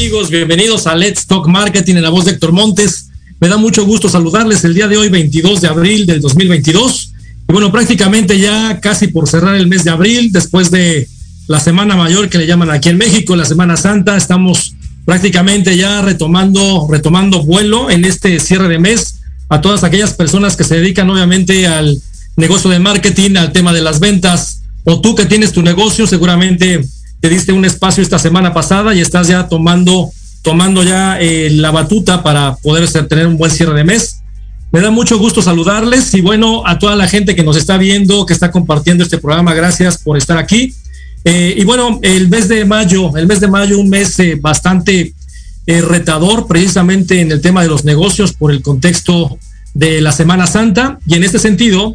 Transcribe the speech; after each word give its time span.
Amigos? 0.00 0.30
Bienvenidos 0.30 0.86
a 0.86 0.96
Let's 0.96 1.26
Talk 1.26 1.46
Marketing 1.46 1.96
en 1.96 2.02
la 2.02 2.08
voz 2.08 2.24
de 2.24 2.30
Héctor 2.30 2.52
Montes. 2.52 3.10
Me 3.38 3.48
da 3.48 3.58
mucho 3.58 3.84
gusto 3.84 4.08
saludarles 4.08 4.64
el 4.64 4.72
día 4.72 4.88
de 4.88 4.96
hoy, 4.96 5.10
22 5.10 5.60
de 5.60 5.68
abril 5.68 6.06
del 6.06 6.22
2022. 6.22 7.12
Y 7.46 7.52
bueno, 7.52 7.70
prácticamente 7.70 8.38
ya 8.38 8.80
casi 8.80 9.08
por 9.08 9.28
cerrar 9.28 9.56
el 9.56 9.66
mes 9.66 9.84
de 9.84 9.90
abril, 9.90 10.32
después 10.32 10.70
de 10.70 11.06
la 11.48 11.60
Semana 11.60 11.96
Mayor 11.96 12.30
que 12.30 12.38
le 12.38 12.46
llaman 12.46 12.70
aquí 12.70 12.88
en 12.88 12.96
México, 12.96 13.36
la 13.36 13.44
Semana 13.44 13.76
Santa, 13.76 14.16
estamos 14.16 14.74
prácticamente 15.04 15.76
ya 15.76 16.00
retomando, 16.00 16.88
retomando 16.90 17.42
vuelo 17.42 17.90
en 17.90 18.06
este 18.06 18.40
cierre 18.40 18.68
de 18.68 18.78
mes 18.78 19.16
a 19.50 19.60
todas 19.60 19.84
aquellas 19.84 20.14
personas 20.14 20.56
que 20.56 20.64
se 20.64 20.76
dedican 20.76 21.10
obviamente 21.10 21.66
al 21.66 22.00
negocio 22.36 22.70
de 22.70 22.78
marketing, 22.78 23.36
al 23.36 23.52
tema 23.52 23.74
de 23.74 23.82
las 23.82 24.00
ventas, 24.00 24.62
o 24.84 25.02
tú 25.02 25.14
que 25.14 25.26
tienes 25.26 25.52
tu 25.52 25.60
negocio, 25.60 26.06
seguramente 26.06 26.80
te 27.20 27.28
diste 27.28 27.52
un 27.52 27.64
espacio 27.64 28.02
esta 28.02 28.18
semana 28.18 28.52
pasada 28.52 28.94
y 28.94 29.00
estás 29.00 29.28
ya 29.28 29.46
tomando, 29.46 30.10
tomando 30.42 30.82
ya 30.82 31.20
eh, 31.20 31.50
la 31.50 31.70
batuta 31.70 32.22
para 32.22 32.56
poder 32.56 32.90
tener 33.06 33.26
un 33.26 33.36
buen 33.36 33.50
cierre 33.50 33.74
de 33.74 33.84
mes. 33.84 34.22
Me 34.72 34.80
da 34.80 34.90
mucho 34.90 35.18
gusto 35.18 35.42
saludarles 35.42 36.14
y 36.14 36.22
bueno, 36.22 36.62
a 36.66 36.78
toda 36.78 36.96
la 36.96 37.08
gente 37.08 37.34
que 37.34 37.42
nos 37.42 37.56
está 37.56 37.76
viendo, 37.76 38.24
que 38.24 38.32
está 38.32 38.50
compartiendo 38.50 39.04
este 39.04 39.18
programa, 39.18 39.52
gracias 39.52 39.98
por 39.98 40.16
estar 40.16 40.38
aquí. 40.38 40.74
Eh, 41.24 41.54
y 41.58 41.64
bueno, 41.64 41.98
el 42.02 42.30
mes 42.30 42.48
de 42.48 42.64
mayo, 42.64 43.14
el 43.16 43.26
mes 43.26 43.40
de 43.40 43.48
mayo, 43.48 43.78
un 43.78 43.90
mes 43.90 44.18
eh, 44.18 44.38
bastante 44.40 45.14
retador 45.66 46.48
precisamente 46.48 47.20
en 47.20 47.30
el 47.30 47.40
tema 47.40 47.62
de 47.62 47.68
los 47.68 47.84
negocios 47.84 48.32
por 48.32 48.50
el 48.50 48.60
contexto 48.60 49.38
de 49.72 50.00
la 50.00 50.10
Semana 50.10 50.48
Santa 50.48 50.98
y 51.06 51.14
en 51.14 51.22
este 51.22 51.38
sentido, 51.38 51.94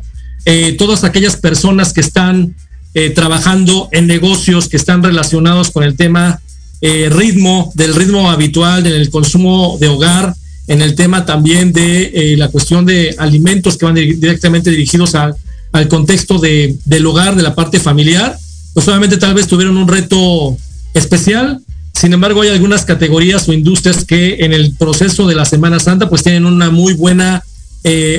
todas 0.77 1.03
aquellas 1.03 1.35
personas 1.35 1.91
que 1.91 1.99
están 1.99 2.55
eh, 2.97 3.09
trabajando 3.09 3.89
en 3.91 4.07
negocios 4.07 4.69
que 4.69 4.77
están 4.77 5.03
relacionados 5.03 5.69
con 5.69 5.83
el 5.83 5.97
tema 5.97 6.39
eh, 6.79 7.09
ritmo, 7.11 7.73
del 7.75 7.93
ritmo 7.93 8.31
habitual, 8.31 8.83
del 8.83 9.09
consumo 9.09 9.75
de 9.81 9.89
hogar, 9.89 10.33
en 10.67 10.81
el 10.81 10.95
tema 10.95 11.25
también 11.25 11.73
de 11.73 12.03
eh, 12.13 12.37
la 12.37 12.47
cuestión 12.47 12.85
de 12.85 13.13
alimentos 13.17 13.75
que 13.75 13.83
van 13.83 13.95
directamente 13.95 14.69
dirigidos 14.69 15.13
al 15.13 15.87
contexto 15.89 16.39
de, 16.39 16.77
del 16.85 17.05
hogar, 17.05 17.35
de 17.35 17.43
la 17.43 17.53
parte 17.53 17.81
familiar, 17.81 18.37
pues 18.73 18.87
obviamente 18.87 19.17
tal 19.17 19.33
vez 19.33 19.45
tuvieron 19.47 19.75
un 19.75 19.89
reto 19.89 20.55
especial. 20.93 21.59
Sin 21.91 22.13
embargo, 22.13 22.43
hay 22.43 22.49
algunas 22.49 22.85
categorías 22.85 23.49
o 23.49 23.51
industrias 23.51 24.05
que 24.05 24.37
en 24.45 24.53
el 24.53 24.71
proceso 24.71 25.27
de 25.27 25.35
la 25.35 25.43
Semana 25.43 25.81
Santa 25.81 26.07
pues 26.07 26.23
tienen 26.23 26.45
una 26.45 26.69
muy 26.69 26.93
buena 26.93 27.43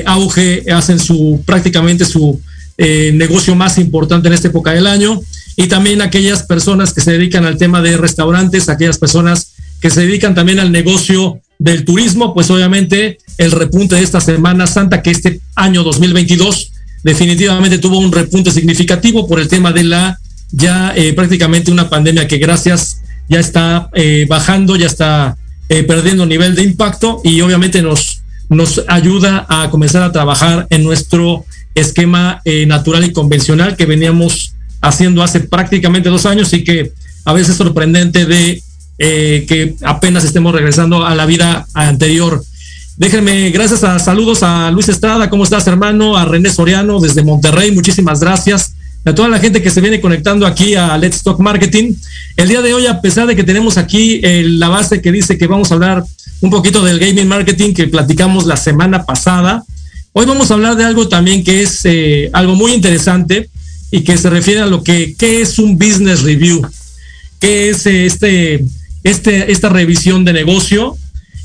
auge, 0.05 0.65
hacen 0.71 0.99
su 0.99 1.41
prácticamente 1.47 2.05
su 2.05 2.39
eh, 2.77 3.11
negocio 3.13 3.55
más 3.55 3.79
importante 3.79 4.27
en 4.27 4.35
esta 4.35 4.49
época 4.49 4.71
del 4.71 4.85
año, 4.85 5.19
y 5.55 5.67
también 5.67 6.01
aquellas 6.01 6.43
personas 6.43 6.93
que 6.93 7.01
se 7.01 7.11
dedican 7.11 7.43
al 7.45 7.57
tema 7.57 7.81
de 7.81 7.97
restaurantes, 7.97 8.69
aquellas 8.69 8.99
personas 8.99 9.53
que 9.81 9.89
se 9.89 10.01
dedican 10.01 10.35
también 10.35 10.59
al 10.59 10.71
negocio 10.71 11.41
del 11.57 11.85
turismo, 11.85 12.35
pues 12.35 12.51
obviamente 12.51 13.17
el 13.39 13.51
repunte 13.51 13.95
de 13.95 14.03
esta 14.03 14.21
Semana 14.21 14.67
Santa, 14.67 15.01
que 15.01 15.09
este 15.09 15.39
año 15.55 15.83
2022 15.83 16.71
definitivamente 17.03 17.79
tuvo 17.79 17.97
un 17.97 18.11
repunte 18.11 18.51
significativo 18.51 19.27
por 19.27 19.39
el 19.39 19.47
tema 19.47 19.71
de 19.71 19.83
la 19.83 20.19
ya 20.51 20.93
eh, 20.95 21.13
prácticamente 21.13 21.71
una 21.71 21.89
pandemia 21.89 22.27
que 22.27 22.37
gracias 22.37 23.01
ya 23.27 23.39
está 23.39 23.89
eh, 23.95 24.27
bajando, 24.29 24.75
ya 24.75 24.85
está 24.85 25.35
perdiendo 25.67 26.25
nivel 26.25 26.55
de 26.55 26.63
impacto 26.63 27.19
y 27.25 27.41
obviamente 27.41 27.81
nos, 27.81 28.21
nos 28.49 28.83
ayuda 28.87 29.45
a 29.49 29.69
comenzar 29.69 30.03
a 30.03 30.11
trabajar 30.11 30.67
en 30.69 30.83
nuestro 30.83 31.45
esquema 31.79 32.41
eh, 32.45 32.65
natural 32.65 33.05
y 33.05 33.13
convencional 33.13 33.75
que 33.75 33.85
veníamos 33.85 34.53
haciendo 34.81 35.23
hace 35.23 35.39
prácticamente 35.41 36.09
dos 36.09 36.25
años 36.25 36.53
y 36.53 36.63
que 36.63 36.91
a 37.25 37.33
veces 37.33 37.51
es 37.51 37.57
sorprendente 37.57 38.25
de 38.25 38.61
eh, 38.99 39.45
que 39.47 39.75
apenas 39.83 40.23
estemos 40.23 40.53
regresando 40.53 41.05
a 41.05 41.13
la 41.15 41.25
vida 41.25 41.67
anterior. 41.73 42.43
Déjenme, 42.97 43.51
gracias 43.51 43.83
a 43.83 43.99
saludos 43.99 44.41
a 44.41 44.71
Luis 44.71 44.89
Estrada, 44.89 45.29
¿cómo 45.29 45.43
estás 45.43 45.67
hermano? 45.67 46.17
A 46.17 46.25
René 46.25 46.49
Soriano 46.49 46.99
desde 46.99 47.23
Monterrey, 47.23 47.71
muchísimas 47.71 48.19
gracias. 48.19 48.73
A 49.05 49.13
toda 49.15 49.29
la 49.29 49.39
gente 49.39 49.61
que 49.61 49.69
se 49.69 49.79
viene 49.79 50.01
conectando 50.01 50.45
aquí 50.45 50.75
a 50.75 50.97
Let's 50.97 51.23
Talk 51.23 51.39
Marketing. 51.39 51.93
El 52.35 52.49
día 52.49 52.61
de 52.61 52.73
hoy, 52.73 52.87
a 52.87 52.99
pesar 52.99 53.25
de 53.25 53.35
que 53.35 53.43
tenemos 53.43 53.77
aquí 53.77 54.19
eh, 54.23 54.43
la 54.45 54.67
base 54.67 55.01
que 55.01 55.11
dice 55.11 55.37
que 55.37 55.47
vamos 55.47 55.71
a 55.71 55.75
hablar 55.75 56.03
un 56.41 56.49
poquito 56.49 56.83
del 56.83 56.99
gaming 56.99 57.27
marketing 57.27 57.73
que 57.73 57.87
platicamos 57.87 58.45
la 58.45 58.57
semana 58.57 59.05
pasada, 59.05 59.63
Hoy 60.13 60.25
vamos 60.25 60.49
a 60.49 60.55
hablar 60.55 60.75
de 60.75 60.83
algo 60.83 61.07
también 61.07 61.43
que 61.43 61.61
es 61.61 61.81
eh, 61.83 62.29
algo 62.33 62.55
muy 62.55 62.73
interesante 62.73 63.49
y 63.91 64.01
que 64.01 64.17
se 64.17 64.29
refiere 64.29 64.61
a 64.61 64.65
lo 64.65 64.83
que 64.83 65.15
¿qué 65.17 65.41
es 65.41 65.59
un 65.59 65.77
business 65.77 66.23
review, 66.23 66.65
qué 67.39 67.69
es 67.69 67.85
eh, 67.85 68.05
este, 68.05 68.65
este, 69.03 69.51
esta 69.51 69.69
revisión 69.69 70.25
de 70.25 70.33
negocio, 70.33 70.97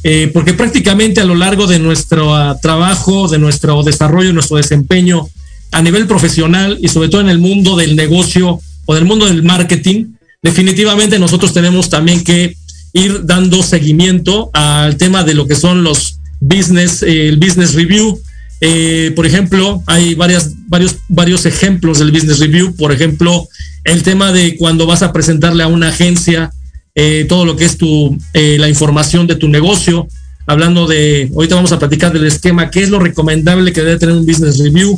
eh, 0.05 0.31
porque 0.33 0.55
prácticamente 0.55 1.21
a 1.21 1.25
lo 1.25 1.35
largo 1.35 1.67
de 1.67 1.79
nuestro 1.79 2.35
ah, 2.35 2.59
trabajo, 2.61 3.29
de 3.29 3.39
nuestro 3.39 3.83
desarrollo, 3.83 4.33
nuestro 4.33 4.57
desempeño 4.57 5.29
a 5.71 5.83
nivel 5.83 6.07
profesional 6.07 6.79
y 6.81 6.89
sobre 6.89 7.09
todo 7.09 7.21
en 7.21 7.29
el 7.29 7.39
mundo 7.39 7.77
del 7.77 7.95
negocio 7.95 8.61
o 8.87 8.95
del 8.95 9.05
mundo 9.05 9.27
del 9.27 9.43
marketing, 9.43 10.07
definitivamente 10.43 11.19
nosotros 11.19 11.53
tenemos 11.53 11.89
también 11.89 12.25
que 12.25 12.57
ir 12.93 13.25
dando 13.25 13.63
seguimiento 13.63 14.51
al 14.53 14.97
tema 14.97 15.25
de 15.25 15.35
lo 15.35 15.47
que 15.47 15.55
son 15.55 15.85
los 15.85 16.19
business, 16.41 17.03
el 17.03 17.39
business 17.39 17.75
review, 17.75 18.21
eh, 18.65 19.11
por 19.17 19.27
ejemplo, 19.27 19.83
hay 19.89 20.15
varias, 20.15 20.53
varios, 20.69 20.99
varios 21.09 21.47
ejemplos 21.47 21.99
del 21.99 22.13
Business 22.13 22.39
Review. 22.39 22.77
Por 22.77 22.93
ejemplo, 22.93 23.49
el 23.83 24.05
tema 24.05 24.31
de 24.31 24.57
cuando 24.57 24.87
vas 24.87 25.03
a 25.03 25.13
presentarle 25.13 25.65
a 25.65 25.67
una 25.67 25.89
agencia 25.89 26.53
eh, 26.95 27.27
todo 27.29 27.45
lo 27.45 27.57
que 27.57 27.65
es 27.65 27.77
tu, 27.77 28.17
eh, 28.35 28.59
la 28.61 28.69
información 28.69 29.27
de 29.27 29.35
tu 29.35 29.49
negocio. 29.49 30.07
Hablando 30.47 30.87
de, 30.87 31.29
ahorita 31.35 31.57
vamos 31.57 31.73
a 31.73 31.81
platicar 31.81 32.13
del 32.13 32.25
esquema, 32.25 32.71
qué 32.71 32.85
es 32.85 32.91
lo 32.91 33.01
recomendable 33.01 33.73
que 33.73 33.81
debe 33.81 33.99
tener 33.99 34.15
un 34.15 34.27
Business 34.27 34.59
Review. 34.59 34.97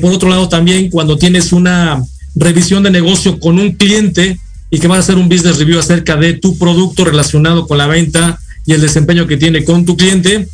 por 0.00 0.12
otro 0.12 0.28
lado, 0.28 0.48
también 0.48 0.90
cuando 0.90 1.16
tienes 1.16 1.52
una 1.52 2.02
revisión 2.34 2.82
de 2.82 2.90
negocio 2.90 3.38
con 3.38 3.60
un 3.60 3.72
cliente 3.72 4.40
y 4.70 4.80
que 4.80 4.88
vas 4.88 4.96
a 4.96 5.00
hacer 5.02 5.16
un 5.16 5.28
Business 5.28 5.58
Review 5.58 5.78
acerca 5.78 6.16
de 6.16 6.32
tu 6.32 6.58
producto 6.58 7.04
relacionado 7.04 7.68
con 7.68 7.78
la 7.78 7.86
venta 7.86 8.40
y 8.64 8.72
el 8.72 8.80
desempeño 8.80 9.28
que 9.28 9.36
tiene 9.36 9.62
con 9.62 9.84
tu 9.84 9.96
cliente 9.96 10.48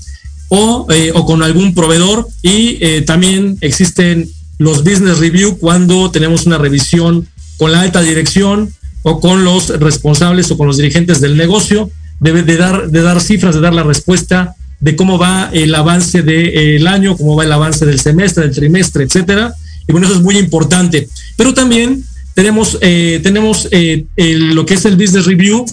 eh, 0.91 1.13
o, 1.15 1.25
con 1.25 1.43
algún 1.43 1.75
proveedor 1.75 2.29
y 2.43 2.79
eh, 2.81 3.03
también 3.03 3.57
existen 3.61 4.29
los 4.59 4.85
business 4.85 5.19
review 5.19 5.59
cuando 5.59 6.11
tenemos 6.11 6.47
una 6.47 6.59
revisión 6.59 7.27
con 7.57 7.73
la 7.73 7.81
alta 7.81 8.03
dirección 8.03 8.73
o 9.03 9.19
con 9.21 9.45
los 9.45 9.69
responsables 9.81 10.51
o 10.51 10.59
con 10.59 10.67
los 10.67 10.77
dirigentes 10.77 11.21
del 11.21 11.37
negocio, 11.37 11.91
debe 12.21 12.43
de 12.43 12.57
dar, 12.57 12.91
de 12.91 13.03
dar 13.03 13.21
cifras, 13.21 13.55
de 13.55 13.61
dar 13.61 13.75
la 13.75 13.83
respuesta 13.83 14.55
de 14.79 14.97
cómo 14.97 15.17
va 15.17 15.49
el 15.53 15.75
avance 15.75 16.23
del 16.23 16.87
año, 16.87 17.17
cómo 17.17 17.37
va 17.37 17.45
el 17.45 17.53
avance 17.53 17.87
del 17.87 18.01
semestre, 18.01 18.45
del 18.45 18.55
trimestre, 18.55 19.05
etcétera. 19.05 19.55
Y 19.87 19.93
bueno, 19.93 20.07
eso 20.07 20.17
es 20.17 20.23
muy 20.23 20.37
importante. 20.39 21.09
Pero 21.37 21.55
también 21.55 22.05
tenemos, 22.35 22.79
eh, 22.81 23.21
tenemos 23.23 23.69
eh, 23.71 24.05
lo 24.17 24.67
que 24.67 24.75
es 24.75 24.85
el 24.85 24.97
business 24.97 25.27
review, 25.27 25.65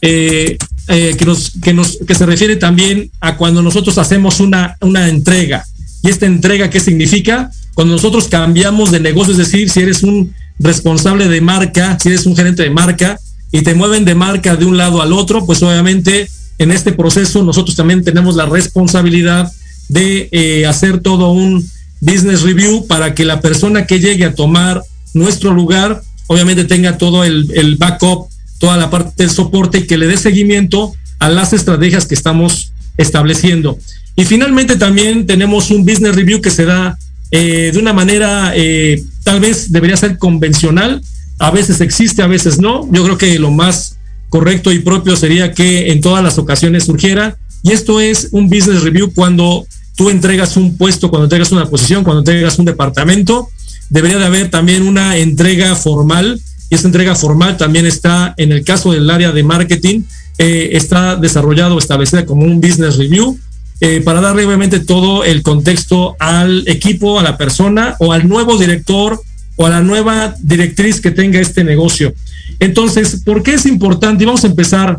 eh, 0.00 0.56
que, 0.86 1.24
nos, 1.24 1.52
que, 1.62 1.74
nos, 1.74 1.98
que 2.06 2.14
se 2.14 2.26
refiere 2.26 2.56
también 2.56 3.10
a 3.20 3.36
cuando 3.36 3.62
nosotros 3.62 3.98
hacemos 3.98 4.40
una, 4.40 4.76
una 4.80 5.08
entrega. 5.08 5.64
¿Y 6.02 6.08
esta 6.08 6.26
entrega 6.26 6.70
qué 6.70 6.80
significa? 6.80 7.50
Cuando 7.74 7.94
nosotros 7.94 8.28
cambiamos 8.28 8.90
de 8.90 9.00
negocio, 9.00 9.32
es 9.32 9.38
decir, 9.38 9.68
si 9.68 9.80
eres 9.80 10.02
un 10.02 10.32
responsable 10.58 11.28
de 11.28 11.40
marca, 11.40 11.98
si 12.00 12.08
eres 12.08 12.26
un 12.26 12.36
gerente 12.36 12.62
de 12.62 12.70
marca 12.70 13.18
y 13.52 13.62
te 13.62 13.74
mueven 13.74 14.04
de 14.04 14.14
marca 14.14 14.56
de 14.56 14.64
un 14.64 14.76
lado 14.76 15.02
al 15.02 15.12
otro, 15.12 15.44
pues 15.44 15.62
obviamente 15.62 16.28
en 16.58 16.70
este 16.70 16.92
proceso 16.92 17.42
nosotros 17.42 17.76
también 17.76 18.02
tenemos 18.02 18.36
la 18.36 18.46
responsabilidad 18.46 19.52
de 19.88 20.28
eh, 20.32 20.66
hacer 20.66 21.00
todo 21.00 21.32
un 21.32 21.68
business 22.00 22.42
review 22.42 22.86
para 22.86 23.14
que 23.14 23.24
la 23.24 23.40
persona 23.40 23.86
que 23.86 24.00
llegue 24.00 24.24
a 24.24 24.34
tomar 24.34 24.82
nuestro 25.14 25.52
lugar, 25.52 26.02
obviamente 26.26 26.64
tenga 26.64 26.98
todo 26.98 27.24
el, 27.24 27.50
el 27.54 27.76
backup, 27.76 28.28
toda 28.58 28.76
la 28.76 28.90
parte 28.90 29.12
del 29.16 29.30
soporte 29.30 29.78
y 29.78 29.86
que 29.86 29.98
le 29.98 30.06
dé 30.06 30.16
seguimiento 30.16 30.94
a 31.18 31.28
las 31.28 31.52
estrategias 31.52 32.06
que 32.06 32.14
estamos 32.14 32.72
estableciendo. 32.96 33.78
Y 34.16 34.24
finalmente 34.24 34.76
también 34.76 35.26
tenemos 35.26 35.70
un 35.70 35.84
business 35.84 36.16
review 36.16 36.40
que 36.40 36.50
se 36.50 36.64
da 36.64 36.98
eh, 37.30 37.70
de 37.72 37.78
una 37.78 37.92
manera 37.92 38.52
eh, 38.54 39.02
tal 39.24 39.40
vez 39.40 39.72
debería 39.72 39.96
ser 39.96 40.16
convencional, 40.18 41.02
a 41.38 41.50
veces 41.50 41.80
existe, 41.80 42.22
a 42.22 42.26
veces 42.26 42.58
no. 42.58 42.88
Yo 42.92 43.04
creo 43.04 43.18
que 43.18 43.38
lo 43.38 43.50
más 43.50 43.96
correcto 44.28 44.72
y 44.72 44.78
propio 44.78 45.16
sería 45.16 45.52
que 45.52 45.92
en 45.92 46.00
todas 46.00 46.22
las 46.22 46.38
ocasiones 46.38 46.84
surgiera. 46.84 47.36
Y 47.62 47.72
esto 47.72 48.00
es 48.00 48.28
un 48.32 48.48
business 48.48 48.82
review 48.82 49.12
cuando 49.12 49.66
tú 49.96 50.10
entregas 50.10 50.56
un 50.56 50.76
puesto, 50.76 51.10
cuando 51.10 51.24
entregas 51.24 51.52
una 51.52 51.66
posición, 51.66 52.04
cuando 52.04 52.20
entregas 52.20 52.58
un 52.58 52.64
departamento. 52.64 53.48
Debería 53.90 54.18
de 54.18 54.24
haber 54.24 54.50
también 54.50 54.82
una 54.82 55.16
entrega 55.16 55.74
formal 55.74 56.40
y 56.68 56.74
esa 56.74 56.86
entrega 56.88 57.14
formal 57.14 57.56
también 57.56 57.86
está 57.86 58.34
en 58.36 58.52
el 58.52 58.64
caso 58.64 58.92
del 58.92 59.08
área 59.10 59.32
de 59.32 59.42
marketing, 59.42 60.02
eh, 60.38 60.70
está 60.72 61.16
desarrollado, 61.16 61.78
establecida 61.78 62.26
como 62.26 62.44
un 62.44 62.60
business 62.60 62.96
review 62.96 63.38
eh, 63.80 64.00
para 64.00 64.20
darle 64.20 64.44
obviamente 64.46 64.80
todo 64.80 65.22
el 65.24 65.42
contexto 65.42 66.16
al 66.18 66.66
equipo, 66.66 67.20
a 67.20 67.22
la 67.22 67.36
persona 67.36 67.94
o 67.98 68.12
al 68.12 68.26
nuevo 68.28 68.56
director 68.56 69.20
o 69.56 69.66
a 69.66 69.70
la 69.70 69.80
nueva 69.80 70.34
directriz 70.40 71.00
que 71.00 71.10
tenga 71.10 71.40
este 71.40 71.62
negocio. 71.62 72.14
Entonces, 72.58 73.22
¿por 73.24 73.42
qué 73.42 73.54
es 73.54 73.66
importante? 73.66 74.24
Y 74.24 74.26
vamos 74.26 74.44
a 74.44 74.48
empezar 74.48 74.98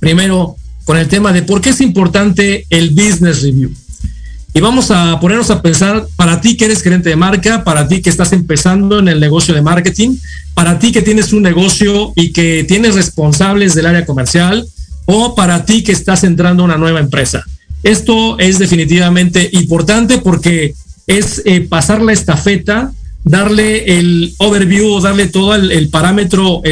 primero 0.00 0.56
con 0.84 0.96
el 0.98 1.08
tema 1.08 1.32
de 1.32 1.42
por 1.42 1.60
qué 1.60 1.70
es 1.70 1.80
importante 1.80 2.66
el 2.70 2.90
business 2.90 3.42
review. 3.42 3.70
Y 4.56 4.60
vamos 4.60 4.92
a 4.92 5.18
ponernos 5.18 5.50
a 5.50 5.60
pensar 5.60 6.06
para 6.14 6.40
ti 6.40 6.56
que 6.56 6.66
eres 6.66 6.80
gerente 6.80 7.08
de 7.08 7.16
marca, 7.16 7.64
para 7.64 7.88
ti 7.88 8.00
que 8.00 8.08
estás 8.08 8.32
empezando 8.32 9.00
en 9.00 9.08
el 9.08 9.18
negocio 9.18 9.52
de 9.52 9.62
marketing, 9.62 10.16
para 10.54 10.78
ti 10.78 10.92
que 10.92 11.02
tienes 11.02 11.32
un 11.32 11.42
negocio 11.42 12.12
y 12.14 12.32
que 12.32 12.62
tienes 12.62 12.94
responsables 12.94 13.74
del 13.74 13.86
área 13.86 14.06
comercial, 14.06 14.64
o 15.06 15.34
para 15.34 15.64
ti 15.64 15.82
que 15.82 15.90
estás 15.90 16.22
entrando 16.22 16.62
a 16.62 16.66
una 16.66 16.76
nueva 16.76 17.00
empresa. 17.00 17.44
Esto 17.82 18.38
es 18.38 18.60
definitivamente 18.60 19.50
importante 19.54 20.18
porque 20.18 20.72
es 21.08 21.42
eh, 21.44 21.60
pasar 21.60 22.00
la 22.00 22.12
estafeta, 22.12 22.92
darle 23.24 23.98
el 23.98 24.34
overview, 24.38 25.00
darle 25.00 25.26
todo 25.26 25.56
el, 25.56 25.88
parámetro, 25.88 26.62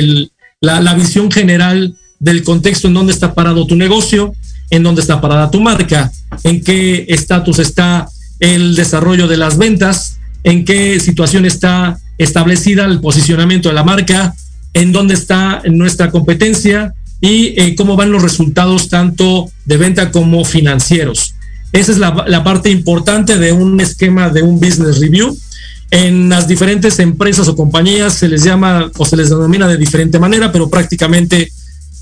la, 0.60 0.80
la, 0.80 0.94
visión 0.94 1.32
general 1.32 1.96
del 2.20 2.44
contexto 2.44 2.86
en 2.86 2.94
donde 2.94 3.12
está 3.12 3.34
parado 3.34 3.66
tu 3.66 3.74
negocio, 3.74 4.34
en 4.73 4.83
dónde 4.83 5.02
está 5.02 5.21
parada 5.21 5.50
tu 5.50 5.61
marca, 5.61 6.11
en 6.45 6.64
qué 6.64 7.05
estatus 7.09 7.59
está 7.59 8.09
el 8.41 8.75
desarrollo 8.75 9.29
de 9.29 9.37
las 9.37 9.59
ventas, 9.59 10.19
en 10.45 10.64
qué 10.64 10.99
situación 10.99 11.45
está 11.45 11.99
establecida 12.17 12.87
el 12.87 13.00
posicionamiento 13.00 13.69
de 13.69 13.75
la 13.75 13.85
marca, 13.85 14.35
en 14.73 14.91
dónde 14.93 15.12
está 15.12 15.61
nuestra 15.67 16.11
competencia, 16.11 16.95
y 17.21 17.55
eh, 17.61 17.76
cómo 17.76 17.97
van 17.97 18.11
los 18.11 18.23
resultados 18.23 18.88
tanto 18.88 19.50
de 19.67 19.76
venta 19.76 20.11
como 20.11 20.45
financieros. 20.45 21.35
Esa 21.73 21.93
es 21.93 21.99
la, 21.99 22.25
la, 22.26 22.43
parte 22.43 22.71
importante 22.71 23.38
de 23.38 23.52
un 23.52 23.79
esquema 23.81 24.31
de 24.31 24.43
un 24.43 24.59
business 24.59 25.00
review. 25.00 25.37
En 25.91 26.31
las 26.31 26.49
diferentes 26.49 26.99
empresas 26.99 27.47
o 27.47 27.55
compañías 27.55 28.14
se 28.14 28.26
les 28.26 28.43
llama 28.43 28.91
o 28.97 29.05
se 29.05 29.17
les 29.17 29.29
denomina 29.29 29.69
de 29.69 29.76
diferente 29.76 30.19
manera, 30.19 30.50
pero 30.50 30.69
prácticamente 30.69 31.52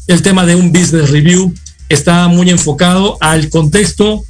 el 0.07 0.23
tema 0.23 0.47
de 0.47 0.55
un 0.55 0.73
business 0.73 1.11
review 1.11 1.53
está 1.91 2.29
muy 2.29 2.49
enfocado 2.49 3.19
al 3.21 3.51
contexto 3.51 4.25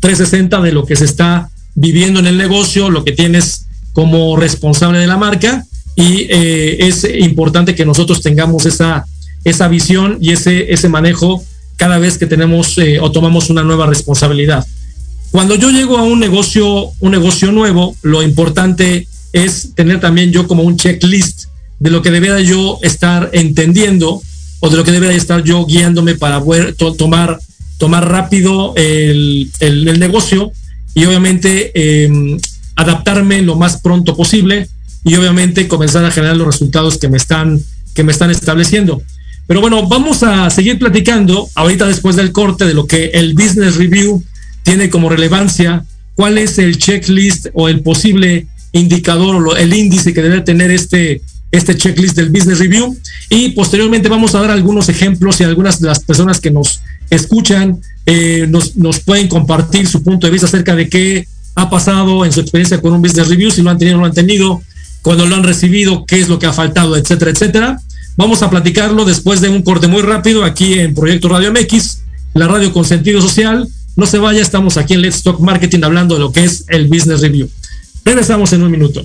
360 0.00 0.60
de 0.60 0.72
lo 0.72 0.86
que 0.86 0.94
se 0.94 1.04
está 1.04 1.50
viviendo 1.74 2.20
en 2.20 2.28
el 2.28 2.38
negocio, 2.38 2.90
lo 2.90 3.04
que 3.04 3.12
tienes 3.12 3.66
como 3.92 4.36
responsable 4.36 5.00
de 5.00 5.08
la 5.08 5.16
marca 5.16 5.64
y 5.96 6.26
eh, 6.30 6.86
es 6.86 7.04
importante 7.18 7.74
que 7.74 7.84
nosotros 7.84 8.22
tengamos 8.22 8.66
esa 8.66 9.04
esa 9.46 9.68
visión 9.68 10.18
y 10.20 10.32
ese, 10.32 10.72
ese 10.72 10.88
manejo 10.88 11.42
cada 11.76 11.98
vez 11.98 12.18
que 12.18 12.26
tenemos 12.26 12.76
eh, 12.78 12.98
o 13.00 13.12
tomamos 13.12 13.48
una 13.48 13.62
nueva 13.62 13.86
responsabilidad. 13.86 14.66
Cuando 15.30 15.54
yo 15.54 15.70
llego 15.70 15.98
a 15.98 16.02
un 16.02 16.18
negocio, 16.18 16.90
un 16.98 17.12
negocio 17.12 17.52
nuevo, 17.52 17.94
lo 18.02 18.24
importante 18.24 19.06
es 19.32 19.72
tener 19.76 20.00
también 20.00 20.32
yo 20.32 20.48
como 20.48 20.64
un 20.64 20.76
checklist 20.76 21.44
de 21.78 21.90
lo 21.90 22.02
que 22.02 22.10
debería 22.10 22.40
yo 22.40 22.80
estar 22.82 23.30
entendiendo 23.34 24.20
o 24.60 24.70
de 24.70 24.76
lo 24.76 24.84
que 24.84 24.92
debería 24.92 25.16
estar 25.16 25.42
yo 25.42 25.64
guiándome 25.66 26.14
para 26.14 26.42
poder 26.42 26.74
tomar, 26.74 27.38
tomar 27.78 28.08
rápido 28.08 28.74
el, 28.76 29.50
el, 29.60 29.98
negocio 29.98 30.52
y 30.94 31.04
obviamente 31.04 32.04
em, 32.04 32.38
adaptarme 32.74 33.42
lo 33.42 33.56
más 33.56 33.80
pronto 33.80 34.16
posible 34.16 34.68
y 35.04 35.14
obviamente 35.14 35.68
comenzar 35.68 36.04
a 36.04 36.10
generar 36.10 36.36
los 36.36 36.46
resultados 36.46 36.98
que 36.98 37.08
me 37.08 37.16
están, 37.16 37.60
que 37.94 38.02
me 38.02 38.12
están 38.12 38.30
estableciendo. 38.30 39.02
Pero 39.46 39.60
bueno, 39.60 39.86
vamos 39.86 40.22
a 40.22 40.50
seguir 40.50 40.78
platicando 40.78 41.48
ahorita 41.54 41.86
después 41.86 42.16
del 42.16 42.32
corte 42.32 42.64
de 42.64 42.74
lo 42.74 42.86
que 42.86 43.06
el 43.14 43.34
Business 43.34 43.76
Review 43.76 44.24
tiene 44.64 44.90
como 44.90 45.08
relevancia, 45.08 45.84
cuál 46.16 46.38
es 46.38 46.58
el 46.58 46.78
checklist 46.78 47.46
o 47.52 47.68
el 47.68 47.80
posible 47.82 48.48
indicador 48.72 49.46
o 49.46 49.56
el 49.56 49.72
índice 49.72 50.12
que 50.12 50.22
debe 50.22 50.40
tener 50.40 50.72
este, 50.72 51.22
este 51.50 51.76
checklist 51.76 52.16
del 52.16 52.30
Business 52.30 52.58
Review. 52.58 52.96
Y 53.30 53.50
posteriormente 53.50 54.08
vamos 54.08 54.34
a 54.34 54.40
dar 54.40 54.50
algunos 54.50 54.88
ejemplos 54.88 55.40
y 55.40 55.44
algunas 55.44 55.80
de 55.80 55.88
las 55.88 56.00
personas 56.00 56.40
que 56.40 56.50
nos 56.50 56.80
escuchan 57.10 57.80
eh, 58.04 58.46
nos, 58.48 58.76
nos 58.76 59.00
pueden 59.00 59.28
compartir 59.28 59.86
su 59.86 60.02
punto 60.02 60.26
de 60.26 60.32
vista 60.32 60.46
acerca 60.46 60.74
de 60.74 60.88
qué 60.88 61.26
ha 61.56 61.70
pasado 61.70 62.24
en 62.24 62.32
su 62.32 62.40
experiencia 62.40 62.80
con 62.80 62.92
un 62.92 63.02
Business 63.02 63.28
Review, 63.28 63.50
si 63.50 63.62
lo 63.62 63.70
han 63.70 63.78
tenido 63.78 63.96
o 63.96 63.98
no 63.98 64.02
lo 64.04 64.08
han 64.08 64.14
tenido, 64.14 64.62
cuando 65.02 65.26
lo 65.26 65.34
han 65.34 65.42
recibido, 65.42 66.04
qué 66.04 66.20
es 66.20 66.28
lo 66.28 66.38
que 66.38 66.46
ha 66.46 66.52
faltado, 66.52 66.96
etcétera, 66.96 67.30
etcétera. 67.30 67.80
Vamos 68.16 68.42
a 68.42 68.50
platicarlo 68.50 69.04
después 69.04 69.40
de 69.40 69.48
un 69.48 69.62
corte 69.62 69.88
muy 69.88 70.02
rápido 70.02 70.44
aquí 70.44 70.74
en 70.74 70.94
Proyecto 70.94 71.28
Radio 71.28 71.52
MX, 71.52 71.98
la 72.34 72.46
radio 72.46 72.72
con 72.72 72.84
sentido 72.84 73.20
social. 73.20 73.66
No 73.94 74.06
se 74.06 74.18
vaya, 74.18 74.42
estamos 74.42 74.76
aquí 74.76 74.94
en 74.94 75.02
Let's 75.02 75.22
Talk 75.22 75.40
Marketing 75.40 75.80
hablando 75.82 76.14
de 76.14 76.20
lo 76.20 76.32
que 76.32 76.44
es 76.44 76.64
el 76.68 76.86
Business 76.88 77.20
Review. 77.20 77.48
Regresamos 78.04 78.52
en 78.52 78.62
un 78.62 78.70
minuto. 78.70 79.04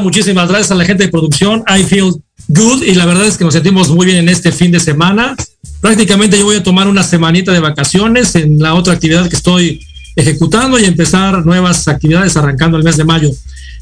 Muchísimas 0.00 0.48
gracias 0.48 0.70
a 0.70 0.74
la 0.74 0.84
gente 0.84 1.04
de 1.04 1.10
producción. 1.10 1.62
I 1.68 1.84
feel 1.84 2.12
good 2.48 2.82
y 2.82 2.94
la 2.94 3.06
verdad 3.06 3.26
es 3.26 3.36
que 3.36 3.44
nos 3.44 3.54
sentimos 3.54 3.88
muy 3.90 4.06
bien 4.06 4.18
en 4.18 4.28
este 4.28 4.52
fin 4.52 4.70
de 4.70 4.80
semana. 4.80 5.36
Prácticamente 5.80 6.38
yo 6.38 6.44
voy 6.44 6.56
a 6.56 6.62
tomar 6.62 6.88
una 6.88 7.02
semanita 7.02 7.52
de 7.52 7.60
vacaciones 7.60 8.34
en 8.34 8.58
la 8.58 8.74
otra 8.74 8.94
actividad 8.94 9.28
que 9.28 9.36
estoy 9.36 9.80
ejecutando 10.16 10.78
y 10.78 10.84
empezar 10.84 11.44
nuevas 11.46 11.86
actividades 11.88 12.36
arrancando 12.36 12.76
el 12.76 12.84
mes 12.84 12.96
de 12.96 13.04
mayo. 13.04 13.30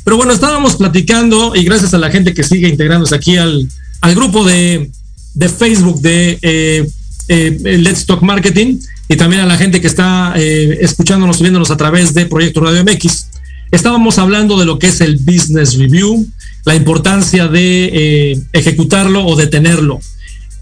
Pero 0.04 0.16
bueno, 0.16 0.33
estábamos 0.33 0.76
platicando 0.76 1.54
y 1.54 1.64
gracias 1.64 1.94
a 1.94 1.98
la 1.98 2.11
gente 2.11 2.35
que 2.35 2.42
sigue 2.42 2.68
integrándose 2.68 3.14
aquí 3.14 3.37
al, 3.37 3.68
al 4.00 4.14
grupo 4.14 4.44
de, 4.44 4.90
de 5.35 5.48
Facebook 5.48 6.00
de 6.00 6.38
eh, 6.42 6.88
eh, 7.28 7.78
Let's 7.78 8.07
Talk 8.07 8.22
Marketing 8.22 8.78
y 9.09 9.16
también 9.16 9.42
a 9.42 9.46
la 9.46 9.57
gente 9.57 9.81
que 9.81 9.87
está 9.87 10.35
eh, 10.37 10.78
escuchándonos 10.81 11.40
viéndonos 11.40 11.70
a 11.70 11.76
través 11.76 12.12
de 12.14 12.26
Proyecto 12.26 12.61
Radio 12.61 12.85
MX. 12.85 13.28
Estábamos 13.70 14.18
hablando 14.18 14.59
de 14.59 14.64
lo 14.64 14.78
que 14.78 14.88
es 14.88 15.00
el 15.00 15.16
business 15.16 15.76
review, 15.76 16.26
la 16.64 16.74
importancia 16.74 17.48
de 17.48 17.90
eh, 17.92 18.40
ejecutarlo 18.52 19.26
o 19.26 19.37
detenerlo. 19.37 20.00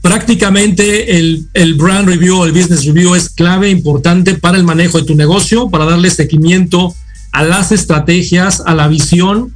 Prácticamente 0.01 1.19
el, 1.19 1.75
brand 1.75 2.09
review 2.09 2.39
o 2.39 2.47
el 2.47 2.53
business 2.53 2.85
review 2.85 3.15
es 3.15 3.29
clave, 3.29 3.71
importante 3.71 4.35
para 4.35 4.57
el 4.57 4.65
manejo 4.65 4.99
de 4.99 5.05
tu 5.05 5.15
negocio, 5.15 5.69
para 5.69 5.85
darle 5.85 6.11
seguimiento 6.11 6.95
a 7.33 7.45
las 7.45 7.73
estrategias, 7.73 8.63
a 8.65 8.75
la 8.75 8.89
visión 8.89 9.53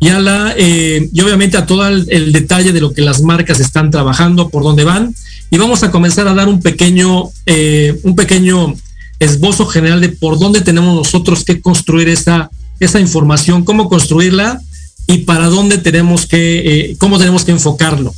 y 0.00 0.08
a 0.08 0.18
la 0.18 0.54
eh, 0.56 1.08
y 1.12 1.20
obviamente 1.20 1.56
a 1.56 1.66
todo 1.66 1.86
el, 1.86 2.32
detalle 2.32 2.72
de 2.72 2.80
lo 2.80 2.92
que 2.92 3.02
las 3.02 3.22
marcas 3.22 3.60
están 3.60 3.90
trabajando, 3.90 4.48
por 4.48 4.64
dónde 4.64 4.84
van. 4.84 5.14
Y 5.50 5.58
vamos 5.58 5.82
a 5.82 5.90
comenzar 5.90 6.26
a 6.26 6.34
dar 6.34 6.48
un 6.48 6.60
pequeño, 6.60 7.30
eh, 7.46 7.98
un 8.02 8.16
pequeño 8.16 8.74
esbozo 9.20 9.66
general 9.66 10.00
de 10.00 10.08
por 10.08 10.38
dónde 10.38 10.62
tenemos 10.62 10.96
nosotros 10.96 11.44
que 11.44 11.60
construir 11.60 12.08
esa 12.08 12.50
esa 12.84 13.00
información, 13.00 13.64
cómo 13.64 13.88
construirla 13.88 14.60
y 15.06 15.18
para 15.18 15.46
dónde 15.46 15.78
tenemos 15.78 16.26
que, 16.26 16.58
eh, 16.90 16.96
cómo 16.98 17.18
tenemos 17.18 17.44
que 17.44 17.52
enfocarlo. 17.52 18.14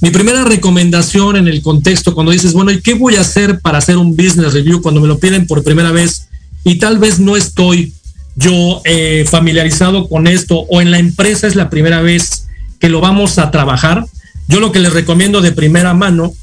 Mi 0.00 0.10
primera 0.10 0.44
recomendación 0.44 1.36
en 1.36 1.48
el 1.48 1.62
contexto, 1.62 2.14
cuando 2.14 2.32
dices, 2.32 2.52
bueno, 2.52 2.70
¿y 2.70 2.80
qué 2.80 2.94
voy 2.94 3.16
a 3.16 3.22
hacer 3.22 3.60
para 3.60 3.78
hacer 3.78 3.96
un 3.96 4.16
business 4.16 4.52
review 4.52 4.82
cuando 4.82 5.00
me 5.00 5.08
lo 5.08 5.18
piden 5.18 5.46
por 5.46 5.62
primera 5.64 5.92
vez 5.92 6.28
y 6.62 6.76
tal 6.76 6.98
vez 6.98 7.18
no 7.18 7.36
estoy 7.36 7.92
yo 8.36 8.82
eh, 8.84 9.24
familiarizado 9.28 10.08
con 10.08 10.26
esto 10.26 10.58
o 10.68 10.80
en 10.80 10.90
la 10.90 10.98
empresa 10.98 11.46
es 11.46 11.54
la 11.54 11.70
primera 11.70 12.02
vez 12.02 12.48
que 12.78 12.88
lo 12.88 13.00
vamos 13.00 13.38
a 13.38 13.50
trabajar? 13.50 14.06
Yo 14.46 14.60
lo 14.60 14.72
que 14.72 14.80
les 14.80 14.92
recomiendo 14.92 15.40
de 15.40 15.52
primera 15.52 15.94
mano, 15.94 16.34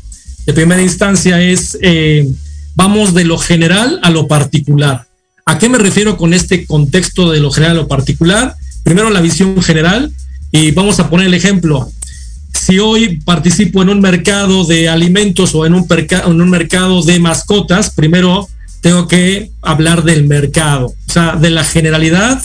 de 0.46 0.54
primera 0.54 0.82
instancia, 0.82 1.42
es 1.42 1.78
eh, 1.82 2.28
vamos 2.76 3.14
de 3.14 3.26
lo 3.26 3.38
general 3.38 4.00
a 4.02 4.10
lo 4.10 4.28
particular. 4.28 5.11
¿A 5.52 5.58
qué 5.60 5.68
me 5.68 5.78
refiero 5.78 6.16
con 6.16 6.34
este 6.34 6.66
contexto 6.66 7.30
de 7.30 7.42
lo 7.42 7.52
general 7.52 7.80
o 7.80 7.88
particular? 7.90 8.56
Primero 8.86 9.10
la 9.10 9.20
visión 9.20 9.62
general 9.62 10.10
y 10.50 10.72
vamos 10.72 11.02
a 11.02 11.10
poner 11.10 11.28
el 11.28 11.34
ejemplo. 11.34 11.92
Si 12.54 12.80
hoy 12.80 13.18
participo 13.18 13.82
en 13.82 13.90
un 13.90 14.00
mercado 14.00 14.64
de 14.64 14.88
alimentos 14.88 15.54
o 15.54 15.66
en 15.66 15.74
un, 15.74 15.86
en 15.90 16.42
un 16.42 16.50
mercado 16.50 17.04
de 17.04 17.20
mascotas, 17.20 17.90
primero 17.90 18.48
tengo 18.80 19.10
que 19.10 19.52
hablar 19.62 20.06
del 20.06 20.26
mercado, 20.26 20.86
o 20.86 21.12
sea, 21.12 21.36
de 21.36 21.50
la 21.50 21.66
generalidad 21.66 22.42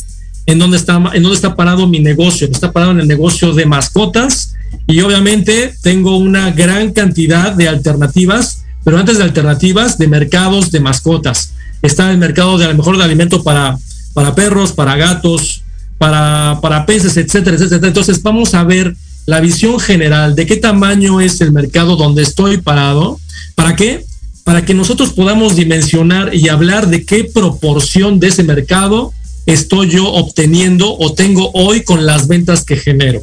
en 0.46 0.58
dónde 0.58 0.76
está, 0.76 0.96
en 0.96 1.22
dónde 1.22 1.36
está 1.36 1.54
parado 1.54 1.86
mi 1.86 2.00
negocio. 2.00 2.48
Está 2.50 2.72
parado 2.72 2.90
en 2.90 2.98
el 2.98 3.06
negocio 3.06 3.52
de 3.52 3.66
mascotas 3.66 4.54
y 4.88 5.00
obviamente 5.02 5.76
tengo 5.80 6.16
una 6.16 6.50
gran 6.50 6.90
cantidad 6.90 7.52
de 7.52 7.68
alternativas, 7.68 8.64
pero 8.82 8.98
antes 8.98 9.18
de 9.18 9.22
alternativas, 9.22 9.96
de 9.96 10.08
mercados 10.08 10.72
de 10.72 10.80
mascotas 10.80 11.52
está 11.82 12.10
el 12.10 12.18
mercado 12.18 12.58
de 12.58 12.64
a 12.64 12.68
lo 12.68 12.74
mejor 12.74 12.96
de 12.98 13.04
alimento 13.04 13.42
para, 13.42 13.78
para 14.14 14.34
perros, 14.34 14.72
para 14.72 14.96
gatos, 14.96 15.62
para, 15.98 16.58
para 16.60 16.86
peces, 16.86 17.16
etcétera, 17.16 17.56
etcétera. 17.56 17.88
Entonces 17.88 18.22
vamos 18.22 18.54
a 18.54 18.64
ver 18.64 18.94
la 19.26 19.40
visión 19.40 19.78
general 19.80 20.34
de 20.34 20.46
qué 20.46 20.56
tamaño 20.56 21.20
es 21.20 21.40
el 21.40 21.52
mercado 21.52 21.96
donde 21.96 22.22
estoy 22.22 22.58
parado. 22.58 23.18
¿Para 23.54 23.76
qué? 23.76 24.04
Para 24.44 24.64
que 24.64 24.74
nosotros 24.74 25.12
podamos 25.12 25.56
dimensionar 25.56 26.34
y 26.34 26.48
hablar 26.48 26.88
de 26.88 27.04
qué 27.04 27.24
proporción 27.24 28.20
de 28.20 28.28
ese 28.28 28.44
mercado 28.44 29.12
estoy 29.46 29.90
yo 29.90 30.12
obteniendo 30.12 30.96
o 30.96 31.14
tengo 31.14 31.50
hoy 31.54 31.82
con 31.82 32.06
las 32.06 32.28
ventas 32.28 32.64
que 32.64 32.76
genero. 32.76 33.22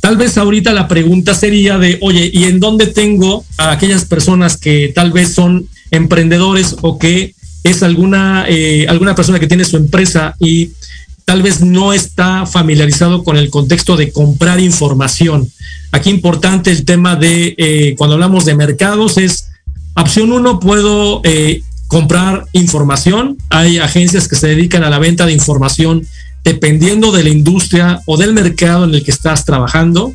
Tal 0.00 0.16
vez 0.16 0.38
ahorita 0.38 0.72
la 0.72 0.88
pregunta 0.88 1.34
sería 1.34 1.78
de, 1.78 1.98
oye, 2.00 2.30
¿y 2.32 2.44
en 2.44 2.60
dónde 2.60 2.86
tengo 2.86 3.44
a 3.56 3.72
aquellas 3.72 4.04
personas 4.04 4.56
que 4.56 4.92
tal 4.94 5.12
vez 5.12 5.34
son 5.34 5.68
emprendedores 5.90 6.76
o 6.82 6.98
que 6.98 7.34
es 7.70 7.82
alguna, 7.82 8.46
eh, 8.48 8.86
alguna 8.88 9.14
persona 9.14 9.38
que 9.38 9.46
tiene 9.46 9.64
su 9.64 9.76
empresa 9.76 10.34
y 10.38 10.70
tal 11.24 11.42
vez 11.42 11.60
no 11.60 11.92
está 11.92 12.46
familiarizado 12.46 13.22
con 13.22 13.36
el 13.36 13.50
contexto 13.50 13.96
de 13.96 14.10
comprar 14.10 14.60
información. 14.60 15.46
Aquí 15.92 16.10
importante 16.10 16.70
el 16.70 16.84
tema 16.84 17.16
de 17.16 17.54
eh, 17.58 17.94
cuando 17.98 18.14
hablamos 18.14 18.44
de 18.46 18.54
mercados 18.54 19.18
es 19.18 19.48
opción 19.94 20.32
uno, 20.32 20.60
puedo 20.60 21.20
eh, 21.24 21.62
comprar 21.88 22.46
información. 22.52 23.36
Hay 23.50 23.78
agencias 23.78 24.28
que 24.28 24.36
se 24.36 24.48
dedican 24.48 24.84
a 24.84 24.90
la 24.90 24.98
venta 24.98 25.26
de 25.26 25.32
información 25.32 26.06
dependiendo 26.44 27.12
de 27.12 27.24
la 27.24 27.30
industria 27.30 28.00
o 28.06 28.16
del 28.16 28.32
mercado 28.32 28.84
en 28.84 28.94
el 28.94 29.04
que 29.04 29.10
estás 29.10 29.44
trabajando. 29.44 30.14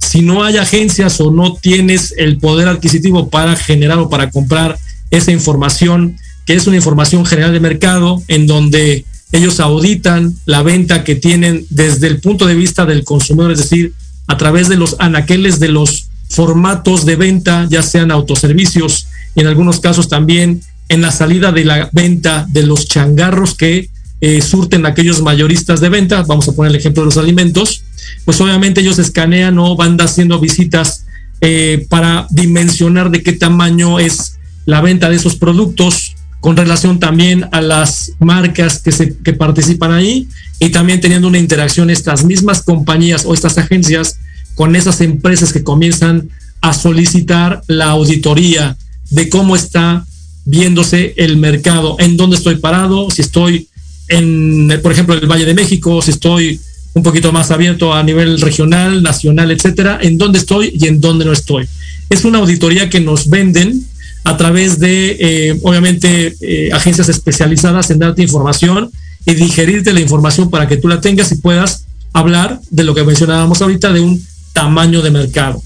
Si 0.00 0.20
no 0.20 0.44
hay 0.44 0.58
agencias 0.58 1.22
o 1.22 1.30
no 1.30 1.54
tienes 1.54 2.12
el 2.18 2.36
poder 2.36 2.68
adquisitivo 2.68 3.30
para 3.30 3.56
generar 3.56 3.98
o 3.98 4.10
para 4.10 4.30
comprar 4.30 4.76
esa 5.10 5.32
información, 5.32 6.16
que 6.46 6.54
es 6.54 6.66
una 6.66 6.76
información 6.76 7.24
general 7.26 7.52
de 7.52 7.60
mercado, 7.60 8.22
en 8.28 8.46
donde 8.46 9.04
ellos 9.32 9.60
auditan 9.60 10.34
la 10.46 10.62
venta 10.62 11.04
que 11.04 11.14
tienen 11.14 11.66
desde 11.70 12.06
el 12.06 12.20
punto 12.20 12.46
de 12.46 12.54
vista 12.54 12.86
del 12.86 13.04
consumidor, 13.04 13.52
es 13.52 13.58
decir, 13.58 13.92
a 14.26 14.36
través 14.36 14.68
de 14.68 14.76
los 14.76 14.96
anaqueles 14.98 15.60
de 15.60 15.68
los 15.68 16.08
formatos 16.28 17.04
de 17.04 17.16
venta, 17.16 17.66
ya 17.70 17.82
sean 17.82 18.10
autoservicios, 18.10 19.08
en 19.34 19.46
algunos 19.46 19.80
casos 19.80 20.08
también 20.08 20.60
en 20.88 21.02
la 21.02 21.10
salida 21.10 21.52
de 21.52 21.64
la 21.64 21.90
venta 21.92 22.46
de 22.48 22.62
los 22.62 22.86
changarros 22.88 23.54
que 23.54 23.90
eh, 24.20 24.42
surten 24.42 24.84
aquellos 24.86 25.22
mayoristas 25.22 25.80
de 25.80 25.90
venta, 25.90 26.22
vamos 26.22 26.48
a 26.48 26.52
poner 26.52 26.70
el 26.70 26.76
ejemplo 26.76 27.02
de 27.02 27.06
los 27.06 27.18
alimentos, 27.18 27.84
pues 28.24 28.40
obviamente 28.40 28.80
ellos 28.80 28.98
escanean 28.98 29.58
o 29.58 29.76
van 29.76 30.00
haciendo 30.00 30.40
visitas 30.40 31.04
eh, 31.40 31.86
para 31.88 32.26
dimensionar 32.30 33.10
de 33.10 33.22
qué 33.22 33.32
tamaño 33.32 34.00
es 34.00 34.37
la 34.68 34.82
venta 34.82 35.08
de 35.08 35.16
esos 35.16 35.36
productos 35.36 36.14
con 36.40 36.54
relación 36.54 37.00
también 37.00 37.46
a 37.52 37.62
las 37.62 38.12
marcas 38.18 38.82
que, 38.82 38.92
se, 38.92 39.16
que 39.16 39.32
participan 39.32 39.92
ahí 39.92 40.28
y 40.60 40.68
también 40.68 41.00
teniendo 41.00 41.26
una 41.26 41.38
interacción 41.38 41.88
estas 41.88 42.22
mismas 42.22 42.60
compañías 42.60 43.24
o 43.24 43.32
estas 43.32 43.56
agencias 43.56 44.18
con 44.54 44.76
esas 44.76 45.00
empresas 45.00 45.54
que 45.54 45.64
comienzan 45.64 46.28
a 46.60 46.74
solicitar 46.74 47.62
la 47.66 47.86
auditoría 47.86 48.76
de 49.08 49.30
cómo 49.30 49.56
está 49.56 50.04
viéndose 50.44 51.14
el 51.16 51.38
mercado, 51.38 51.96
en 51.98 52.18
dónde 52.18 52.36
estoy 52.36 52.56
parado, 52.56 53.10
si 53.10 53.22
estoy 53.22 53.68
en, 54.08 54.70
por 54.82 54.92
ejemplo, 54.92 55.14
el 55.14 55.26
Valle 55.26 55.46
de 55.46 55.54
México, 55.54 56.02
si 56.02 56.10
estoy 56.10 56.60
un 56.92 57.02
poquito 57.02 57.32
más 57.32 57.50
abierto 57.50 57.94
a 57.94 58.02
nivel 58.02 58.38
regional, 58.38 59.02
nacional, 59.02 59.50
etcétera, 59.50 59.98
en 60.02 60.18
dónde 60.18 60.40
estoy 60.40 60.74
y 60.78 60.88
en 60.88 61.00
dónde 61.00 61.24
no 61.24 61.32
estoy. 61.32 61.66
Es 62.10 62.26
una 62.26 62.36
auditoría 62.36 62.90
que 62.90 63.00
nos 63.00 63.30
venden 63.30 63.82
a 64.28 64.36
través 64.36 64.78
de, 64.78 65.16
eh, 65.18 65.58
obviamente, 65.62 66.36
eh, 66.42 66.68
agencias 66.74 67.08
especializadas 67.08 67.90
en 67.90 67.98
darte 67.98 68.20
información 68.20 68.90
y 69.24 69.32
digerirte 69.32 69.94
la 69.94 70.00
información 70.00 70.50
para 70.50 70.68
que 70.68 70.76
tú 70.76 70.86
la 70.86 71.00
tengas 71.00 71.32
y 71.32 71.36
puedas 71.36 71.86
hablar 72.12 72.60
de 72.70 72.84
lo 72.84 72.94
que 72.94 73.04
mencionábamos 73.04 73.62
ahorita, 73.62 73.90
de 73.90 74.00
un 74.00 74.22
tamaño 74.52 75.00
de 75.00 75.10
mercado. 75.10 75.62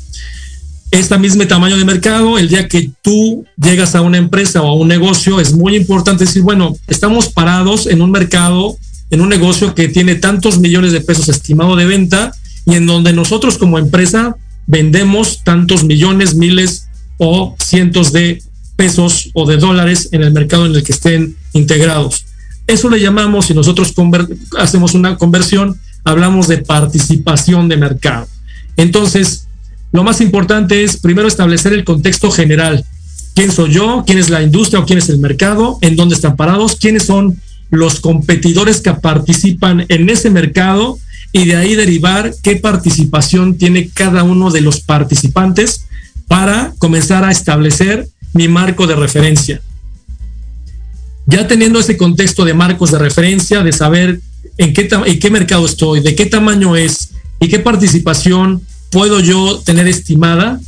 Este 0.92 1.18
mismo 1.18 1.44
tamaño 1.48 1.77
de 1.77 1.85
mercado, 1.85 2.38
el 2.38 2.48
día 2.48 2.68
que 2.68 2.88
tú 3.03 3.44
llegas 3.61 3.96
a 3.96 4.01
una 4.01 4.18
empresa 4.18 4.62
o 4.62 4.68
a 4.68 4.75
un 4.75 4.87
negocio, 4.87 5.40
es 5.40 5.53
muy 5.53 5.75
importante 5.75 6.25
decir, 6.25 6.42
bueno, 6.42 6.77
estamos 6.87 7.31
parados 7.31 7.88
en 7.88 8.01
un 8.01 8.12
mercado 8.12 8.79
en 9.11 9.20
un 9.20 9.29
negocio 9.29 9.75
que 9.75 9.88
tiene 9.88 10.14
tantos 10.14 10.61
millones 10.61 10.92
de 10.92 11.01
pesos 11.01 11.29
estimado 11.29 11.75
de 11.75 11.85
venta 11.85 12.33
y 12.64 12.77
en 12.77 12.87
donde 12.87 13.12
nosotros 13.12 13.59
como 13.59 13.79
empresa 13.79 14.37
vendemos 14.68 15.42
tantos 15.42 15.83
millones, 15.83 16.37
miles 16.37 16.87
o 17.18 17.55
cientos 17.59 18.12
de 18.12 18.40
pesos 18.83 19.31
o 19.33 19.47
de 19.47 19.59
dólares 19.59 20.09
en 20.11 20.23
el 20.23 20.33
mercado 20.33 20.66
en 20.66 20.75
el 20.75 20.83
que 20.83 20.90
estén 20.90 21.37
integrados. 21.53 22.25
Eso 22.66 22.90
le 22.90 22.99
llamamos, 22.99 23.47
si 23.47 23.55
nosotros 23.55 23.95
hacemos 24.59 24.95
una 24.95 25.16
conversión, 25.16 25.79
hablamos 26.03 26.49
de 26.49 26.59
participación 26.59 27.68
de 27.68 27.77
mercado. 27.77 28.27
Entonces, 28.77 29.47
lo 29.92 30.03
más 30.03 30.21
importante 30.21 30.83
es 30.83 30.97
primero 30.97 31.29
establecer 31.29 31.73
el 31.75 31.85
contexto 31.85 32.33
general. 32.33 32.85
¿Quién 33.37 33.53
soy 33.53 33.71
yo? 33.71 34.03
¿Quién 34.05 34.18
es 34.18 34.31
la 34.31 34.42
industria 34.42 34.81
o 34.81 34.85
quién 34.85 34.99
es 34.99 35.09
el 35.09 35.18
mercado? 35.18 35.79
¿En 35.81 35.95
dónde 35.95 36.16
están 36.16 36.35
parados? 36.35 36.75
¿Quiénes 36.75 37.05
son 37.05 37.40
los 37.71 38.01
competidores 38.01 38.81
que 38.81 38.95
participan 38.95 39.87
en 39.90 40.11
ese 40.11 40.29
mercado 40.29 40.99
y 41.31 41.45
de 41.45 41.55
ahí 41.55 41.77
derivar 41.77 42.35
qué 42.42 42.57
participación 42.57 43.59
tiene 43.59 43.90
cada 43.90 44.25
uno 44.25 44.51
de 44.51 44.61
los 44.61 44.81
participantes 44.81 45.85
para 46.27 46.75
comenzar 46.79 47.23
a 47.23 47.31
establecer 47.31 48.09
mi 48.33 48.49
marco 48.49 48.87
de 48.87 48.97
referencia. 48.97 49.61
Ya 51.27 51.47
teniendo 51.47 51.79
ese 51.79 51.97
contexto 51.97 52.45
de 52.45 52.55
marcos 52.55 52.90
de 52.90 52.99
referencia, 52.99 53.62
de 53.62 53.73
saber 53.73 54.21
en 54.59 54.73
qué, 54.73 54.88
en 55.07 55.18
qué 55.18 55.31
mercado 55.31 55.66
estoy, 55.66 56.01
de 56.01 56.14
qué 56.14 56.27
tamaño 56.27 56.77
es 56.77 57.11
y 57.40 57.49
qué 57.49 57.59
participación 57.59 58.62
puedo 58.90 59.21
yo 59.21 59.61
tener 59.64 59.87
estimada, 59.88 60.61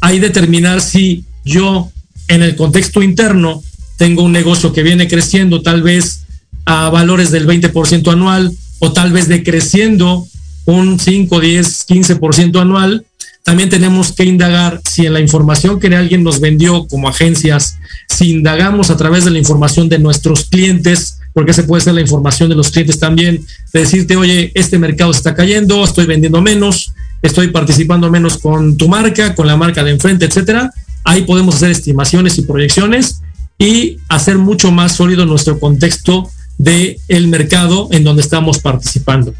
ahí 0.00 0.18
determinar 0.18 0.80
si 0.80 1.24
yo 1.44 1.90
en 2.28 2.42
el 2.42 2.56
contexto 2.56 3.02
interno 3.02 3.62
tengo 3.96 4.22
un 4.22 4.32
negocio 4.32 4.72
que 4.72 4.82
viene 4.82 5.08
creciendo 5.08 5.62
tal 5.62 5.82
vez 5.82 6.24
a 6.64 6.90
valores 6.90 7.30
del 7.30 7.46
20% 7.46 8.12
anual 8.12 8.52
o 8.78 8.92
tal 8.92 9.12
vez 9.12 9.28
decreciendo 9.28 10.26
un 10.66 11.00
5, 11.00 11.40
10, 11.40 11.88
15% 11.88 12.60
anual, 12.60 13.06
también 13.48 13.70
tenemos 13.70 14.12
que 14.12 14.24
indagar 14.24 14.78
si 14.84 15.06
en 15.06 15.14
la 15.14 15.20
información 15.20 15.80
que 15.80 15.86
alguien 15.96 16.22
nos 16.22 16.38
vendió 16.38 16.86
como 16.86 17.08
agencias, 17.08 17.78
si 18.06 18.32
indagamos 18.32 18.90
a 18.90 18.98
través 18.98 19.24
de 19.24 19.30
la 19.30 19.38
información 19.38 19.88
de 19.88 19.98
nuestros 19.98 20.44
clientes, 20.44 21.20
porque 21.32 21.54
se 21.54 21.62
puede 21.62 21.80
ser 21.82 21.94
la 21.94 22.02
información 22.02 22.50
de 22.50 22.54
los 22.56 22.70
clientes 22.70 22.98
también, 22.98 23.42
de 23.72 23.80
decirte, 23.80 24.16
oye, 24.16 24.52
este 24.54 24.78
mercado 24.78 25.12
está 25.12 25.34
cayendo, 25.34 25.82
estoy 25.82 26.04
vendiendo 26.04 26.42
menos, 26.42 26.92
estoy 27.22 27.48
participando 27.48 28.10
menos 28.10 28.36
con 28.36 28.76
tu 28.76 28.86
marca, 28.86 29.34
con 29.34 29.46
la 29.46 29.56
marca 29.56 29.82
de 29.82 29.92
enfrente, 29.92 30.26
etcétera. 30.26 30.70
Ahí 31.04 31.22
podemos 31.22 31.54
hacer 31.54 31.70
estimaciones 31.70 32.36
y 32.36 32.42
proyecciones 32.42 33.22
y 33.58 33.96
hacer 34.10 34.36
mucho 34.36 34.72
más 34.72 34.92
sólido 34.92 35.24
nuestro 35.24 35.58
contexto 35.58 36.30
del 36.58 36.98
el 37.08 37.28
mercado 37.28 37.88
en 37.92 38.04
donde 38.04 38.20
estamos 38.20 38.58
participando. 38.58 39.32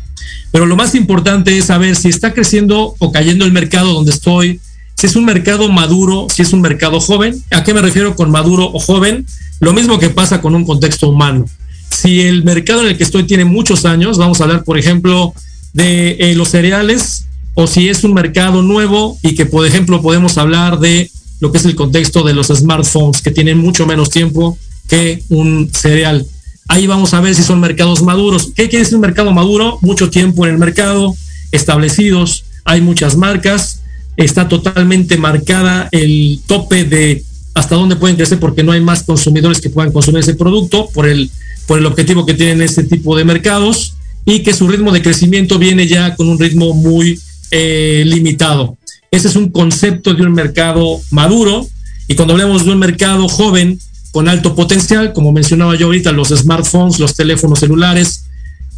Pero 0.50 0.66
lo 0.66 0.76
más 0.76 0.94
importante 0.94 1.56
es 1.56 1.66
saber 1.66 1.96
si 1.96 2.08
está 2.08 2.32
creciendo 2.32 2.94
o 2.98 3.12
cayendo 3.12 3.44
el 3.44 3.52
mercado 3.52 3.92
donde 3.92 4.11
estoy, 4.11 4.61
si 4.94 5.06
es 5.06 5.16
un 5.16 5.24
mercado 5.24 5.68
maduro, 5.68 6.26
si 6.34 6.42
es 6.42 6.52
un 6.52 6.61
mercado 6.61 7.00
joven. 7.00 7.42
¿A 7.50 7.62
qué 7.62 7.74
me 7.74 7.82
refiero 7.82 8.16
con 8.16 8.30
maduro 8.30 8.70
o 8.72 8.78
joven? 8.78 9.26
Lo 9.61 9.72
mismo 9.72 9.98
que 9.98 10.11
pasa 10.11 10.40
con 10.40 10.54
un 10.54 10.64
contexto 10.64 11.08
humano. 11.08 11.44
Si 11.90 12.22
el 12.22 12.44
mercado 12.44 12.82
en 12.82 12.88
el 12.88 12.96
que 12.96 13.04
estoy 13.04 13.24
tiene 13.24 13.44
muchos 13.44 13.84
años, 13.84 14.18
vamos 14.18 14.40
a 14.40 14.44
hablar, 14.44 14.64
por 14.64 14.78
ejemplo, 14.78 15.34
de 15.72 16.16
eh, 16.18 16.34
los 16.34 16.48
cereales, 16.48 17.26
o 17.54 17.66
si 17.66 17.88
es 17.88 18.04
un 18.04 18.14
mercado 18.14 18.62
nuevo 18.62 19.18
y 19.22 19.34
que, 19.34 19.46
por 19.46 19.66
ejemplo, 19.66 20.00
podemos 20.00 20.38
hablar 20.38 20.78
de 20.78 21.11
lo 21.40 21.52
que 21.52 21.58
es 21.58 21.64
el 21.64 21.74
contexto 21.74 22.22
de 22.22 22.34
los 22.34 22.48
smartphones, 22.48 23.22
que 23.22 23.30
tienen 23.30 23.58
mucho 23.58 23.87
menos 23.87 24.11
tiempo 24.11 24.58
que 24.88 25.22
un 25.28 25.70
cereal. 25.72 26.26
Ahí 26.68 26.87
vamos 26.87 27.14
a 27.14 27.20
ver 27.20 27.35
si 27.35 27.42
son 27.42 27.61
mercados 27.61 28.02
maduros. 28.02 28.52
¿Qué 28.54 28.68
quiere 28.68 28.81
decir 28.81 28.96
un 28.96 29.00
mercado 29.00 29.33
maduro? 29.33 29.78
Mucho 29.81 30.11
tiempo 30.11 30.46
en 30.46 30.52
el 30.52 30.59
mercado, 30.59 31.16
establecidos, 31.50 32.44
hay 32.64 32.83
muchas 32.83 33.16
marcas, 33.16 33.81
está 34.16 34.48
totalmente 34.48 35.16
marcada 35.16 35.88
el 35.92 36.40
tope 36.46 36.85
de 36.85 37.24
hasta 37.54 37.74
dónde 37.74 37.96
pueden 37.96 38.16
crecer 38.16 38.38
porque 38.38 38.62
no 38.62 38.72
hay 38.72 38.81
más 38.81 39.02
consumidores 39.02 39.61
que 39.61 39.70
puedan 39.70 39.92
consumir 39.92 40.20
ese 40.20 40.35
producto 40.35 40.88
por 40.90 41.09
el, 41.09 41.31
por 41.66 41.78
el 41.78 41.87
objetivo 41.87 42.26
que 42.26 42.35
tienen 42.35 42.62
ese 42.62 42.85
tipo 42.85 43.16
de 43.16 43.24
mercados 43.24 43.94
y 44.24 44.42
que 44.42 44.52
su 44.52 44.68
ritmo 44.68 44.92
de 44.92 45.02
crecimiento 45.02 45.59
viene 45.59 45.87
ya 45.87 46.14
con 46.14 46.28
un 46.28 46.38
ritmo 46.38 46.74
muy 46.74 47.18
eh, 47.50 48.04
limitado. 48.07 48.76
Ese 49.11 49.28
es 49.28 49.37
un 49.37 49.48
concepto 49.48 50.12
de 50.12 50.22
un 50.22 50.33
mercado 50.33 51.00
maduro 51.11 51.66
y 52.07 52.14
cuando 52.14 52.35
hablamos 52.35 52.64
de 52.64 52.72
un 52.72 52.78
mercado 52.78 53.26
joven, 53.28 53.78
con 54.11 54.29
alto 54.29 54.55
potencial, 54.55 55.12
como 55.12 55.33
mencionaba 55.33 55.77
yo 55.77 55.87
ahorita, 55.87 56.12
los 56.12 56.29
smartphones, 56.29 56.99
los 56.99 57.14
teléfonos 57.14 57.61
celulares, 57.61 58.25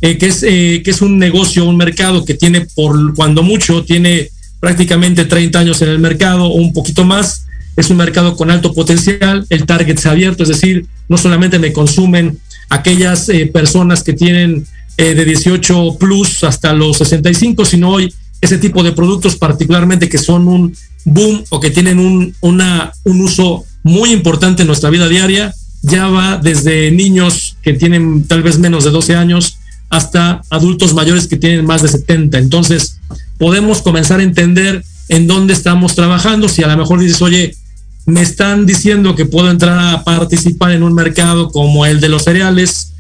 eh, 0.03 0.19
que, 0.19 0.27
es, 0.27 0.43
eh, 0.43 0.83
que 0.85 0.91
es 0.91 1.03
un 1.03 1.19
negocio, 1.19 1.65
un 1.65 1.77
mercado 1.77 2.25
que 2.25 2.35
tiene 2.35 2.63
por 2.75 3.15
cuando 3.15 3.43
mucho, 3.43 3.85
tiene 3.85 4.31
prácticamente 4.59 5.25
30 5.25 5.59
años 5.59 5.83
en 5.83 5.91
el 5.91 5.99
mercado 5.99 6.47
o 6.47 6.55
un 6.55 6.73
poquito 6.73 7.05
más. 7.05 7.47
Es 7.77 7.91
un 7.91 7.97
mercado 7.97 8.37
con 8.37 8.51
alto 8.51 8.73
potencial, 8.75 9.47
el 9.49 9.65
target 9.65 10.05
ha 10.05 10.11
abierto, 10.11 10.43
es 10.43 10.49
decir, 10.49 10.87
no 11.09 11.17
solamente 11.17 11.59
me 11.59 11.73
consumen 11.73 12.39
aquellas 12.69 13.29
eh, 13.29 13.47
personas 13.47 14.03
que 14.03 14.13
tienen 14.13 14.67
de 14.97 15.25
18 15.25 15.97
plus 15.99 16.45
hasta 16.45 16.75
los 16.75 16.99
65, 16.99 17.65
sino 17.65 17.89
hoy 17.89 18.13
ese 18.43 18.59
tipo 18.59 18.83
de 18.83 18.93
productos 18.93 19.35
particularmente 19.37 20.11
que 20.11 20.19
son 20.19 20.47
un 20.47 20.77
boom 21.07 21.43
o 21.49 21.59
que 21.59 21.71
tienen 21.71 21.99
un, 21.99 22.35
una, 22.43 22.93
un 23.05 23.23
uso 23.23 23.65
muy 23.83 24.13
importante 24.13 24.63
en 24.63 24.67
nuestra 24.67 24.91
vida 24.91 25.09
diaria. 25.09 25.55
Ya 25.83 26.09
va 26.09 26.37
desde 26.37 26.91
niños 26.91 27.57
que 27.63 27.73
tienen 27.73 28.25
tal 28.27 28.43
vez 28.43 28.59
menos 28.59 28.85
de 28.85 28.91
12 28.91 29.17
años 29.17 29.59
hasta 29.89 30.43
adultos 30.51 30.95
mayores 30.95 31.27
que 31.27 31.37
tienen 31.37 31.67
más 31.67 31.83
de 31.83 31.89
70. 31.89 32.39
Entonces, 32.39 32.99
podemos 33.39 33.83
comenzar 33.83 34.21
a 34.21 34.23
entender 34.23 34.85
en 35.09 35.27
dónde 35.27 35.53
estamos 35.53 35.95
trabajando. 35.95 36.49
Si 36.49 36.63
a 36.63 36.69
lo 36.69 36.77
mejor 36.77 37.01
dices, 37.01 37.21
oye, 37.23 37.57
me 38.07 38.23
están 38.23 38.67
diciendo 38.67 39.15
que 39.15 39.27
puedo 39.27 39.51
entrar 39.51 39.79
a 39.79 40.05
participar 40.05 40.73
en 40.73 40.83
un 40.83 40.95
mercado 40.95 41.51
como 41.51 41.87
el 41.87 42.01
de 42.01 42.09
los 42.09 42.25
cereales, 42.25 42.93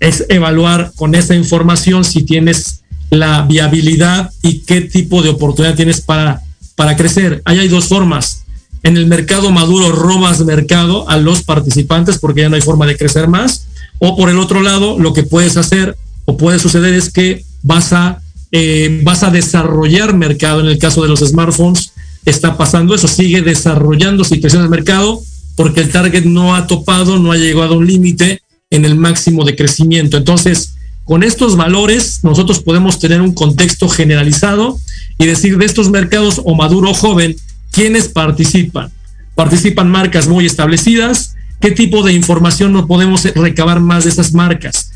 es 0.00 0.24
evaluar 0.28 0.92
con 0.96 1.14
esa 1.14 1.34
información 1.34 2.04
si 2.04 2.22
tienes 2.22 2.82
la 3.10 3.42
viabilidad 3.42 4.30
y 4.42 4.60
qué 4.60 4.82
tipo 4.82 5.22
de 5.22 5.30
oportunidad 5.30 5.74
tienes 5.74 6.00
para, 6.00 6.42
para 6.76 6.96
crecer. 6.96 7.42
Ahí 7.44 7.58
hay 7.58 7.68
dos 7.68 7.86
formas. 7.86 8.37
En 8.82 8.96
el 8.96 9.06
mercado 9.06 9.50
maduro 9.50 9.92
robas 9.92 10.44
mercado 10.44 11.08
a 11.08 11.16
los 11.16 11.42
participantes 11.42 12.18
porque 12.18 12.42
ya 12.42 12.48
no 12.48 12.56
hay 12.56 12.62
forma 12.62 12.86
de 12.86 12.96
crecer 12.96 13.28
más. 13.28 13.66
O 13.98 14.16
por 14.16 14.30
el 14.30 14.38
otro 14.38 14.62
lado, 14.62 14.98
lo 14.98 15.12
que 15.12 15.24
puedes 15.24 15.56
hacer 15.56 15.96
o 16.24 16.36
puede 16.36 16.58
suceder 16.58 16.94
es 16.94 17.10
que 17.10 17.44
vas 17.62 17.92
a, 17.92 18.20
eh, 18.52 19.00
vas 19.02 19.22
a 19.22 19.30
desarrollar 19.30 20.14
mercado. 20.14 20.60
En 20.60 20.66
el 20.66 20.78
caso 20.78 21.02
de 21.02 21.08
los 21.08 21.20
smartphones 21.20 21.92
está 22.24 22.56
pasando 22.56 22.94
eso, 22.94 23.08
sigue 23.08 23.42
desarrollando 23.42 24.24
situación 24.24 24.62
de 24.62 24.68
mercado 24.68 25.20
porque 25.56 25.80
el 25.80 25.90
target 25.90 26.24
no 26.24 26.54
ha 26.54 26.66
topado, 26.66 27.18
no 27.18 27.32
ha 27.32 27.36
llegado 27.36 27.74
a 27.74 27.78
un 27.78 27.86
límite 27.86 28.42
en 28.70 28.84
el 28.84 28.94
máximo 28.94 29.44
de 29.44 29.56
crecimiento. 29.56 30.16
Entonces, 30.16 30.74
con 31.04 31.22
estos 31.22 31.56
valores 31.56 32.20
nosotros 32.22 32.60
podemos 32.60 32.98
tener 32.98 33.20
un 33.20 33.34
contexto 33.34 33.88
generalizado 33.88 34.78
y 35.18 35.26
decir 35.26 35.58
de 35.58 35.64
estos 35.64 35.90
mercados 35.90 36.40
o 36.44 36.54
maduro 36.54 36.90
o 36.90 36.94
joven, 36.94 37.34
¿quiénes 37.78 38.08
participan? 38.08 38.90
Participan 39.36 39.88
marcas 39.88 40.26
muy 40.26 40.44
establecidas. 40.44 41.36
¿Qué 41.60 41.70
tipo 41.70 42.02
de 42.02 42.12
información 42.12 42.72
no 42.72 42.88
podemos 42.88 43.22
recabar 43.22 43.78
más 43.78 44.02
de 44.02 44.10
esas 44.10 44.32
marcas? 44.32 44.90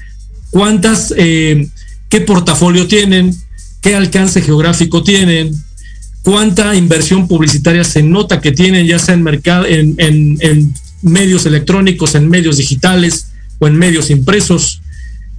¿Cuántas, 0.50 1.14
eh, 1.16 1.68
qué 2.08 2.20
portafolio 2.22 2.88
tienen? 2.88 3.32
¿Qué 3.80 3.94
alcance 3.94 4.42
geográfico 4.42 5.04
tienen? 5.04 5.54
¿Cuánta 6.22 6.74
inversión 6.74 7.28
publicitaria 7.28 7.84
se 7.84 8.02
nota 8.02 8.40
que 8.40 8.50
tienen, 8.50 8.84
ya 8.84 8.98
sea 8.98 9.14
en, 9.14 9.22
mercado, 9.22 9.64
en, 9.64 9.94
en 9.98 10.74
medios 11.02 11.46
electrónicos, 11.46 12.16
en 12.16 12.28
medios 12.28 12.56
digitales 12.56 13.28
o 13.60 13.68
en 13.68 13.76
medios 13.76 14.10
impresos? 14.10 14.80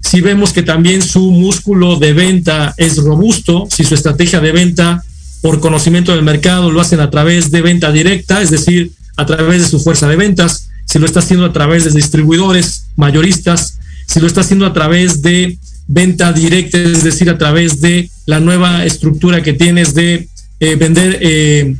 si 0.01 0.19
vemos 0.19 0.51
que 0.51 0.63
también 0.63 1.01
su 1.01 1.31
músculo 1.31 1.95
de 1.95 2.11
venta 2.11 2.73
es 2.75 2.97
robusto, 2.97 3.67
si 3.71 3.85
su 3.85 3.95
estrategia 3.95 4.41
de 4.41 4.51
venta 4.51 5.01
por 5.43 5.59
conocimiento 5.59 6.13
del 6.13 6.23
mercado 6.23 6.71
lo 6.71 6.79
hacen 6.79 7.01
a 7.01 7.09
través 7.09 7.51
de 7.51 7.61
venta 7.61 7.91
directa, 7.91 8.41
es 8.41 8.49
decir, 8.49 8.93
a 9.17 9.25
través 9.25 9.61
de 9.61 9.67
su 9.67 9.77
fuerza 9.77 10.07
de 10.07 10.15
ventas, 10.15 10.69
si 10.85 10.99
lo 10.99 11.05
está 11.05 11.19
haciendo 11.19 11.45
a 11.45 11.51
través 11.51 11.83
de 11.83 11.91
distribuidores 11.91 12.85
mayoristas, 12.95 13.77
si 14.07 14.21
lo 14.21 14.27
está 14.27 14.39
haciendo 14.39 14.65
a 14.65 14.71
través 14.71 15.21
de 15.21 15.57
venta 15.85 16.31
directa, 16.31 16.77
es 16.77 17.03
decir, 17.03 17.29
a 17.29 17.37
través 17.37 17.81
de 17.81 18.09
la 18.25 18.39
nueva 18.39 18.85
estructura 18.85 19.43
que 19.43 19.51
tienes 19.51 19.93
de 19.93 20.29
eh, 20.61 20.75
vender 20.75 21.19
eh, 21.21 21.75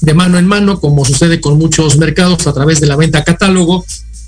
de 0.00 0.14
mano 0.14 0.38
en 0.38 0.46
mano, 0.46 0.78
como 0.78 1.04
sucede 1.04 1.40
con 1.40 1.58
muchos 1.58 1.98
mercados 1.98 2.46
a 2.46 2.52
través 2.52 2.80
de 2.80 2.86
la 2.86 2.94
venta 2.94 3.24
catálogo, 3.24 3.84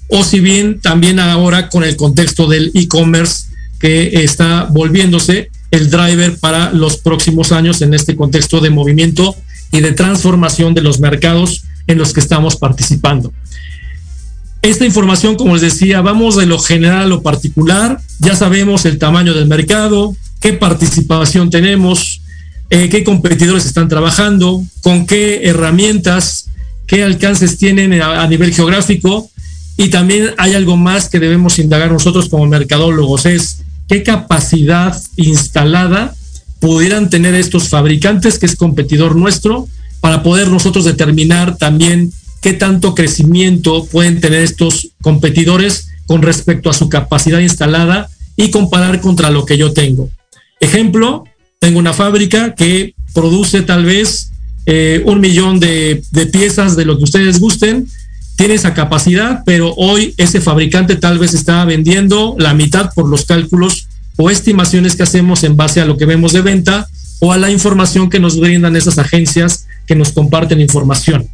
o 0.09 0.25
si 0.25 0.41
bien 0.41 0.81
también 0.81 1.21
ahora 1.21 1.69
con 1.69 1.85
el 1.85 1.95
contexto 1.95 2.49
del 2.49 2.73
e-commerce 2.75 3.45
que 3.79 4.25
está 4.25 4.67
volviéndose 4.73 5.53
el 5.75 5.91
driver 5.91 6.39
para 6.39 6.73
los 6.73 6.99
próximos 6.99 7.51
años 7.51 7.83
en 7.83 7.95
este 7.95 8.15
contexto 8.15 8.61
de 8.61 8.71
movimiento 8.71 9.35
y 9.73 9.81
de 9.81 9.93
transformación 9.93 10.73
de 10.73 10.83
los 10.83 11.01
mercados 11.01 11.65
en 11.89 11.99
los 11.99 12.13
que 12.13 12.21
estamos 12.21 12.57
participando. 12.57 13.33
Esta 14.63 14.87
información, 14.87 15.35
como 15.35 15.55
les 15.55 15.63
decía, 15.63 16.01
vamos 16.01 16.37
de 16.37 16.47
lo 16.47 16.59
general 16.59 17.03
a 17.03 17.07
lo 17.07 17.23
particular. 17.23 18.01
Ya 18.21 18.37
sabemos 18.37 18.85
el 18.87 18.99
tamaño 18.99 19.35
del 19.35 19.47
mercado, 19.47 20.17
qué 20.41 20.53
participación 20.53 21.51
tenemos, 21.51 22.23
eh, 22.71 22.89
qué 22.89 23.03
competidores 23.03 23.67
están 23.67 23.89
trabajando, 23.89 24.63
con 24.81 25.07
qué 25.07 25.49
herramientas, 25.49 26.51
qué 26.87 27.03
alcances 27.03 27.59
tienen 27.59 28.01
a 28.01 28.27
nivel 28.29 28.55
geográfico 28.55 29.29
y 29.77 29.89
también 29.89 30.31
hay 30.39 30.55
algo 30.55 30.77
más 30.77 31.09
que 31.09 31.19
debemos 31.19 31.59
indagar 31.59 31.91
nosotros 31.91 32.29
como 32.29 32.47
mercadólogos, 32.47 33.27
es 33.27 33.64
qué 33.89 34.03
capacidad 34.03 35.01
instalada 35.17 36.15
pudieran 36.61 37.11
tener 37.11 37.35
estos 37.35 37.69
fabricantes, 37.69 38.39
que 38.39 38.47
es 38.47 38.57
competidor 38.57 39.17
nuestro, 39.17 39.69
para 40.01 40.23
poder 40.23 40.49
nosotros 40.49 40.85
determinar 40.85 41.57
también 41.57 42.13
qué 42.41 42.53
tanto 42.53 42.95
crecimiento 42.95 43.87
pueden 43.87 44.21
tener 44.21 44.43
estos 44.43 44.91
competidores 45.03 45.89
con 46.07 46.23
respecto 46.23 46.71
a 46.71 46.75
su 46.75 46.89
capacidad 46.89 47.41
instalada 47.41 48.09
y 48.37 48.51
comparar 48.51 49.01
contra 49.01 49.31
lo 49.31 49.47
que 49.47 49.57
yo 49.57 49.73
tengo. 49.73 50.11
Ejemplo, 50.61 51.25
tengo 51.59 51.79
una 51.79 51.93
fábrica 51.93 52.55
que 52.55 52.95
produce 53.15 53.63
tal 53.63 53.85
vez 53.85 54.31
eh, 54.67 55.03
un 55.07 55.21
millón 55.21 55.61
de, 55.61 56.03
de 56.11 56.27
piezas 56.27 56.77
de 56.77 56.85
lo 56.85 56.99
que 56.99 57.05
ustedes 57.05 57.41
gusten 57.41 57.87
tiene 58.37 58.55
esa 58.55 58.75
capacidad, 58.75 59.43
pero 59.47 59.75
hoy 59.75 60.15
ese 60.17 60.41
fabricante 60.41 60.97
tal 60.97 61.19
vez 61.19 61.35
está 61.35 61.65
vendiendo 61.65 62.35
la 62.39 62.55
mitad 62.55 62.91
por 62.95 63.09
los 63.09 63.25
cálculos 63.25 63.89
o 64.17 64.31
estimaciones 64.31 64.97
que 64.97 65.03
hacemos 65.03 65.45
en 65.45 65.57
base 65.57 65.81
a 65.81 65.85
lo 65.85 65.97
que 65.97 66.07
vemos 66.07 66.33
de 66.33 66.43
venta 66.43 66.89
o 67.21 67.33
a 67.33 67.39
la 67.39 67.51
información 67.51 68.11
que 68.11 68.21
nos 68.21 68.39
brindan 68.39 68.77
esas 68.77 68.99
agencias 68.99 69.67
que 69.87 69.95
nos 69.95 70.13
comparten 70.13 70.61
información. 70.61 71.29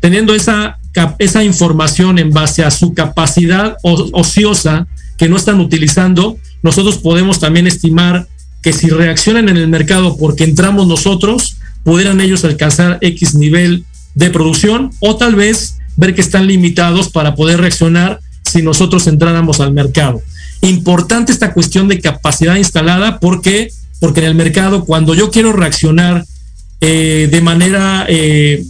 Teniendo 0.00 0.34
esa, 0.34 0.78
esa 1.18 1.44
información 1.44 2.18
en 2.18 2.30
base 2.30 2.64
a 2.64 2.70
su 2.70 2.92
capacidad 2.92 3.76
ociosa 3.82 4.86
que 5.16 5.28
no 5.28 5.36
están 5.36 5.60
utilizando, 5.60 6.36
nosotros 6.62 6.98
podemos 6.98 7.38
también 7.38 7.66
estimar 7.66 8.26
que 8.62 8.72
si 8.72 8.88
reaccionan 8.88 9.48
en 9.48 9.56
el 9.56 9.68
mercado 9.68 10.16
porque 10.16 10.44
entramos 10.44 10.86
nosotros, 10.86 11.56
pudieran 11.84 12.20
ellos 12.20 12.44
alcanzar 12.44 12.98
X 13.00 13.34
nivel 13.34 13.84
de 14.14 14.30
producción 14.30 14.90
o 15.00 15.16
tal 15.16 15.34
vez 15.34 15.78
ver 16.02 16.14
que 16.14 16.20
están 16.20 16.46
limitados 16.46 17.08
para 17.08 17.34
poder 17.34 17.60
reaccionar 17.60 18.20
si 18.44 18.60
nosotros 18.60 19.06
entráramos 19.06 19.60
al 19.60 19.72
mercado. 19.72 20.20
Importante 20.60 21.32
esta 21.32 21.52
cuestión 21.52 21.88
de 21.88 22.00
capacidad 22.00 22.56
instalada 22.56 23.18
porque 23.20 23.70
porque 24.00 24.18
en 24.18 24.26
el 24.26 24.34
mercado 24.34 24.84
cuando 24.84 25.14
yo 25.14 25.30
quiero 25.30 25.52
reaccionar 25.52 26.24
eh, 26.80 27.28
de 27.30 27.40
manera 27.40 28.04
eh, 28.08 28.64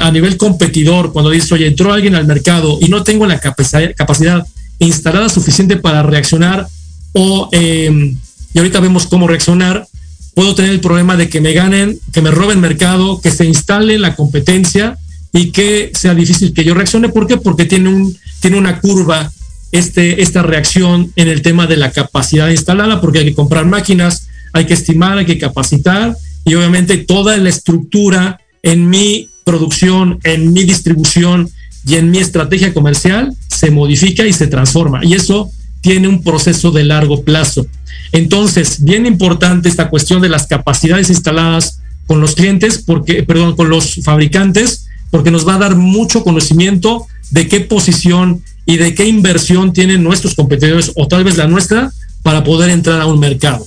a 0.00 0.10
nivel 0.10 0.36
competidor, 0.36 1.12
cuando 1.12 1.30
dice, 1.30 1.54
oye, 1.54 1.68
entró 1.68 1.92
alguien 1.92 2.16
al 2.16 2.26
mercado 2.26 2.78
y 2.80 2.88
no 2.88 3.04
tengo 3.04 3.24
la 3.24 3.38
capacidad, 3.38 3.94
capacidad 3.94 4.44
instalada 4.80 5.28
suficiente 5.28 5.76
para 5.76 6.02
reaccionar 6.02 6.66
o, 7.12 7.48
em, 7.52 8.16
y 8.52 8.58
ahorita 8.58 8.80
vemos 8.80 9.06
cómo 9.06 9.28
reaccionar, 9.28 9.86
puedo 10.34 10.56
tener 10.56 10.72
el 10.72 10.80
problema 10.80 11.16
de 11.16 11.28
que 11.28 11.40
me 11.40 11.52
ganen, 11.52 12.00
que 12.12 12.22
me 12.22 12.32
roben 12.32 12.60
mercado, 12.60 13.20
que 13.20 13.30
se 13.30 13.44
instale 13.44 13.96
la 14.00 14.16
competencia 14.16 14.98
y 15.32 15.50
que 15.50 15.90
sea 15.94 16.14
difícil 16.14 16.52
que 16.52 16.64
yo 16.64 16.74
reaccione. 16.74 17.08
¿Por 17.08 17.26
qué? 17.26 17.36
Porque 17.36 17.64
tiene, 17.64 17.88
un, 17.88 18.16
tiene 18.40 18.58
una 18.58 18.80
curva 18.80 19.32
este, 19.72 20.22
esta 20.22 20.42
reacción 20.42 21.12
en 21.16 21.28
el 21.28 21.42
tema 21.42 21.66
de 21.66 21.78
la 21.78 21.90
capacidad 21.90 22.48
instalada, 22.48 23.00
porque 23.00 23.20
hay 23.20 23.24
que 23.26 23.34
comprar 23.34 23.66
máquinas, 23.66 24.28
hay 24.52 24.66
que 24.66 24.74
estimar, 24.74 25.18
hay 25.18 25.26
que 25.26 25.38
capacitar 25.38 26.14
y 26.44 26.54
obviamente 26.54 26.98
toda 26.98 27.36
la 27.38 27.48
estructura 27.48 28.40
en 28.62 28.88
mi 28.88 29.30
producción, 29.44 30.18
en 30.24 30.52
mi 30.52 30.64
distribución 30.64 31.50
y 31.86 31.96
en 31.96 32.10
mi 32.10 32.18
estrategia 32.18 32.74
comercial 32.74 33.34
se 33.48 33.70
modifica 33.70 34.26
y 34.26 34.32
se 34.32 34.46
transforma. 34.46 35.04
Y 35.04 35.14
eso 35.14 35.50
tiene 35.80 36.08
un 36.08 36.22
proceso 36.22 36.70
de 36.70 36.84
largo 36.84 37.22
plazo. 37.22 37.66
Entonces, 38.12 38.84
bien 38.84 39.06
importante 39.06 39.68
esta 39.68 39.88
cuestión 39.88 40.20
de 40.22 40.28
las 40.28 40.46
capacidades 40.46 41.10
instaladas 41.10 41.80
con 42.06 42.20
los 42.20 42.34
clientes, 42.34 42.78
porque, 42.78 43.22
perdón, 43.22 43.56
con 43.56 43.68
los 43.68 44.00
fabricantes, 44.04 44.81
porque 45.12 45.30
nos 45.30 45.46
va 45.46 45.56
a 45.56 45.58
dar 45.58 45.76
mucho 45.76 46.24
conocimiento 46.24 47.06
de 47.30 47.46
qué 47.46 47.60
posición 47.60 48.42
y 48.64 48.78
de 48.78 48.94
qué 48.94 49.06
inversión 49.06 49.74
tienen 49.74 50.02
nuestros 50.02 50.34
competidores 50.34 50.90
o 50.96 51.06
tal 51.06 51.22
vez 51.22 51.36
la 51.36 51.46
nuestra 51.46 51.92
para 52.22 52.42
poder 52.42 52.70
entrar 52.70 52.98
a 52.98 53.06
un 53.06 53.20
mercado. 53.20 53.64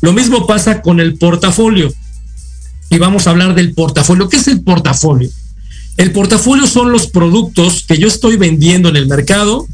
Lo 0.00 0.14
mismo 0.14 0.46
pasa 0.46 0.80
con 0.80 0.98
el 0.98 1.18
portafolio. 1.18 1.92
Y 2.88 2.96
vamos 2.96 3.26
a 3.26 3.30
hablar 3.30 3.54
del 3.54 3.74
portafolio. 3.74 4.30
¿Qué 4.30 4.38
es 4.38 4.48
el 4.48 4.62
portafolio? 4.62 5.28
El 5.98 6.12
portafolio 6.12 6.66
son 6.66 6.90
los 6.92 7.08
productos 7.08 7.84
que 7.86 7.98
yo 7.98 8.08
estoy 8.08 8.38
vendiendo 8.38 8.88
en 8.88 8.96
el 8.96 9.06
mercado 9.06 9.68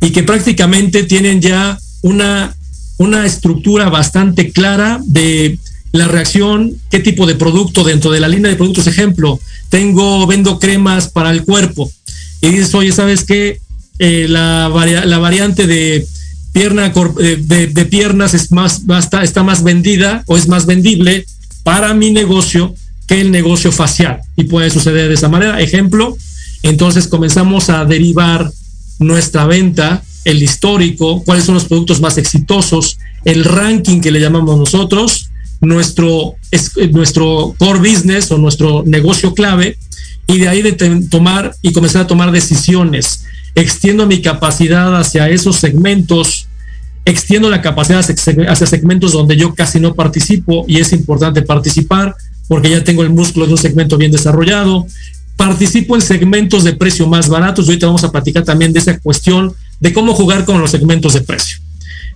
y 0.00 0.10
que 0.10 0.24
prácticamente 0.24 1.04
tienen 1.04 1.40
ya 1.40 1.78
una, 2.02 2.52
una 2.96 3.24
estructura 3.26 3.88
bastante 3.90 4.50
clara 4.50 5.00
de 5.04 5.56
la 5.92 6.08
reacción, 6.08 6.74
qué 6.90 7.00
tipo 7.00 7.26
de 7.26 7.34
producto 7.34 7.84
dentro 7.84 8.10
de 8.10 8.20
la 8.20 8.28
línea 8.28 8.50
de 8.50 8.56
productos. 8.56 8.86
Ejemplo, 8.86 9.40
tengo, 9.68 10.26
vendo 10.26 10.58
cremas 10.58 11.08
para 11.08 11.30
el 11.30 11.44
cuerpo. 11.44 11.90
Y 12.40 12.48
dices, 12.48 12.74
oye, 12.74 12.92
¿sabes 12.92 13.24
qué? 13.24 13.60
Eh, 13.98 14.26
la, 14.28 14.68
la, 15.04 15.18
variante 15.18 15.66
de 15.66 16.06
pierna 16.52 16.90
de, 16.90 17.86
piernas 17.90 18.34
es 18.34 18.52
más, 18.52 18.82
está, 18.98 19.24
está 19.24 19.42
más 19.42 19.64
vendida 19.64 20.22
o 20.26 20.36
es 20.36 20.46
más 20.46 20.66
vendible 20.66 21.26
para 21.64 21.94
mi 21.94 22.12
negocio 22.12 22.74
que 23.06 23.20
el 23.20 23.32
negocio 23.32 23.72
facial. 23.72 24.20
Y 24.36 24.44
puede 24.44 24.70
suceder 24.70 25.08
de 25.08 25.14
esa 25.14 25.28
manera. 25.28 25.60
Ejemplo, 25.60 26.16
entonces 26.62 27.08
comenzamos 27.08 27.70
a 27.70 27.84
derivar 27.84 28.50
nuestra 28.98 29.46
venta, 29.46 30.02
el 30.24 30.42
histórico, 30.42 31.22
cuáles 31.24 31.44
son 31.44 31.54
los 31.54 31.64
productos 31.64 32.00
más 32.00 32.18
exitosos, 32.18 32.98
el 33.24 33.44
ranking 33.44 34.00
que 34.00 34.10
le 34.10 34.20
llamamos 34.20 34.58
nosotros, 34.58 35.27
nuestro, 35.60 36.34
eh, 36.50 36.88
nuestro 36.92 37.54
core 37.58 37.78
business 37.78 38.30
o 38.30 38.38
nuestro 38.38 38.82
negocio 38.86 39.34
clave 39.34 39.76
y 40.26 40.38
de 40.38 40.48
ahí 40.48 40.62
de 40.62 40.72
tomar 41.10 41.54
y 41.62 41.72
comenzar 41.72 42.02
a 42.02 42.06
tomar 42.06 42.30
decisiones. 42.30 43.24
Extiendo 43.54 44.06
mi 44.06 44.20
capacidad 44.22 44.94
hacia 44.98 45.28
esos 45.28 45.56
segmentos 45.56 46.48
extiendo 47.04 47.48
la 47.48 47.62
capacidad 47.62 48.00
hacia 48.00 48.66
segmentos 48.66 49.12
donde 49.12 49.34
yo 49.34 49.54
casi 49.54 49.80
no 49.80 49.94
participo 49.94 50.66
y 50.68 50.78
es 50.78 50.92
importante 50.92 51.40
participar 51.40 52.14
porque 52.48 52.68
ya 52.70 52.84
tengo 52.84 53.02
el 53.02 53.10
músculo 53.10 53.46
de 53.46 53.52
un 53.52 53.58
segmento 53.58 53.96
bien 53.96 54.12
desarrollado. 54.12 54.86
Participo 55.36 55.94
en 55.94 56.02
segmentos 56.02 56.64
de 56.64 56.74
precio 56.74 57.06
más 57.06 57.28
baratos. 57.28 57.66
Ahorita 57.66 57.86
vamos 57.86 58.04
a 58.04 58.12
platicar 58.12 58.44
también 58.44 58.72
de 58.72 58.80
esa 58.80 58.98
cuestión 58.98 59.54
de 59.80 59.92
cómo 59.92 60.14
jugar 60.14 60.44
con 60.44 60.60
los 60.60 60.70
segmentos 60.70 61.14
de 61.14 61.20
precio. 61.20 61.58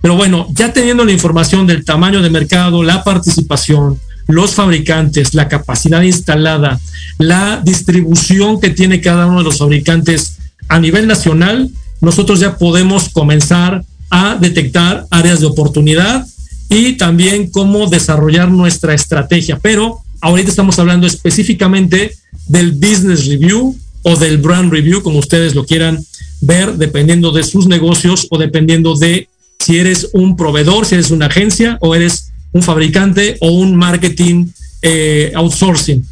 Pero 0.03 0.17
bueno, 0.17 0.47
ya 0.51 0.73
teniendo 0.73 1.05
la 1.05 1.13
información 1.13 1.65
del 1.65 1.85
tamaño 1.85 2.21
de 2.21 2.29
mercado, 2.29 2.83
la 2.83 3.05
participación, 3.05 3.97
los 4.27 4.51
fabricantes, 4.51 5.33
la 5.33 5.47
capacidad 5.47 6.01
instalada, 6.01 6.77
la 7.19 7.61
distribución 7.63 8.59
que 8.59 8.69
tiene 8.69 8.99
cada 8.99 9.27
uno 9.27 9.37
de 9.37 9.45
los 9.45 9.59
fabricantes 9.59 10.39
a 10.67 10.77
nivel 10.77 11.07
nacional, 11.07 11.69
nosotros 12.01 12.41
ya 12.41 12.57
podemos 12.57 13.07
comenzar 13.07 13.85
a 14.09 14.35
detectar 14.35 15.05
áreas 15.09 15.39
de 15.39 15.45
oportunidad 15.45 16.27
y 16.67 16.97
también 16.97 17.49
cómo 17.49 17.87
desarrollar 17.87 18.51
nuestra 18.51 18.93
estrategia. 18.93 19.57
Pero 19.61 19.99
ahorita 20.19 20.49
estamos 20.49 20.77
hablando 20.79 21.07
específicamente 21.07 22.13
del 22.47 22.73
business 22.73 23.27
review 23.27 23.73
o 24.01 24.17
del 24.17 24.37
brand 24.37 24.69
review, 24.69 25.01
como 25.01 25.19
ustedes 25.19 25.55
lo 25.55 25.65
quieran 25.65 26.03
ver, 26.41 26.73
dependiendo 26.73 27.31
de 27.31 27.45
sus 27.45 27.67
negocios 27.67 28.27
o 28.29 28.37
dependiendo 28.37 28.97
de 28.97 29.29
si 29.63 29.77
eres 29.79 30.09
un 30.13 30.35
proveedor, 30.35 30.85
si 30.85 30.95
eres 30.95 31.11
una 31.11 31.27
agencia 31.27 31.77
o 31.79 31.95
eres 31.95 32.33
un 32.51 32.61
fabricante 32.61 33.37
o 33.39 33.51
un 33.51 33.75
marketing 33.75 34.47
eh, 34.81 35.31
outsourcing. 35.35 36.05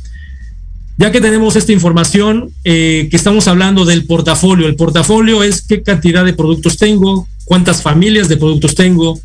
Ya 0.97 1.11
que 1.11 1.19
tenemos 1.19 1.55
esta 1.55 1.73
información, 1.73 2.51
eh, 2.63 3.07
que 3.09 3.17
estamos 3.17 3.47
hablando 3.47 3.83
del 3.83 4.05
portafolio, 4.05 4.67
el 4.67 4.75
portafolio 4.75 5.43
es 5.43 5.61
qué 5.61 5.83
cantidad 5.83 6.23
de 6.23 6.33
productos 6.33 6.77
tengo, 6.77 7.27
cuántas 7.43 7.81
familias 7.81 8.29
de 8.29 8.37
productos 8.37 8.75
tengo, 8.75 9.19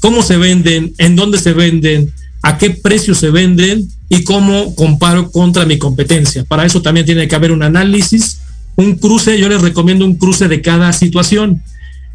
cómo 0.00 0.22
se 0.22 0.36
venden, 0.36 0.92
en 0.98 1.16
dónde 1.16 1.38
se 1.38 1.52
venden, 1.52 2.12
a 2.42 2.58
qué 2.58 2.70
precio 2.70 3.14
se 3.14 3.30
venden 3.30 3.88
y 4.08 4.22
cómo 4.22 4.74
comparo 4.76 5.30
contra 5.32 5.66
mi 5.66 5.78
competencia. 5.78 6.44
Para 6.44 6.64
eso 6.64 6.80
también 6.80 7.06
tiene 7.06 7.26
que 7.26 7.34
haber 7.34 7.50
un 7.50 7.62
análisis, 7.64 8.38
un 8.76 8.94
cruce, 8.94 9.38
yo 9.40 9.48
les 9.48 9.62
recomiendo 9.62 10.04
un 10.04 10.14
cruce 10.14 10.46
de 10.46 10.62
cada 10.62 10.92
situación. 10.92 11.62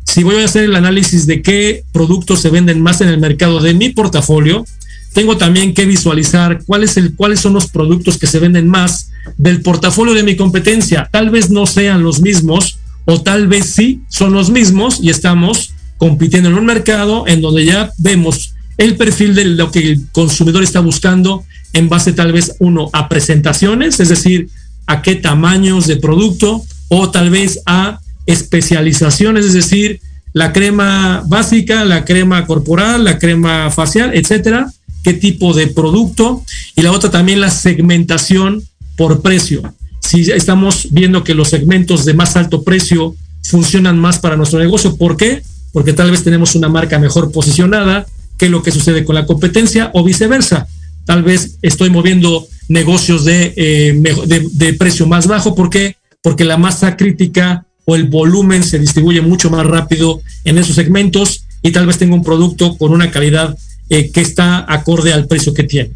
Si 0.06 0.24
voy 0.24 0.36
a 0.36 0.46
hacer 0.46 0.66
el 0.66 0.76
análisis 0.76 1.26
de 1.26 1.42
qué 1.42 1.84
productos 1.92 2.42
se 2.42 2.50
venden 2.50 2.82
más 2.82 3.02
en 3.02 3.10
el 3.10 3.20
mercado 3.20 3.60
de 3.60 3.74
mi 3.74 3.90
portafolio, 3.90 4.66
tengo 5.14 5.38
también 5.38 5.74
que 5.74 5.86
visualizar 5.86 6.64
cuáles 6.66 7.40
son 7.40 7.54
los 7.54 7.68
productos 7.68 8.18
que 8.18 8.28
se 8.28 8.40
venden 8.40 8.68
más 8.68 9.12
del 9.38 9.62
portafolio 9.62 10.14
de 10.14 10.24
mi 10.24 10.36
competencia. 10.36 11.08
Tal 11.12 11.30
vez 11.30 11.50
no 11.50 11.66
sean 11.66 12.04
los 12.04 12.22
mismos, 12.22 12.80
o 13.06 13.22
tal 13.22 13.48
vez 13.48 13.66
sí 13.68 14.02
son 14.10 14.34
los 14.34 14.50
mismos 14.50 15.00
y 15.02 15.10
estamos 15.10 15.74
compitiendo 15.98 16.50
en 16.50 16.56
un 16.56 16.66
mercado 16.66 17.26
en 17.28 17.42
donde 17.42 17.66
ya 17.66 17.92
vemos 17.98 18.54
el 18.78 18.96
perfil 18.96 19.36
de 19.36 19.46
lo 19.46 19.72
que 19.72 19.80
el 19.80 20.08
consumidor 20.12 20.64
está 20.64 20.80
buscando 20.80 21.44
en 21.74 21.90
base 21.90 22.14
tal 22.14 22.32
vez 22.32 22.56
uno 22.60 22.90
a 22.94 23.10
presentaciones, 23.10 24.00
es 24.00 24.10
decir, 24.10 24.50
a 24.86 25.02
qué 25.02 25.16
tamaños 25.16 25.88
de 25.88 25.98
producto 25.98 26.64
o 26.90 27.10
tal 27.10 27.30
vez 27.30 27.60
a 27.66 28.00
especializaciones, 28.26 29.46
es 29.46 29.54
decir, 29.54 30.00
la 30.34 30.52
crema 30.52 31.24
básica, 31.28 31.86
la 31.86 32.06
crema 32.06 32.46
corporal, 32.46 33.04
la 33.04 33.20
crema 33.20 33.70
facial, 33.70 34.12
etcétera, 34.14 34.72
qué 35.04 35.14
tipo 35.14 35.54
de 35.54 35.68
producto 35.68 36.44
y 36.76 36.82
la 36.82 36.92
otra 36.92 37.12
también 37.12 37.42
la 37.42 37.50
segmentación 37.52 38.64
por 38.96 39.22
precio 39.22 39.62
si 40.04 40.30
estamos 40.32 40.90
viendo 40.92 41.24
que 41.24 41.34
los 41.34 41.50
segmentos 41.50 42.06
de 42.06 42.14
más 42.14 42.36
alto 42.36 42.64
precio 42.64 43.16
funcionan 43.42 43.98
más 43.98 44.20
para 44.20 44.36
nuestro 44.36 44.60
negocio. 44.60 44.96
¿Por 44.98 45.18
qué? 45.18 45.42
Porque 45.72 45.94
tal 45.94 46.12
vez 46.12 46.24
tenemos 46.24 46.56
una 46.56 46.70
marca 46.70 47.00
mejor 47.00 47.32
posicionada 47.32 48.06
que 48.38 48.50
lo 48.50 48.62
que 48.62 48.72
sucede 48.72 49.06
con 49.06 49.16
la 49.16 49.26
competencia 49.26 49.92
o 49.94 50.04
viceversa. 50.04 50.68
Tal 51.06 51.24
vez 51.24 51.58
estoy 51.62 51.90
moviendo 51.90 52.48
negocios 52.68 53.26
de, 53.26 53.54
eh, 53.56 54.42
de, 54.52 54.74
precio 54.74 55.08
más 55.08 55.28
bajo. 55.28 55.56
¿Por 55.56 55.70
qué? 55.70 55.96
Porque 56.22 56.44
la 56.44 56.58
masa 56.58 56.96
crítica 56.96 57.66
o 57.86 57.96
el 57.96 58.08
volumen 58.08 58.64
se 58.64 58.80
distribuye 58.80 59.22
mucho 59.22 59.50
más 59.50 59.66
rápido 59.66 60.22
en 60.44 60.58
esos 60.58 60.76
segmentos 60.76 61.46
y 61.62 61.72
tal 61.72 61.86
vez 61.86 61.98
tengo 61.98 62.16
un 62.16 62.24
producto 62.24 62.78
con 62.78 62.92
una 62.92 63.12
calidad 63.12 63.58
eh, 63.90 64.12
que 64.12 64.22
está 64.22 64.66
acorde 64.72 65.14
al 65.14 65.28
precio 65.28 65.54
que 65.54 65.64
tiene. 65.64 65.92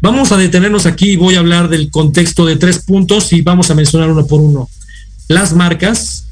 Vamos 0.00 0.30
a 0.32 0.36
detenernos 0.36 0.86
aquí 0.86 1.12
y 1.12 1.16
voy 1.16 1.36
a 1.36 1.40
hablar 1.40 1.68
del 1.68 1.90
contexto 1.90 2.44
de 2.44 2.56
tres 2.56 2.80
puntos 2.80 3.32
y 3.32 3.40
vamos 3.40 3.70
a 3.70 3.74
mencionar 3.74 4.10
uno 4.10 4.26
por 4.26 4.40
uno. 4.40 4.68
Las 5.28 5.54
marcas, 5.54 6.26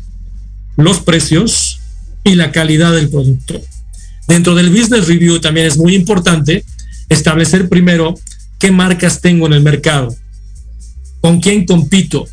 los 0.77 1.01
precios 1.01 1.81
y 2.25 2.35
la 2.35 2.53
calidad 2.53 2.93
del 2.93 3.09
producto. 3.09 3.61
Dentro 4.29 4.55
del 4.55 4.71
business 4.71 5.07
review 5.07 5.40
también 5.40 5.67
es 5.67 5.77
muy 5.77 5.95
importante 5.95 6.64
establecer 7.09 7.69
primero 7.69 8.14
qué 8.59 8.71
marcas 8.71 9.21
tengo 9.21 9.47
en 9.47 9.55
el 9.55 9.62
mercado, 9.62 10.14
con 11.21 11.40
quién 11.40 11.67
compito, 11.67 12.27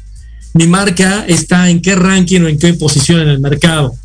mi 0.53 0.67
marca 0.67 1.25
está 1.27 1.69
en 1.69 1.81
qué 1.81 1.95
ranking 1.95 2.41
o 2.41 2.47
en 2.47 2.59
qué 2.59 2.73
posición 2.73 3.21
en 3.21 3.29
el 3.29 3.39
mercado, 3.39 3.95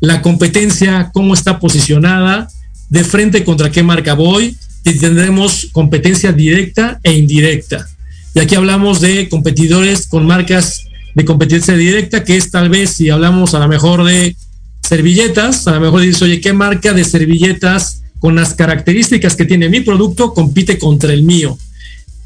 la 0.00 0.22
competencia, 0.22 1.10
cómo 1.12 1.34
está 1.34 1.58
posicionada, 1.58 2.48
de 2.88 3.02
frente 3.02 3.44
contra 3.44 3.70
qué 3.70 3.82
marca 3.82 4.14
voy 4.14 4.56
tendremos 4.94 5.68
competencia 5.72 6.32
directa 6.32 7.00
e 7.02 7.12
indirecta. 7.14 7.88
Y 8.34 8.40
aquí 8.40 8.54
hablamos 8.54 9.00
de 9.00 9.28
competidores 9.28 10.06
con 10.06 10.26
marcas 10.26 10.84
de 11.14 11.24
competencia 11.24 11.74
directa, 11.74 12.22
que 12.22 12.36
es 12.36 12.50
tal 12.50 12.68
vez 12.68 12.90
si 12.90 13.08
hablamos 13.08 13.54
a 13.54 13.58
lo 13.58 13.68
mejor 13.68 14.04
de 14.04 14.36
servilletas, 14.82 15.66
a 15.66 15.72
lo 15.72 15.80
mejor 15.80 16.02
dices, 16.02 16.22
oye, 16.22 16.40
¿qué 16.40 16.52
marca 16.52 16.92
de 16.92 17.04
servilletas 17.04 18.02
con 18.18 18.34
las 18.34 18.54
características 18.54 19.34
que 19.34 19.44
tiene 19.44 19.68
mi 19.68 19.80
producto 19.80 20.34
compite 20.34 20.78
contra 20.78 21.12
el 21.12 21.22
mío? 21.22 21.58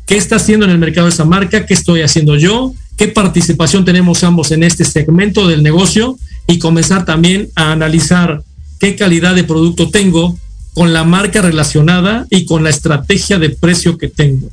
¿Qué 0.07 0.17
está 0.17 0.37
haciendo 0.37 0.67
en 0.67 0.73
el 0.73 0.79
mercado 0.79 1.09
esa 1.09 1.25
marca? 1.25 1.65
¿Qué 1.65 1.75
estoy 1.75 2.03
haciendo 2.03 2.37
yo? 2.37 2.75
¿Qué 3.01 3.09
participación 3.09 3.87
tenemos 3.87 4.23
ambos 4.25 4.51
en 4.51 4.63
este 4.63 4.85
segmento 4.85 5.49
del 5.49 5.63
negocio? 5.63 6.19
Y 6.47 6.59
comenzar 6.59 7.07
también 7.07 7.49
a 7.55 7.73
analizar 7.73 8.43
qué 8.79 8.95
calidad 8.95 9.35
de 9.35 9.43
producto 9.43 9.89
tengo, 9.89 10.39
con 10.75 10.93
la 10.93 11.03
marca 11.05 11.41
relacionada 11.41 12.27
y 12.29 12.45
con 12.45 12.63
la 12.63 12.69
estrategia 12.69 13.39
de 13.39 13.49
precio 13.49 13.97
que 13.97 14.09
tengo. 14.09 14.51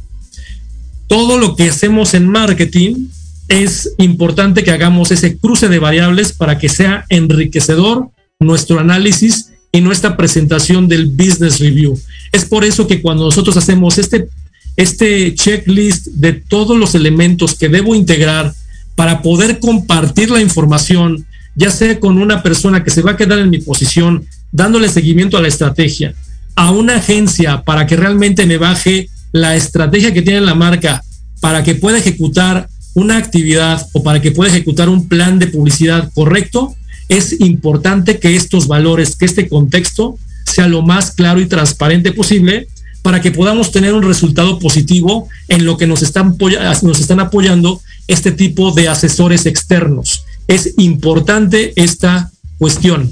Todo 1.08 1.38
lo 1.38 1.58
que 1.58 1.68
hacemos 1.68 2.14
en 2.14 2.30
marketing 2.30 3.10
es 3.50 3.94
importante 3.98 4.64
que 4.64 4.72
hagamos 4.72 5.12
ese 5.12 5.38
cruce 5.38 5.68
de 5.68 5.80
variables 5.80 6.32
para 6.32 6.58
que 6.58 6.70
sea 6.70 7.04
enriquecedor 7.10 8.08
nuestro 8.40 8.80
análisis 8.80 9.50
y 9.74 9.82
nuestra 9.82 10.16
presentación 10.16 10.88
del 10.88 11.08
business 11.08 11.60
review. 11.60 12.00
Es 12.32 12.46
por 12.46 12.64
eso 12.64 12.88
que 12.88 13.02
cuando 13.02 13.26
nosotros 13.26 13.58
hacemos 13.58 13.98
este, 13.98 14.30
este 14.78 15.34
checklist 15.34 16.08
de 16.08 16.34
todos 16.34 16.78
los 16.78 16.96
elementos 16.96 17.56
que 17.56 17.68
debo 17.68 17.96
integrar 17.96 18.54
para 18.96 19.22
poder 19.22 19.60
compartir 19.60 20.30
la 20.30 20.42
información, 20.42 21.26
ya 21.56 21.72
sea 21.72 22.00
con 22.00 22.20
una 22.20 22.42
persona 22.44 22.84
que 22.84 22.92
se 22.92 23.02
va 23.02 23.12
a 23.12 23.18
quedar 23.18 23.40
en 23.40 23.50
mi 23.50 23.58
posición 23.58 24.26
dándole 24.52 24.88
seguimiento 24.88 25.38
a 25.38 25.42
la 25.42 25.48
estrategia, 25.48 26.14
a 26.56 26.72
una 26.72 26.98
agencia 26.98 27.64
para 27.64 27.86
que 27.86 27.96
realmente 27.96 28.46
me 28.46 28.58
baje 28.58 29.10
la 29.32 29.56
estrategia 29.56 30.14
que 30.14 30.22
tiene 30.22 30.42
la 30.42 30.56
marca 30.56 31.04
para 31.42 31.64
que 31.64 31.76
pueda 31.76 31.98
ejecutar 31.98 32.70
una 32.94 33.18
actividad 33.18 33.88
o 33.94 34.02
para 34.04 34.22
que 34.22 34.32
pueda 34.32 34.52
ejecutar 34.52 34.90
un 34.90 35.08
plan 35.08 35.38
de 35.38 35.48
publicidad 35.48 36.12
correcto, 36.14 36.76
es 37.10 37.40
importante 37.40 38.20
que 38.20 38.36
estos 38.36 38.68
valores, 38.68 39.16
que 39.16 39.26
este 39.26 39.48
contexto 39.48 40.18
sea 40.46 40.68
lo 40.68 40.82
más 40.82 41.12
claro 41.12 41.40
y 41.40 41.46
transparente 41.46 42.12
posible 42.12 42.68
para 43.08 43.22
que 43.22 43.32
podamos 43.32 43.72
tener 43.72 43.94
un 43.94 44.04
resultado 44.04 44.60
positivo 44.60 45.30
en 45.48 45.64
lo 45.64 45.78
que 45.78 45.88
nos 45.88 46.02
están, 46.02 46.36
nos 46.82 47.00
están 47.00 47.22
apoyando 47.22 47.82
este 48.06 48.34
tipo 48.34 48.72
de 48.72 48.90
asesores 48.90 49.46
externos. 49.46 50.26
Es 50.46 50.74
importante 50.76 51.72
esta 51.78 52.30
cuestión. 52.58 53.10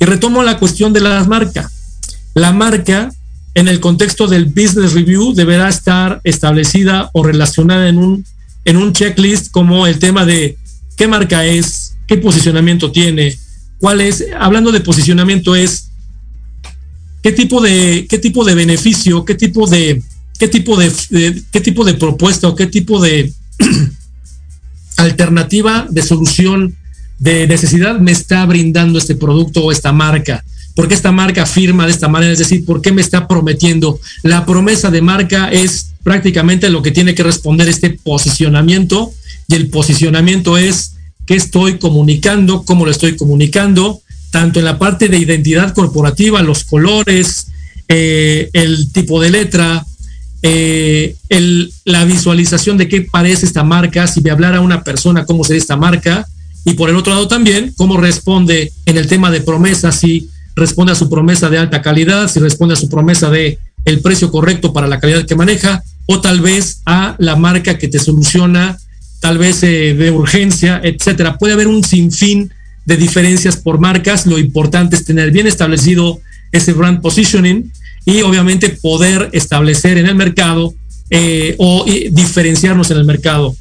Y 0.00 0.06
retomo 0.06 0.42
la 0.42 0.58
cuestión 0.58 0.92
de 0.92 1.02
la 1.02 1.22
marca. 1.22 1.70
La 2.34 2.50
marca, 2.50 3.12
en 3.54 3.68
el 3.68 3.78
contexto 3.78 4.26
del 4.26 4.46
business 4.46 4.94
review, 4.94 5.32
deberá 5.32 5.68
estar 5.68 6.20
establecida 6.24 7.08
o 7.12 7.22
relacionada 7.22 7.88
en 7.88 7.98
un, 7.98 8.24
en 8.64 8.76
un 8.76 8.92
checklist 8.92 9.52
como 9.52 9.86
el 9.86 10.00
tema 10.00 10.26
de 10.26 10.58
qué 10.96 11.06
marca 11.06 11.46
es, 11.46 11.94
qué 12.08 12.16
posicionamiento 12.16 12.90
tiene, 12.90 13.38
cuál 13.78 14.00
es, 14.00 14.24
hablando 14.36 14.72
de 14.72 14.80
posicionamiento 14.80 15.54
es 15.54 15.87
qué 17.28 17.32
tipo 17.34 17.60
de, 17.60 18.06
qué 18.08 18.16
tipo 18.16 18.42
de 18.42 18.54
beneficio, 18.54 19.22
qué 19.26 19.34
tipo 19.34 19.66
de, 19.66 20.02
qué 20.38 20.48
tipo 20.48 20.78
de, 20.78 20.90
qué 21.52 21.60
tipo 21.60 21.84
de 21.84 21.92
propuesta 21.92 22.48
o 22.48 22.54
qué 22.54 22.66
tipo 22.66 23.02
de 23.02 23.30
alternativa 24.96 25.86
de 25.90 26.00
solución 26.00 26.74
de 27.18 27.46
necesidad 27.46 28.00
me 28.00 28.12
está 28.12 28.46
brindando 28.46 28.98
este 28.98 29.14
producto 29.14 29.66
o 29.66 29.72
esta 29.72 29.92
marca? 29.92 30.42
¿Por 30.74 30.88
qué 30.88 30.94
esta 30.94 31.12
marca 31.12 31.44
firma 31.44 31.84
de 31.84 31.92
esta 31.92 32.08
manera? 32.08 32.32
Es 32.32 32.38
decir, 32.38 32.64
¿por 32.64 32.80
qué 32.80 32.92
me 32.92 33.02
está 33.02 33.28
prometiendo? 33.28 34.00
La 34.22 34.46
promesa 34.46 34.90
de 34.90 35.02
marca 35.02 35.50
es 35.50 35.90
prácticamente 36.02 36.70
lo 36.70 36.80
que 36.80 36.92
tiene 36.92 37.14
que 37.14 37.24
responder 37.24 37.68
este 37.68 37.90
posicionamiento 37.90 39.12
y 39.48 39.54
el 39.54 39.68
posicionamiento 39.68 40.56
es 40.56 40.94
qué 41.26 41.34
estoy 41.34 41.78
comunicando, 41.78 42.62
cómo 42.64 42.86
lo 42.86 42.90
estoy 42.90 43.16
comunicando, 43.16 44.00
tanto 44.30 44.58
en 44.58 44.64
la 44.64 44.78
parte 44.78 45.08
de 45.08 45.18
identidad 45.18 45.74
corporativa, 45.74 46.42
los 46.42 46.64
colores, 46.64 47.48
eh, 47.88 48.50
el 48.52 48.92
tipo 48.92 49.20
de 49.20 49.30
letra, 49.30 49.84
eh, 50.42 51.16
la 51.84 52.04
visualización 52.04 52.76
de 52.76 52.88
qué 52.88 53.02
parece 53.02 53.46
esta 53.46 53.64
marca, 53.64 54.06
si 54.06 54.20
me 54.20 54.30
hablara 54.30 54.60
una 54.60 54.84
persona 54.84 55.24
cómo 55.24 55.44
sería 55.44 55.60
esta 55.60 55.76
marca, 55.76 56.26
y 56.64 56.74
por 56.74 56.90
el 56.90 56.96
otro 56.96 57.14
lado 57.14 57.28
también 57.28 57.72
cómo 57.76 57.96
responde 57.96 58.72
en 58.84 58.96
el 58.96 59.06
tema 59.06 59.30
de 59.30 59.40
promesas, 59.40 60.00
si 60.00 60.28
responde 60.54 60.92
a 60.92 60.96
su 60.96 61.08
promesa 61.08 61.48
de 61.48 61.58
alta 61.58 61.80
calidad, 61.82 62.28
si 62.28 62.40
responde 62.40 62.74
a 62.74 62.76
su 62.76 62.88
promesa 62.88 63.30
de 63.30 63.58
el 63.84 64.00
precio 64.00 64.30
correcto 64.30 64.72
para 64.72 64.86
la 64.86 65.00
calidad 65.00 65.24
que 65.24 65.34
maneja, 65.34 65.82
o 66.06 66.20
tal 66.20 66.40
vez 66.40 66.82
a 66.84 67.16
la 67.18 67.36
marca 67.36 67.78
que 67.78 67.88
te 67.88 67.98
soluciona, 67.98 68.78
tal 69.20 69.38
vez 69.38 69.62
eh, 69.62 69.94
de 69.94 70.10
urgencia, 70.10 70.80
etcétera. 70.82 71.38
Puede 71.38 71.54
haber 71.54 71.68
un 71.68 71.82
sinfín 71.82 72.52
de 72.88 72.96
diferencias 72.96 73.58
por 73.58 73.78
marcas. 73.78 74.24
Lo 74.24 74.38
importante 74.38 74.96
es 74.96 75.04
tener 75.04 75.30
bien 75.30 75.46
establecido 75.46 76.22
ese 76.50 76.72
brand 76.72 77.02
positioning 77.02 77.70
y 78.06 78.22
obviamente 78.22 78.70
poder 78.70 79.28
establecer 79.32 79.98
en 79.98 80.06
el 80.06 80.14
mercado 80.14 80.74
eh, 81.10 81.54
o 81.58 81.84
diferenciarnos 81.84 82.90
en 82.90 82.96
el 82.96 83.04
mercado. 83.04 83.54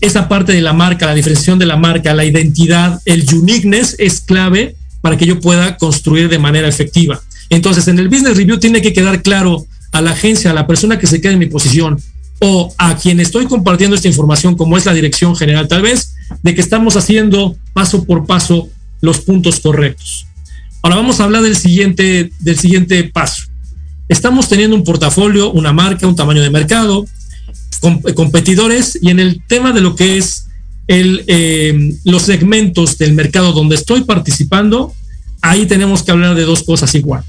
Esa 0.00 0.28
parte 0.28 0.52
de 0.52 0.60
la 0.60 0.72
marca, 0.72 1.06
la 1.06 1.16
diferenciación 1.16 1.58
de 1.58 1.66
la 1.66 1.76
marca, 1.76 2.14
la 2.14 2.24
identidad, 2.24 3.00
el 3.06 3.26
uniqueness 3.34 3.96
es 3.98 4.20
clave 4.20 4.76
para 5.00 5.16
que 5.16 5.26
yo 5.26 5.40
pueda 5.40 5.76
construir 5.76 6.28
de 6.28 6.38
manera 6.38 6.68
efectiva. 6.68 7.20
Entonces, 7.48 7.88
en 7.88 7.98
el 7.98 8.08
business 8.08 8.36
review 8.36 8.58
tiene 8.58 8.80
que 8.80 8.92
quedar 8.92 9.20
claro 9.20 9.66
a 9.90 10.00
la 10.00 10.12
agencia, 10.12 10.52
a 10.52 10.54
la 10.54 10.68
persona 10.68 10.96
que 10.96 11.08
se 11.08 11.20
queda 11.20 11.32
en 11.32 11.40
mi 11.40 11.46
posición 11.46 12.00
o 12.38 12.72
a 12.78 12.96
quien 12.96 13.18
estoy 13.18 13.46
compartiendo 13.46 13.96
esta 13.96 14.06
información, 14.06 14.56
como 14.56 14.78
es 14.78 14.86
la 14.86 14.94
dirección 14.94 15.34
general 15.34 15.66
tal 15.66 15.82
vez, 15.82 16.14
de 16.42 16.54
que 16.54 16.60
estamos 16.60 16.96
haciendo 16.96 17.56
paso 17.72 18.04
por 18.04 18.26
paso 18.26 18.68
los 19.00 19.20
puntos 19.20 19.60
correctos. 19.60 20.26
Ahora 20.82 20.96
vamos 20.96 21.20
a 21.20 21.24
hablar 21.24 21.42
del 21.42 21.56
siguiente, 21.56 22.32
del 22.38 22.58
siguiente 22.58 23.04
paso. 23.04 23.44
Estamos 24.08 24.48
teniendo 24.48 24.76
un 24.76 24.84
portafolio, 24.84 25.52
una 25.52 25.72
marca, 25.72 26.06
un 26.06 26.16
tamaño 26.16 26.42
de 26.42 26.50
mercado, 26.50 27.06
competidores 28.14 28.98
y 29.00 29.10
en 29.10 29.20
el 29.20 29.42
tema 29.46 29.72
de 29.72 29.80
lo 29.80 29.94
que 29.94 30.18
es 30.18 30.46
el, 30.86 31.24
eh, 31.28 31.94
los 32.04 32.22
segmentos 32.22 32.98
del 32.98 33.14
mercado 33.14 33.52
donde 33.52 33.76
estoy 33.76 34.02
participando, 34.02 34.92
ahí 35.40 35.66
tenemos 35.66 36.02
que 36.02 36.10
hablar 36.10 36.34
de 36.34 36.42
dos 36.42 36.62
cosas 36.62 36.94
igual. 36.94 37.22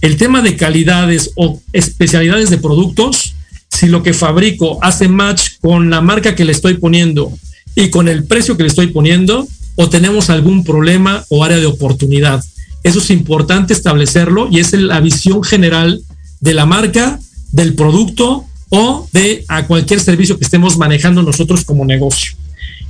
El 0.00 0.16
tema 0.16 0.42
de 0.42 0.56
calidades 0.56 1.30
o 1.36 1.60
especialidades 1.72 2.50
de 2.50 2.58
productos, 2.58 3.34
si 3.70 3.86
lo 3.86 4.02
que 4.02 4.12
fabrico 4.12 4.78
hace 4.82 5.08
match 5.08 5.52
con 5.60 5.90
la 5.90 6.00
marca 6.00 6.34
que 6.34 6.44
le 6.44 6.52
estoy 6.52 6.74
poniendo 6.74 7.32
y 7.76 7.90
con 7.90 8.08
el 8.08 8.24
precio 8.24 8.56
que 8.56 8.62
le 8.62 8.68
estoy 8.68 8.88
poniendo, 8.88 9.46
o 9.76 9.88
tenemos 9.88 10.30
algún 10.30 10.64
problema 10.64 11.24
o 11.28 11.44
área 11.44 11.58
de 11.58 11.66
oportunidad. 11.66 12.44
Eso 12.82 12.98
es 12.98 13.10
importante 13.10 13.72
establecerlo 13.72 14.48
y 14.50 14.60
es 14.60 14.72
la 14.72 15.00
visión 15.00 15.42
general 15.42 16.02
de 16.40 16.54
la 16.54 16.66
marca, 16.66 17.18
del 17.50 17.74
producto 17.74 18.44
o 18.68 19.08
de 19.12 19.44
a 19.48 19.66
cualquier 19.66 20.00
servicio 20.00 20.38
que 20.38 20.44
estemos 20.44 20.76
manejando 20.76 21.22
nosotros 21.22 21.64
como 21.64 21.84
negocio. 21.84 22.34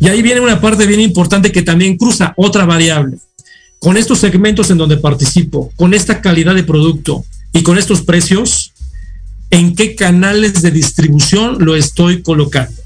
Y 0.01 0.09
ahí 0.09 0.23
viene 0.23 0.41
una 0.41 0.61
parte 0.61 0.87
bien 0.87 1.01
importante 1.01 1.53
que 1.53 1.63
también 1.63 1.97
cruza 1.97 2.35
otra 2.37 2.65
variable. 2.65 3.17
Con 3.79 3.97
estos 3.97 4.19
segmentos 4.19 4.71
en 4.71 4.79
donde 4.79 4.97
participo, 4.97 5.71
con 5.77 5.95
esta 5.95 6.21
calidad 6.21 6.55
de 6.55 6.65
producto 6.65 7.25
y 7.53 7.63
con 7.63 7.79
estos 7.79 8.03
precios, 8.03 8.73
¿en 9.51 9.75
qué 9.77 9.95
canales 9.95 10.63
de 10.63 10.71
distribución 10.71 11.65
lo 11.65 11.77
estoy 11.77 12.23
colocando? 12.23 12.84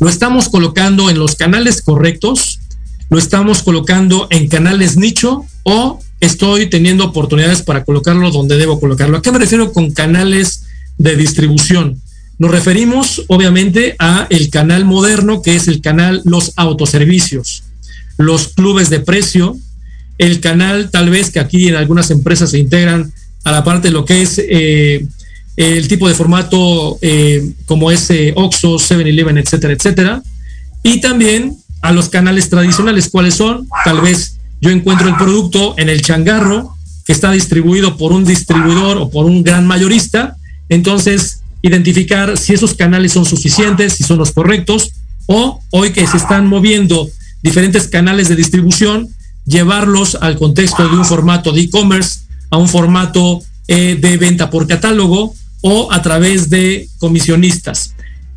Lo 0.00 0.08
estamos 0.08 0.48
colocando 0.48 1.10
en 1.10 1.18
los 1.18 1.36
canales 1.36 1.82
correctos, 1.82 2.60
lo 3.10 3.18
estamos 3.18 3.62
colocando 3.62 4.26
en 4.30 4.48
canales 4.48 4.96
nicho 4.96 5.44
o 5.62 6.00
estoy 6.20 6.68
teniendo 6.68 7.04
oportunidades 7.04 7.62
para 7.62 7.84
colocarlo 7.84 8.30
donde 8.30 8.56
debo 8.56 8.80
colocarlo. 8.80 9.18
¿A 9.18 9.22
qué 9.22 9.30
me 9.30 9.38
refiero 9.38 9.72
con 9.72 9.92
canales 9.92 10.64
de 10.98 11.16
distribución? 11.16 12.00
Nos 12.38 12.50
referimos 12.50 13.22
obviamente 13.28 13.94
a 13.98 14.26
el 14.30 14.50
canal 14.50 14.84
moderno, 14.84 15.42
que 15.42 15.54
es 15.54 15.68
el 15.68 15.80
canal 15.80 16.22
los 16.24 16.52
autoservicios, 16.56 17.62
los 18.16 18.48
clubes 18.48 18.90
de 18.90 19.00
precio, 19.00 19.56
el 20.18 20.40
canal 20.40 20.90
tal 20.90 21.10
vez 21.10 21.30
que 21.30 21.40
aquí 21.40 21.68
en 21.68 21.76
algunas 21.76 22.10
empresas 22.10 22.50
se 22.50 22.58
integran 22.58 23.12
a 23.44 23.52
la 23.52 23.62
parte 23.62 23.88
de 23.88 23.94
lo 23.94 24.04
que 24.04 24.22
es 24.22 24.40
eh, 24.42 25.06
el 25.56 25.86
tipo 25.88 26.08
de 26.08 26.14
formato 26.14 26.98
eh, 27.00 27.52
como 27.66 27.90
es 27.90 28.10
eh, 28.10 28.32
Oxxo, 28.36 28.76
7-Eleven, 28.76 29.38
etcétera, 29.38 29.72
etcétera. 29.72 30.22
Y 30.82 31.00
también 31.00 31.56
a 31.82 31.92
los 31.92 32.08
canales 32.08 32.48
tradicionales, 32.48 33.08
¿cuáles 33.08 33.34
son? 33.34 33.68
Tal 33.84 34.00
vez 34.00 34.38
yo 34.60 34.70
encuentro 34.70 35.08
el 35.08 35.16
producto 35.16 35.74
en 35.76 35.88
el 35.88 36.02
changarro 36.02 36.74
que 37.04 37.12
está 37.12 37.30
distribuido 37.30 37.96
por 37.96 38.12
un 38.12 38.24
distribuidor 38.24 38.96
o 38.98 39.10
por 39.10 39.26
un 39.26 39.42
gran 39.42 39.66
mayorista. 39.66 40.36
Entonces, 40.68 41.40
identificar 41.62 42.36
si 42.38 42.54
esos 42.54 42.74
canales 42.74 43.12
son 43.12 43.24
suficientes, 43.24 43.94
si 43.94 44.04
son 44.04 44.18
los 44.18 44.32
correctos, 44.32 44.92
o 45.26 45.60
hoy 45.70 45.92
que 45.92 46.06
se 46.06 46.16
están 46.16 46.46
moviendo 46.46 47.08
diferentes 47.42 47.88
canales 47.88 48.28
de 48.28 48.36
distribución, 48.36 49.08
llevarlos 49.44 50.16
al 50.20 50.38
contexto 50.38 50.88
de 50.88 50.96
un 50.96 51.04
formato 51.04 51.52
de 51.52 51.62
e-commerce, 51.62 52.20
a 52.50 52.56
un 52.56 52.68
formato 52.68 53.42
eh, 53.68 53.96
de 54.00 54.16
venta 54.16 54.50
por 54.50 54.66
catálogo 54.66 55.34
o 55.66 55.90
a 55.90 56.02
través 56.02 56.50
de 56.50 56.90
comisionistas. 56.98 57.94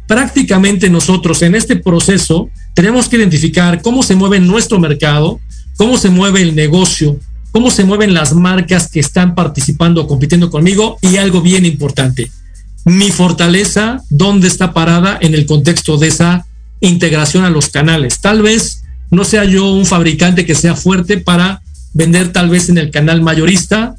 Prácticamente 0.08 0.90
nosotros 0.90 1.42
en 1.42 1.56
este 1.56 1.76
proceso 1.76 2.50
tenemos 2.74 3.10
que 3.10 3.18
identificar 3.18 3.82
cómo 3.82 4.02
se 4.02 4.16
mueve 4.16 4.40
nuestro 4.40 4.80
mercado, 4.80 5.42
cómo 5.76 5.98
se 5.98 6.10
mueve 6.10 6.42
el 6.42 6.56
negocio, 6.56 7.20
cómo 7.52 7.70
se 7.70 7.84
mueven 7.84 8.14
las 8.14 8.34
marcas 8.34 8.90
que 8.90 9.02
están 9.02 9.36
participando 9.36 10.02
o 10.04 10.08
compitiendo 10.08 10.50
conmigo 10.50 11.00
y 11.02 11.18
algo 11.18 11.42
bien 11.42 11.66
importante, 11.66 12.32
mi 12.86 13.12
fortaleza, 13.12 14.02
dónde 14.10 14.48
está 14.48 14.74
parada 14.74 15.18
en 15.20 15.34
el 15.34 15.46
contexto 15.46 15.98
de 15.98 16.08
esa 16.08 16.46
integración 16.80 17.44
a 17.44 17.50
los 17.50 17.68
canales. 17.68 18.20
Tal 18.22 18.42
vez 18.42 18.84
no 19.12 19.26
sea 19.26 19.44
yo 19.44 19.74
un 19.74 19.86
fabricante 19.86 20.46
que 20.46 20.56
sea 20.56 20.76
fuerte 20.76 21.18
para 21.18 21.62
vender 21.94 22.32
tal 22.32 22.50
vez 22.50 22.70
en 22.70 22.78
el 22.78 22.90
canal 22.90 23.22
mayorista, 23.22 23.96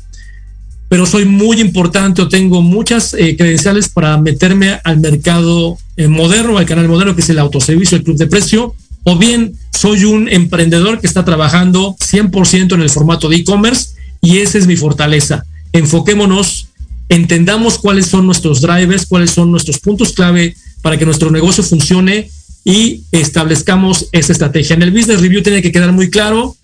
pero 0.89 1.07
soy 1.07 1.25
muy 1.25 1.61
importante 1.61 2.23
o 2.23 2.29
tengo 2.29 2.63
muchas 2.63 3.15
eh, 3.15 3.37
credenciales 3.37 3.89
para 3.89 4.17
meterme 4.17 4.81
al 4.85 4.99
mercado 4.99 5.79
eh, 5.97 6.09
moderno, 6.09 6.59
al 6.59 6.67
canal 6.67 6.89
moderno 6.89 7.15
que 7.15 7.21
es 7.21 7.31
el 7.31 7.39
autoservicio, 7.39 7.99
el 7.99 8.05
club 8.05 8.17
de 8.17 8.27
precio, 8.27 8.75
o 9.05 9.17
bien 9.17 9.55
soy 9.73 10.05
un 10.05 10.29
emprendedor 10.29 11.01
que 11.01 11.07
está 11.07 11.25
trabajando 11.25 11.97
100% 11.99 12.75
en 12.75 12.81
el 12.81 12.91
formato 12.91 13.29
de 13.29 13.37
e-commerce 13.37 13.91
y 14.21 14.39
esa 14.39 14.59
es 14.59 14.67
mi 14.67 14.77
fortaleza. 14.77 15.45
Enfoquémonos, 15.73 16.69
entendamos 17.09 17.79
cuáles 17.79 18.07
son 18.07 18.27
nuestros 18.27 18.61
drivers, 18.61 19.07
cuáles 19.07 19.31
son 19.31 19.51
nuestros 19.51 19.79
puntos 19.79 20.13
clave 20.13 20.57
para 20.83 20.99
que 20.99 21.05
nuestro 21.05 21.31
negocio 21.31 21.63
funcione 21.63 22.31
y 22.65 23.03
establezcamos 23.13 24.09
esa 24.13 24.33
estrategia. 24.33 24.75
En 24.75 24.83
el 24.83 24.91
business 24.91 25.21
review 25.21 25.43
tiene 25.43 25.63
que 25.63 25.73
quedar 25.73 25.93
muy 25.93 26.11
claro 26.11 26.57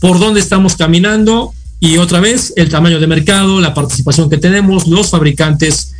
por 0.00 0.18
dónde 0.18 0.40
estamos 0.40 0.76
caminando 0.76 1.54
y 1.84 1.98
otra 1.98 2.18
vez 2.18 2.54
el 2.56 2.70
tamaño 2.70 2.98
de 2.98 3.06
mercado, 3.06 3.60
la 3.60 3.74
participación 3.74 4.30
que 4.30 4.38
tenemos, 4.38 4.86
los 4.86 5.10
fabricantes, 5.10 5.92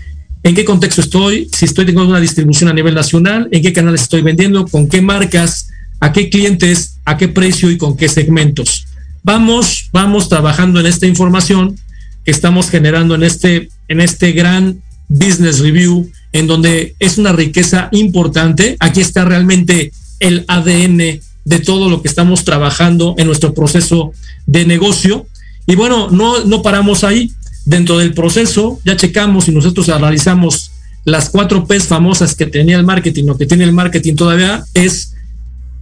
en 0.42 0.54
qué 0.54 0.64
contexto 0.64 1.02
estoy, 1.02 1.50
si 1.52 1.66
estoy 1.66 1.84
teniendo 1.84 2.08
una 2.08 2.20
distribución 2.20 2.70
a 2.70 2.72
nivel 2.72 2.94
nacional, 2.94 3.50
en 3.52 3.60
qué 3.60 3.74
canales 3.74 4.00
estoy 4.00 4.22
vendiendo, 4.22 4.66
con 4.66 4.88
qué 4.88 5.02
marcas, 5.02 5.68
a 6.00 6.10
qué 6.10 6.30
clientes, 6.30 6.96
a 7.04 7.18
qué 7.18 7.28
precio 7.28 7.70
y 7.70 7.76
con 7.76 7.98
qué 7.98 8.08
segmentos. 8.08 8.86
Vamos, 9.22 9.90
vamos 9.92 10.30
trabajando 10.30 10.80
en 10.80 10.86
esta 10.86 11.06
información 11.06 11.78
que 12.24 12.30
estamos 12.30 12.70
generando 12.70 13.14
en 13.14 13.22
este, 13.22 13.68
en 13.88 14.00
este 14.00 14.32
gran 14.32 14.80
business 15.08 15.58
review, 15.58 16.10
en 16.32 16.46
donde 16.46 16.94
es 16.98 17.18
una 17.18 17.32
riqueza 17.32 17.90
importante. 17.92 18.78
Aquí 18.80 19.02
está 19.02 19.26
realmente 19.26 19.92
el 20.18 20.46
ADN 20.48 21.20
de 21.44 21.58
todo 21.58 21.90
lo 21.90 22.00
que 22.00 22.08
estamos 22.08 22.42
trabajando 22.44 23.14
en 23.18 23.26
nuestro 23.26 23.52
proceso 23.52 24.14
de 24.46 24.64
negocio. 24.64 25.26
Y 25.66 25.76
bueno, 25.76 26.08
no, 26.10 26.44
no 26.44 26.62
paramos 26.62 27.04
ahí 27.04 27.32
dentro 27.64 27.98
del 27.98 28.12
proceso, 28.12 28.80
ya 28.84 28.96
checamos 28.96 29.48
y 29.48 29.52
nosotros 29.52 29.88
analizamos 29.88 30.70
las 31.04 31.30
cuatro 31.30 31.66
P's 31.66 31.86
famosas 31.86 32.34
que 32.34 32.46
tenía 32.46 32.76
el 32.76 32.84
marketing 32.84 33.28
o 33.28 33.36
que 33.36 33.46
tiene 33.46 33.64
el 33.64 33.72
marketing 33.72 34.14
todavía 34.14 34.64
es 34.74 35.14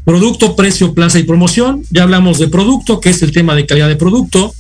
producto, 0.05 0.57
precio, 0.57 0.95
plaza 0.95 1.18
y 1.18 1.22
promoción. 1.22 1.85
Ya 1.91 2.03
hablamos 2.03 2.39
de 2.39 2.49
producto, 2.49 3.01
que 3.01 3.11
es 3.11 3.22
el 3.22 3.33
tema 3.33 3.55
de 3.55 3.66
calidad 3.66 3.89
de 3.89 3.97
producto, 3.97 4.53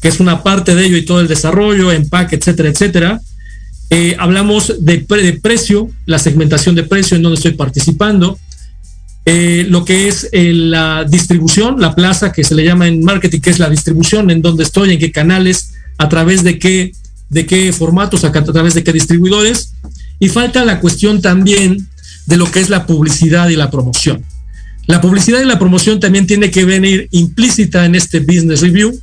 que 0.00 0.08
es 0.08 0.20
una 0.20 0.42
parte 0.44 0.74
de 0.74 0.86
ello 0.86 0.96
y 0.96 1.04
todo 1.04 1.20
el 1.20 1.28
desarrollo, 1.28 1.90
empaque, 1.90 2.36
etcétera, 2.36 2.68
etcétera. 2.68 3.20
Eh, 3.90 4.16
hablamos 4.18 4.74
de, 4.80 4.98
de, 4.98 5.32
precio, 5.34 5.90
la 6.06 6.18
segmentación 6.18 6.74
de 6.74 6.84
precio 6.84 7.16
en 7.16 7.22
donde 7.22 7.36
estoy 7.36 7.52
participando. 7.52 8.38
Eh, 9.28 9.66
lo 9.68 9.84
que 9.84 10.06
es 10.06 10.28
eh, 10.30 10.52
la 10.52 11.04
distribución, 11.04 11.80
la 11.80 11.96
plaza 11.96 12.30
que 12.30 12.44
se 12.44 12.54
le 12.54 12.64
llama 12.64 12.86
en 12.86 13.02
marketing, 13.02 13.40
que 13.40 13.50
es 13.50 13.58
la 13.58 13.68
distribución, 13.68 14.30
en 14.30 14.40
donde 14.40 14.62
estoy, 14.62 14.92
en 14.92 15.00
qué 15.00 15.10
canales, 15.10 15.72
a 15.98 16.08
través 16.08 16.44
de 16.44 16.60
qué, 16.60 16.92
de 17.28 17.44
qué 17.44 17.72
formatos, 17.72 18.22
a 18.22 18.30
través 18.30 18.74
de 18.74 18.84
qué 18.84 18.92
distribuidores. 18.92 19.72
Y 20.20 20.28
falta 20.28 20.64
la 20.64 20.78
cuestión 20.78 21.20
también 21.20 21.88
de 22.26 22.36
lo 22.36 22.48
que 22.48 22.60
es 22.60 22.70
la 22.70 22.86
publicidad 22.86 23.48
y 23.48 23.56
la 23.56 23.68
promoción. 23.68 24.24
La 24.86 25.00
publicidad 25.00 25.40
y 25.40 25.44
la 25.44 25.58
promoción 25.58 25.98
también 25.98 26.28
tiene 26.28 26.52
que 26.52 26.64
venir 26.64 27.08
implícita 27.10 27.84
en 27.84 27.96
este 27.96 28.20
business 28.20 28.60
review, 28.60 28.96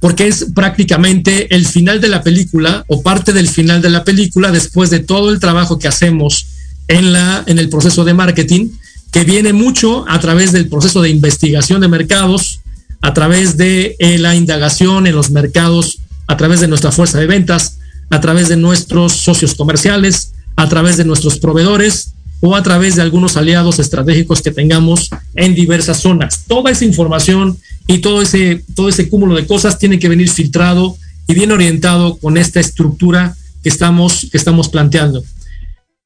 porque 0.00 0.28
es 0.28 0.46
prácticamente 0.54 1.54
el 1.54 1.66
final 1.66 2.00
de 2.00 2.08
la 2.08 2.22
película 2.22 2.86
o 2.88 3.02
parte 3.02 3.34
del 3.34 3.48
final 3.48 3.82
de 3.82 3.90
la 3.90 4.04
película 4.04 4.50
después 4.50 4.88
de 4.88 5.00
todo 5.00 5.30
el 5.30 5.40
trabajo 5.40 5.78
que 5.78 5.88
hacemos 5.88 6.46
en, 6.88 7.12
la, 7.12 7.44
en 7.46 7.58
el 7.58 7.68
proceso 7.68 8.04
de 8.04 8.14
marketing, 8.14 8.70
que 9.12 9.24
viene 9.24 9.52
mucho 9.52 10.04
a 10.08 10.18
través 10.20 10.52
del 10.52 10.68
proceso 10.68 11.00
de 11.00 11.10
investigación 11.10 11.80
de 11.80 11.88
mercados, 11.88 12.60
a 13.00 13.14
través 13.14 13.56
de 13.56 13.96
eh, 13.98 14.18
la 14.18 14.34
indagación 14.34 15.06
en 15.06 15.14
los 15.14 15.30
mercados, 15.30 15.98
a 16.26 16.36
través 16.36 16.60
de 16.60 16.68
nuestra 16.68 16.92
fuerza 16.92 17.18
de 17.18 17.26
ventas, 17.26 17.78
a 18.10 18.20
través 18.20 18.48
de 18.48 18.56
nuestros 18.56 19.12
socios 19.12 19.54
comerciales, 19.54 20.32
a 20.56 20.68
través 20.68 20.96
de 20.96 21.04
nuestros 21.04 21.38
proveedores 21.38 22.12
o 22.40 22.54
a 22.54 22.62
través 22.62 22.96
de 22.96 23.02
algunos 23.02 23.36
aliados 23.36 23.78
estratégicos 23.78 24.42
que 24.42 24.50
tengamos 24.50 25.10
en 25.34 25.54
diversas 25.54 26.00
zonas. 26.00 26.44
Toda 26.46 26.70
esa 26.70 26.84
información 26.84 27.58
y 27.86 27.98
todo 27.98 28.22
ese, 28.22 28.64
todo 28.74 28.88
ese 28.88 29.08
cúmulo 29.08 29.34
de 29.34 29.46
cosas 29.46 29.78
tiene 29.78 29.98
que 29.98 30.08
venir 30.08 30.30
filtrado 30.30 30.96
y 31.26 31.34
bien 31.34 31.50
orientado 31.52 32.16
con 32.16 32.36
esta 32.36 32.60
estructura 32.60 33.36
que 33.62 33.68
estamos, 33.68 34.28
que 34.30 34.38
estamos 34.38 34.68
planteando. 34.68 35.22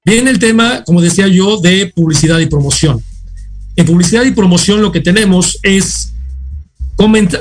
Viene 0.04 0.30
el 0.30 0.40
tema, 0.40 0.82
como 0.84 1.00
decía 1.00 1.28
yo, 1.28 1.60
de 1.60 1.92
publicidad 1.94 2.40
y 2.40 2.46
promoción. 2.46 3.00
En 3.76 3.86
publicidad 3.86 4.24
y 4.24 4.32
promoción 4.32 4.82
lo 4.82 4.90
que 4.90 5.00
tenemos 5.00 5.60
es 5.62 6.12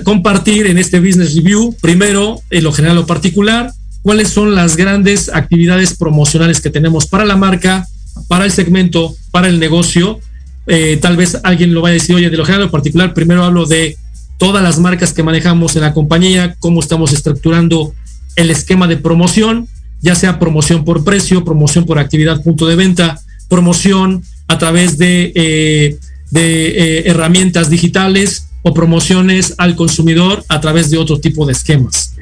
compartir 0.03 0.68
en 0.68 0.78
este 0.78 0.99
Business 0.99 1.36
Review, 1.36 1.76
primero, 1.82 2.39
en 2.51 2.64
lo 2.64 2.72
general 2.72 2.99
o 2.99 3.07
particular, 3.07 3.72
cuáles 4.03 4.30
son 4.30 4.53
las 4.53 4.76
grandes 4.76 5.30
actividades 5.34 5.95
promocionales 5.97 6.62
que 6.62 6.70
tenemos 6.70 7.07
para 7.07 7.26
la 7.26 7.36
marca, 7.36 7.88
para 8.28 8.45
el 8.45 8.51
segmento, 8.51 9.16
para 9.32 9.47
el 9.47 9.59
negocio. 9.59 10.20
Eh, 10.68 10.99
tal 11.01 11.18
vez 11.18 11.39
alguien 11.43 11.74
lo 11.74 11.82
vaya 11.82 11.93
a 11.93 11.99
decir, 11.99 12.16
oye, 12.16 12.30
de 12.30 12.38
lo 12.38 12.45
general 12.45 12.68
o 12.68 12.72
particular, 12.72 13.16
primero 13.16 13.43
hablo 13.43 13.66
de 13.66 13.97
todas 14.38 14.62
las 14.62 14.78
marcas 14.78 15.14
que 15.14 15.24
manejamos 15.24 15.76
en 15.76 15.82
la 15.82 15.93
compañía, 15.93 16.55
cómo 16.59 16.80
estamos 16.80 17.12
estructurando 17.12 17.95
el 18.36 18.51
esquema 18.51 18.88
de 18.88 18.97
promoción, 18.97 19.68
ya 20.02 20.16
sea 20.16 20.39
promoción 20.39 20.84
por 20.84 21.04
precio, 21.04 21.43
promoción 21.43 21.86
por 21.86 21.99
actividad 21.99 22.41
punto 22.41 22.68
de 22.68 22.76
venta, 22.76 23.20
promoción 23.47 24.24
a 24.47 24.58
través 24.58 24.97
de, 24.97 25.32
eh, 25.36 25.99
eh, 26.34 27.04
herramientas 27.06 27.70
digitales 27.70 28.47
o 28.64 28.74
promociones 28.74 29.56
al 29.58 29.76
consumidor 29.76 30.43
a 30.47 30.62
través 30.62 30.89
de 30.89 30.97
otro 30.97 31.20
tipo 31.20 31.45
de 31.45 31.54
esquemas. 31.54 32.16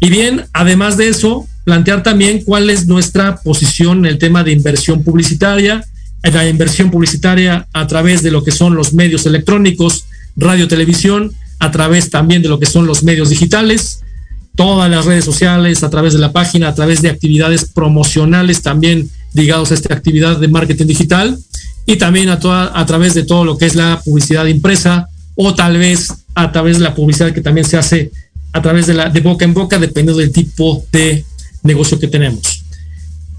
Y 0.00 0.10
bien, 0.10 0.44
además 0.52 0.96
de 0.96 1.08
eso, 1.08 1.46
plantear 1.64 2.02
también 2.02 2.42
cuál 2.44 2.70
es 2.70 2.86
nuestra 2.86 3.36
posición 3.36 4.00
en 4.00 4.06
el 4.06 4.18
tema 4.18 4.42
de 4.42 4.52
inversión 4.52 5.04
publicitaria, 5.04 5.84
la 6.22 6.48
inversión 6.48 6.90
publicitaria 6.90 7.66
a 7.72 7.86
través 7.86 8.22
de 8.22 8.30
lo 8.30 8.42
que 8.44 8.50
son 8.50 8.74
los 8.74 8.92
medios 8.92 9.26
electrónicos, 9.26 10.04
radio, 10.36 10.68
televisión, 10.68 11.32
a 11.58 11.70
través 11.70 12.10
también 12.10 12.42
de 12.42 12.48
lo 12.48 12.58
que 12.58 12.66
son 12.66 12.86
los 12.86 13.02
medios 13.02 13.30
digitales, 13.30 14.02
todas 14.60 14.90
las 14.90 15.06
redes 15.06 15.24
sociales, 15.24 15.82
a 15.82 15.88
través 15.88 16.12
de 16.12 16.18
la 16.18 16.32
página, 16.32 16.68
a 16.68 16.74
través 16.74 17.00
de 17.00 17.08
actividades 17.08 17.64
promocionales 17.64 18.60
también 18.60 19.08
ligados 19.32 19.70
a 19.70 19.74
esta 19.74 19.94
actividad 19.94 20.36
de 20.36 20.48
marketing 20.48 20.84
digital 20.84 21.38
y 21.86 21.96
también 21.96 22.28
a, 22.28 22.38
través 22.38 23.14
de 23.14 23.22
todo 23.22 23.46
lo 23.46 23.56
que 23.56 23.64
es 23.64 23.74
la 23.74 24.02
publicidad 24.04 24.44
impresa 24.44 25.08
o 25.34 25.54
tal 25.54 25.78
vez 25.78 26.12
a 26.34 26.52
través 26.52 26.76
de 26.76 26.84
la 26.84 26.94
publicidad 26.94 27.32
que 27.32 27.40
también 27.40 27.66
se 27.66 27.78
hace 27.78 28.10
a 28.52 28.60
través 28.60 28.86
de, 28.86 28.92
la, 28.92 29.08
de 29.08 29.20
boca 29.20 29.46
en 29.46 29.54
boca, 29.54 29.78
dependiendo 29.78 30.20
del 30.20 30.30
tipo 30.30 30.84
de 30.92 31.24
negocio 31.62 31.98
que 31.98 32.08
tenemos. 32.08 32.62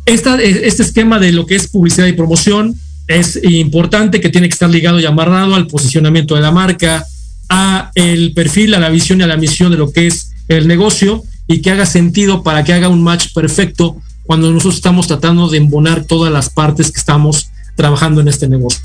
Este 0.08 0.82
esquema 0.82 1.20
de 1.20 1.34
lo 1.34 1.46
que 1.46 1.56
es 1.56 1.68
publicidad 1.68 2.08
y 2.08 2.14
promoción 2.14 2.76
es 3.08 3.40
importante 3.44 4.22
que 4.22 4.30
tiene 4.30 4.50
que 4.50 4.54
estar 4.54 4.72
ligado 4.72 5.00
y 5.00 5.06
amarrado 5.06 5.54
al 5.54 5.68
posicionamiento 5.68 6.34
de 6.34 6.42
la 6.42 6.52
marca, 6.52 7.06
a 7.48 7.92
el 7.94 8.34
perfil, 8.34 8.74
a 8.74 8.80
la 8.80 8.90
visión 8.90 9.20
y 9.20 9.24
a 9.24 9.28
la 9.28 9.38
misión 9.38 9.72
de 9.72 9.78
lo 9.78 9.92
que 9.92 10.08
es 10.08 10.31
el 10.58 10.68
negocio 10.68 11.24
y 11.48 11.62
que 11.62 11.72
haga 11.72 11.86
sentido 11.86 12.44
para 12.44 12.64
que 12.64 12.74
haga 12.74 12.90
un 12.90 13.04
match 13.04 13.34
perfecto 13.34 13.98
cuando 14.24 14.52
nosotros 14.52 14.76
estamos 14.76 15.08
tratando 15.08 15.50
de 15.50 15.58
embonar 15.58 16.04
todas 16.04 16.32
las 16.32 16.50
partes 16.50 16.92
que 16.92 17.00
estamos 17.00 17.50
trabajando 17.76 18.22
en 18.22 18.28
este 18.28 18.48
negocio. 18.48 18.82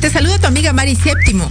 Te 0.00 0.10
saluda 0.10 0.36
tu 0.36 0.48
amiga 0.48 0.72
Mari 0.72 0.96
Séptimo 0.96 1.48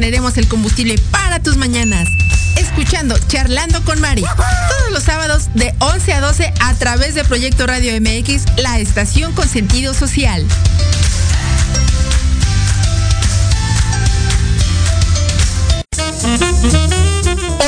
generemos 0.00 0.38
el 0.38 0.48
combustible 0.48 0.96
para 1.10 1.42
tus 1.42 1.58
mañanas. 1.58 2.08
Escuchando 2.56 3.18
Charlando 3.28 3.84
con 3.84 4.00
Mari 4.00 4.22
todos 4.22 4.92
los 4.92 5.02
sábados 5.02 5.50
de 5.52 5.74
11 5.78 6.14
a 6.14 6.20
12 6.22 6.54
a 6.58 6.74
través 6.76 7.14
de 7.14 7.22
Proyecto 7.22 7.66
Radio 7.66 7.92
MX, 8.00 8.44
la 8.56 8.78
estación 8.78 9.34
con 9.34 9.46
sentido 9.46 9.92
social. 9.92 10.46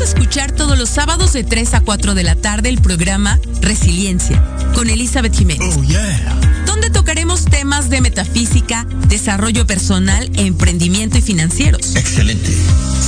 A 0.00 0.04
escuchar 0.04 0.50
todos 0.52 0.78
los 0.78 0.88
sábados 0.88 1.34
de 1.34 1.44
3 1.44 1.74
a 1.74 1.80
4 1.82 2.14
de 2.14 2.22
la 2.22 2.34
tarde 2.34 2.70
el 2.70 2.80
programa 2.80 3.38
Resiliencia 3.60 4.42
con 4.72 4.88
Elizabeth 4.88 5.36
Jiménez. 5.36 5.76
Oh, 5.76 5.82
yeah. 5.82 6.64
Donde 6.64 6.88
tocaremos 6.88 7.44
temas 7.44 7.90
de 7.90 8.00
metafísica, 8.00 8.86
desarrollo 9.08 9.66
personal, 9.66 10.30
emprendimiento 10.36 11.18
y 11.18 11.20
financieros. 11.20 11.96
Excelente. 11.96 12.50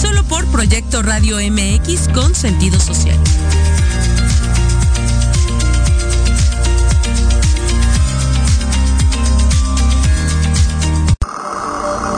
Solo 0.03 0.22
por 0.24 0.45
Proyecto 0.49 1.03
Radio 1.03 1.38
MX 1.38 2.09
con 2.12 2.34
sentido 2.34 2.78
social. 2.78 3.18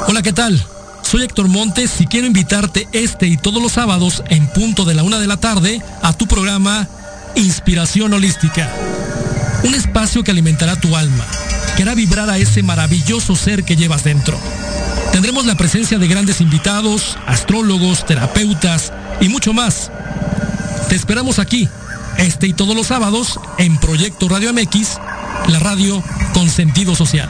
Hola, 0.08 0.20
¿qué 0.22 0.32
tal? 0.32 0.66
Soy 1.14 1.22
Héctor 1.22 1.46
Montes 1.46 2.00
y 2.00 2.08
quiero 2.08 2.26
invitarte 2.26 2.88
este 2.90 3.28
y 3.28 3.36
todos 3.36 3.62
los 3.62 3.70
sábados 3.70 4.24
en 4.30 4.48
punto 4.48 4.84
de 4.84 4.94
la 4.94 5.04
una 5.04 5.20
de 5.20 5.28
la 5.28 5.36
tarde 5.36 5.80
a 6.02 6.12
tu 6.12 6.26
programa 6.26 6.88
Inspiración 7.36 8.12
Holística. 8.12 8.68
Un 9.62 9.74
espacio 9.74 10.24
que 10.24 10.32
alimentará 10.32 10.74
tu 10.74 10.96
alma, 10.96 11.24
que 11.76 11.84
hará 11.84 11.94
vibrar 11.94 12.28
a 12.30 12.38
ese 12.38 12.64
maravilloso 12.64 13.36
ser 13.36 13.62
que 13.62 13.76
llevas 13.76 14.02
dentro. 14.02 14.36
Tendremos 15.12 15.46
la 15.46 15.54
presencia 15.54 16.00
de 16.00 16.08
grandes 16.08 16.40
invitados, 16.40 17.16
astrólogos, 17.28 18.04
terapeutas 18.04 18.92
y 19.20 19.28
mucho 19.28 19.52
más. 19.52 19.92
Te 20.88 20.96
esperamos 20.96 21.38
aquí, 21.38 21.68
este 22.18 22.48
y 22.48 22.54
todos 22.54 22.74
los 22.74 22.88
sábados, 22.88 23.38
en 23.58 23.78
Proyecto 23.78 24.28
Radio 24.28 24.52
MX, 24.52 24.98
la 25.46 25.60
radio 25.60 26.02
con 26.32 26.50
sentido 26.50 26.96
social. 26.96 27.28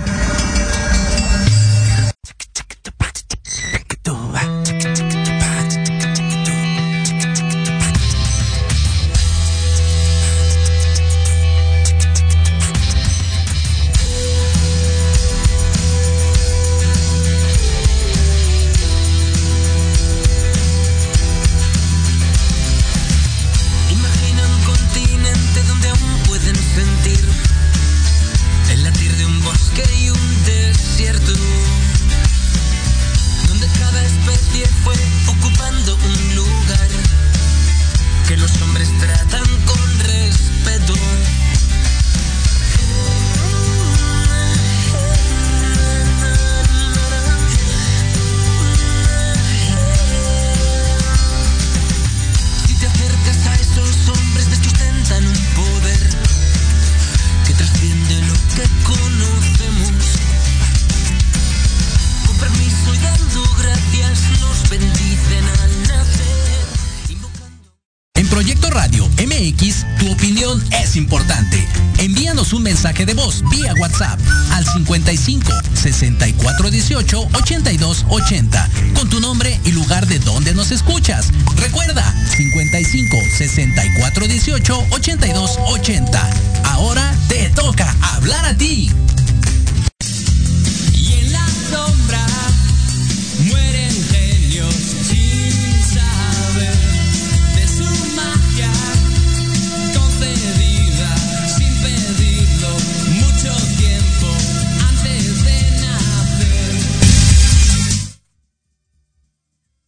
80 78.09 78.54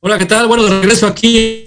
Hola, 0.07 0.19
¿qué 0.19 0.27
tal? 0.27 0.47
Bueno, 0.47 0.63
de 0.63 0.71
regreso 0.71 1.09
aquí 1.09 1.65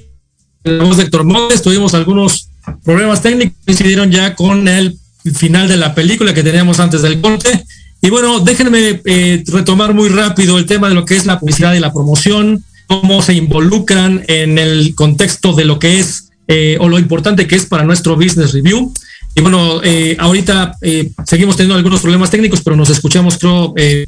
en 0.64 0.78
la 0.78 0.86
voz 0.86 0.96
de 0.96 1.04
Héctor 1.04 1.26
Montes. 1.26 1.62
Tuvimos 1.62 1.94
algunos 1.94 2.48
problemas 2.86 3.22
técnicos, 3.22 3.58
coincidieron 3.66 4.14
ya 4.14 4.34
con 4.34 4.66
el 4.70 4.98
final 5.36 5.68
de 5.68 5.76
la 5.76 5.94
película 5.94 6.34
que 6.34 6.42
teníamos 6.42 6.80
antes 6.80 7.02
del 7.02 7.20
corte. 7.20 7.66
Y 8.02 8.10
bueno, 8.10 8.40
déjenme 8.40 9.02
eh, 9.04 9.44
retomar 9.46 9.94
muy 9.94 10.08
rápido 10.08 10.58
el 10.58 10.66
tema 10.66 10.88
de 10.88 10.96
lo 10.96 11.04
que 11.04 11.18
es 11.18 11.26
la 11.26 11.38
publicidad 11.38 11.74
y 11.74 11.82
la 11.82 11.92
promoción, 11.92 12.64
cómo 12.88 13.22
se 13.22 13.34
involucran 13.34 14.24
en 14.30 14.58
el 14.58 14.96
contexto 14.96 15.52
de 15.52 15.66
lo 15.66 15.78
que 15.78 16.00
es 16.00 16.30
eh, 16.48 16.78
o 16.80 16.88
lo 16.88 16.98
importante 16.98 17.46
que 17.46 17.58
es 17.58 17.66
para 17.66 17.84
nuestro 17.84 18.16
business 18.16 18.54
review. 18.54 18.94
Y 19.36 19.42
bueno, 19.42 19.82
eh, 19.84 20.16
ahorita 20.18 20.78
eh, 20.82 21.12
seguimos 21.26 21.58
teniendo 21.58 21.76
algunos 21.76 22.00
problemas 22.00 22.32
técnicos, 22.32 22.62
pero 22.62 22.78
nos 22.78 22.90
escuchamos, 22.90 23.38
creo, 23.38 23.74
eh, 23.76 24.08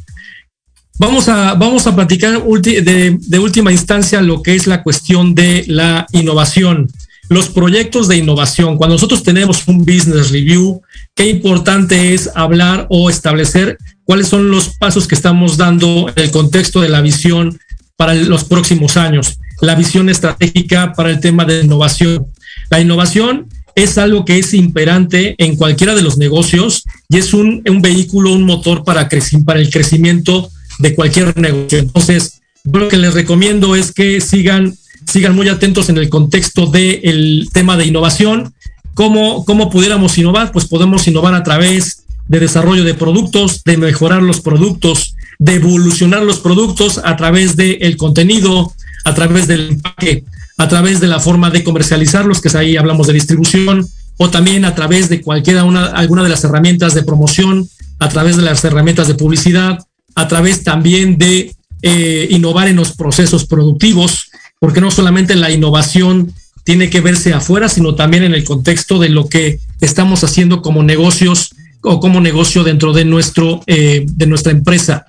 Vamos 1.02 1.28
a, 1.30 1.56
vamos 1.56 1.88
a 1.88 1.96
platicar 1.96 2.44
de, 2.44 3.40
última 3.40 3.72
instancia 3.72 4.22
lo 4.22 4.44
que 4.44 4.54
es 4.54 4.68
la 4.68 4.84
cuestión 4.84 5.34
de 5.34 5.66
la 5.68 6.06
innovación, 6.12 6.90
los 7.28 7.50
proyectos 7.50 8.08
de 8.08 8.18
innovación. 8.18 8.78
Cuando 8.78 8.98
nosotros 8.98 9.24
tenemos 9.24 9.68
un 9.68 9.80
business 9.80 10.30
review, 10.30 10.84
qué 11.16 11.28
importante 11.28 12.14
es 12.14 12.30
hablar 12.36 12.86
o 12.92 13.10
establecer 13.10 13.80
cuáles 14.04 14.28
son 14.28 14.52
los 14.52 14.78
pasos 14.78 15.08
que 15.08 15.16
estamos 15.16 15.58
dando 15.58 16.08
en 16.08 16.24
el 16.24 16.30
contexto 16.30 16.82
de 16.82 16.90
la 16.90 17.02
visión 17.02 17.58
para 17.96 18.14
los 18.14 18.44
próximos 18.44 18.96
años, 18.96 19.40
la 19.60 19.74
visión 19.74 20.08
estratégica 20.08 20.94
para 20.94 21.10
el 21.10 21.20
tema 21.20 21.46
de 21.46 21.64
innovación. 21.64 22.28
La 22.70 22.80
innovación 22.80 23.48
es 23.74 23.98
algo 23.98 24.24
que 24.24 24.38
es 24.38 24.54
imperante 24.54 25.34
en 25.40 25.56
cualquiera 25.56 25.96
de 25.96 26.04
los 26.04 26.20
negocios 26.20 26.84
y 27.10 27.18
es 27.18 27.34
un, 27.34 27.64
vehículo, 27.82 28.34
un 28.34 28.44
motor 28.44 28.84
para 28.84 29.10
el 29.10 29.70
crecimiento 29.72 30.52
de 30.82 30.96
cualquier 30.96 31.38
negocio. 31.38 31.80
Entonces, 31.80 32.42
lo 32.64 32.88
que 32.88 32.98
les 32.98 33.14
recomiendo 33.14 33.76
es 33.76 33.92
que 33.92 34.22
sigan, 34.22 34.76
sigan 35.06 35.36
muy 35.36 35.50
atentos 35.50 35.90
en 35.90 35.98
el 35.98 36.10
contexto 36.10 36.66
del 36.68 37.50
tema 37.54 37.78
de 37.78 37.86
innovación. 37.86 38.54
¿Cómo, 38.94 39.46
¿Cómo 39.46 39.70
pudiéramos 39.70 40.18
innovar? 40.18 40.52
Pues 40.52 40.66
podemos 40.66 41.08
innovar 41.08 41.34
a 41.34 41.44
través 41.44 42.04
de 42.28 42.40
desarrollo 42.40 42.84
de 42.84 42.94
productos, 42.94 43.64
de 43.64 43.78
mejorar 43.78 44.22
los 44.22 44.42
productos, 44.42 45.16
de 45.40 45.56
evolucionar 45.56 46.24
los 46.24 46.40
productos 46.40 47.02
a 47.04 47.16
través 47.16 47.56
del 47.56 47.98
contenido, 47.98 48.74
a 49.06 49.16
través 49.16 49.48
del 49.48 49.70
empaque, 49.70 50.24
a 50.58 50.68
través 50.68 51.00
de 51.00 51.08
la 51.08 51.20
forma 51.20 51.50
de 51.50 51.64
comercializarlos, 51.64 52.42
que 52.42 52.50
es 52.50 52.56
ahí 52.56 52.78
hablamos 52.78 53.08
de 53.08 53.14
distribución, 53.14 53.88
o 54.18 54.30
también 54.30 54.66
a 54.66 54.76
través 54.76 55.10
de 55.10 55.22
cualquiera 55.22 55.64
una, 55.64 55.88
alguna 55.88 56.24
de 56.24 56.30
las 56.30 56.44
herramientas 56.44 56.94
de 56.94 57.04
promoción, 57.04 57.68
a 58.00 58.10
través 58.10 58.38
de 58.38 58.44
las 58.44 58.64
herramientas 58.64 59.08
de 59.08 59.16
publicidad, 59.16 59.80
a 60.16 60.28
través 60.28 60.64
también 60.64 61.18
de 61.18 61.54
eh, 61.82 62.28
innovar 62.30 62.68
en 62.68 62.76
los 62.76 62.94
procesos 62.94 63.46
productivos, 63.46 64.32
porque 64.60 64.82
no 64.82 64.92
solamente 64.92 65.36
la 65.36 65.52
innovación 65.52 66.34
tiene 66.64 66.90
que 66.90 67.02
verse 67.02 67.34
afuera, 67.34 67.70
sino 67.70 67.96
también 67.96 68.24
en 68.24 68.34
el 68.34 68.44
contexto 68.44 69.00
de 69.00 69.10
lo 69.10 69.28
que 69.28 69.60
estamos 69.80 70.24
haciendo 70.24 70.62
como 70.62 70.84
negocios 70.84 71.56
o 71.82 72.00
como 72.00 72.22
negocio 72.22 72.64
dentro 72.64 72.94
de, 72.94 73.06
nuestro, 73.06 73.64
eh, 73.66 74.06
de 74.08 74.28
nuestra 74.28 74.52
empresa. 74.52 75.08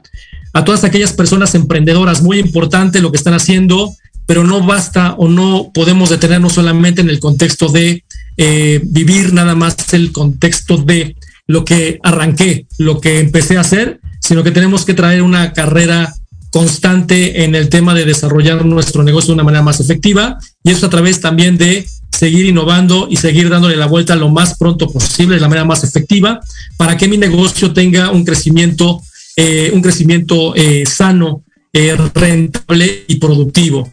A 0.55 0.65
todas 0.65 0.85
aquellas 0.85 1.13
personas 1.13 1.55
emprendedoras, 1.55 2.23
muy 2.23 2.39
importante 2.39 3.01
lo 3.01 3.11
que 3.11 3.19
están 3.19 3.35
haciendo, 3.35 3.95
pero 4.27 4.45
no 4.45 4.65
basta 4.65 5.15
o 5.19 5.29
no 5.29 5.71
podemos 5.75 6.11
detenernos 6.11 6.55
solamente 6.55 7.01
en 7.01 7.11
el 7.11 7.21
contexto 7.21 7.69
de 7.69 8.05
eh, 8.37 8.81
vivir 8.85 9.33
nada 9.33 9.55
más 9.55 9.77
el 9.93 10.13
contexto 10.13 10.79
de 10.79 11.17
lo 11.47 11.65
que 11.65 11.99
arranqué, 12.03 12.67
lo 12.79 13.01
que 13.01 13.21
empecé 13.21 13.57
a 13.57 13.61
hacer, 13.61 14.01
sino 14.33 14.43
que 14.43 14.51
tenemos 14.51 14.87
que 14.87 14.95
traer 14.95 15.21
una 15.21 15.53
carrera 15.53 16.15
constante 16.49 17.45
en 17.45 17.55
el 17.55 17.69
tema 17.69 17.93
de 17.93 18.07
desarrollar 18.07 18.65
nuestro 18.65 19.03
negocio 19.03 19.27
de 19.27 19.35
una 19.35 19.45
manera 19.45 19.63
más 19.63 19.79
efectiva 19.79 20.39
y 20.65 20.71
eso 20.71 20.87
a 20.87 20.89
través 20.89 21.21
también 21.21 21.59
de 21.59 21.87
seguir 22.11 22.47
innovando 22.47 23.09
y 23.11 23.17
seguir 23.17 23.51
dándole 23.51 23.77
la 23.77 23.85
vuelta 23.85 24.17
lo 24.17 24.31
más 24.31 24.57
pronto 24.57 24.91
posible 24.91 25.35
de 25.35 25.43
la 25.43 25.49
manera 25.51 25.67
más 25.67 25.85
efectiva 25.85 26.41
para 26.79 26.97
que 26.97 27.09
mi 27.09 27.19
negocio 27.19 27.75
tenga 27.75 28.11
un 28.11 28.25
crecimiento, 28.25 29.03
eh, 29.37 29.71
un 29.75 29.83
crecimiento 29.83 30.57
eh, 30.57 30.85
sano, 30.87 31.45
eh, 31.75 31.95
rentable 32.15 33.05
y 33.09 33.17
productivo. 33.17 33.93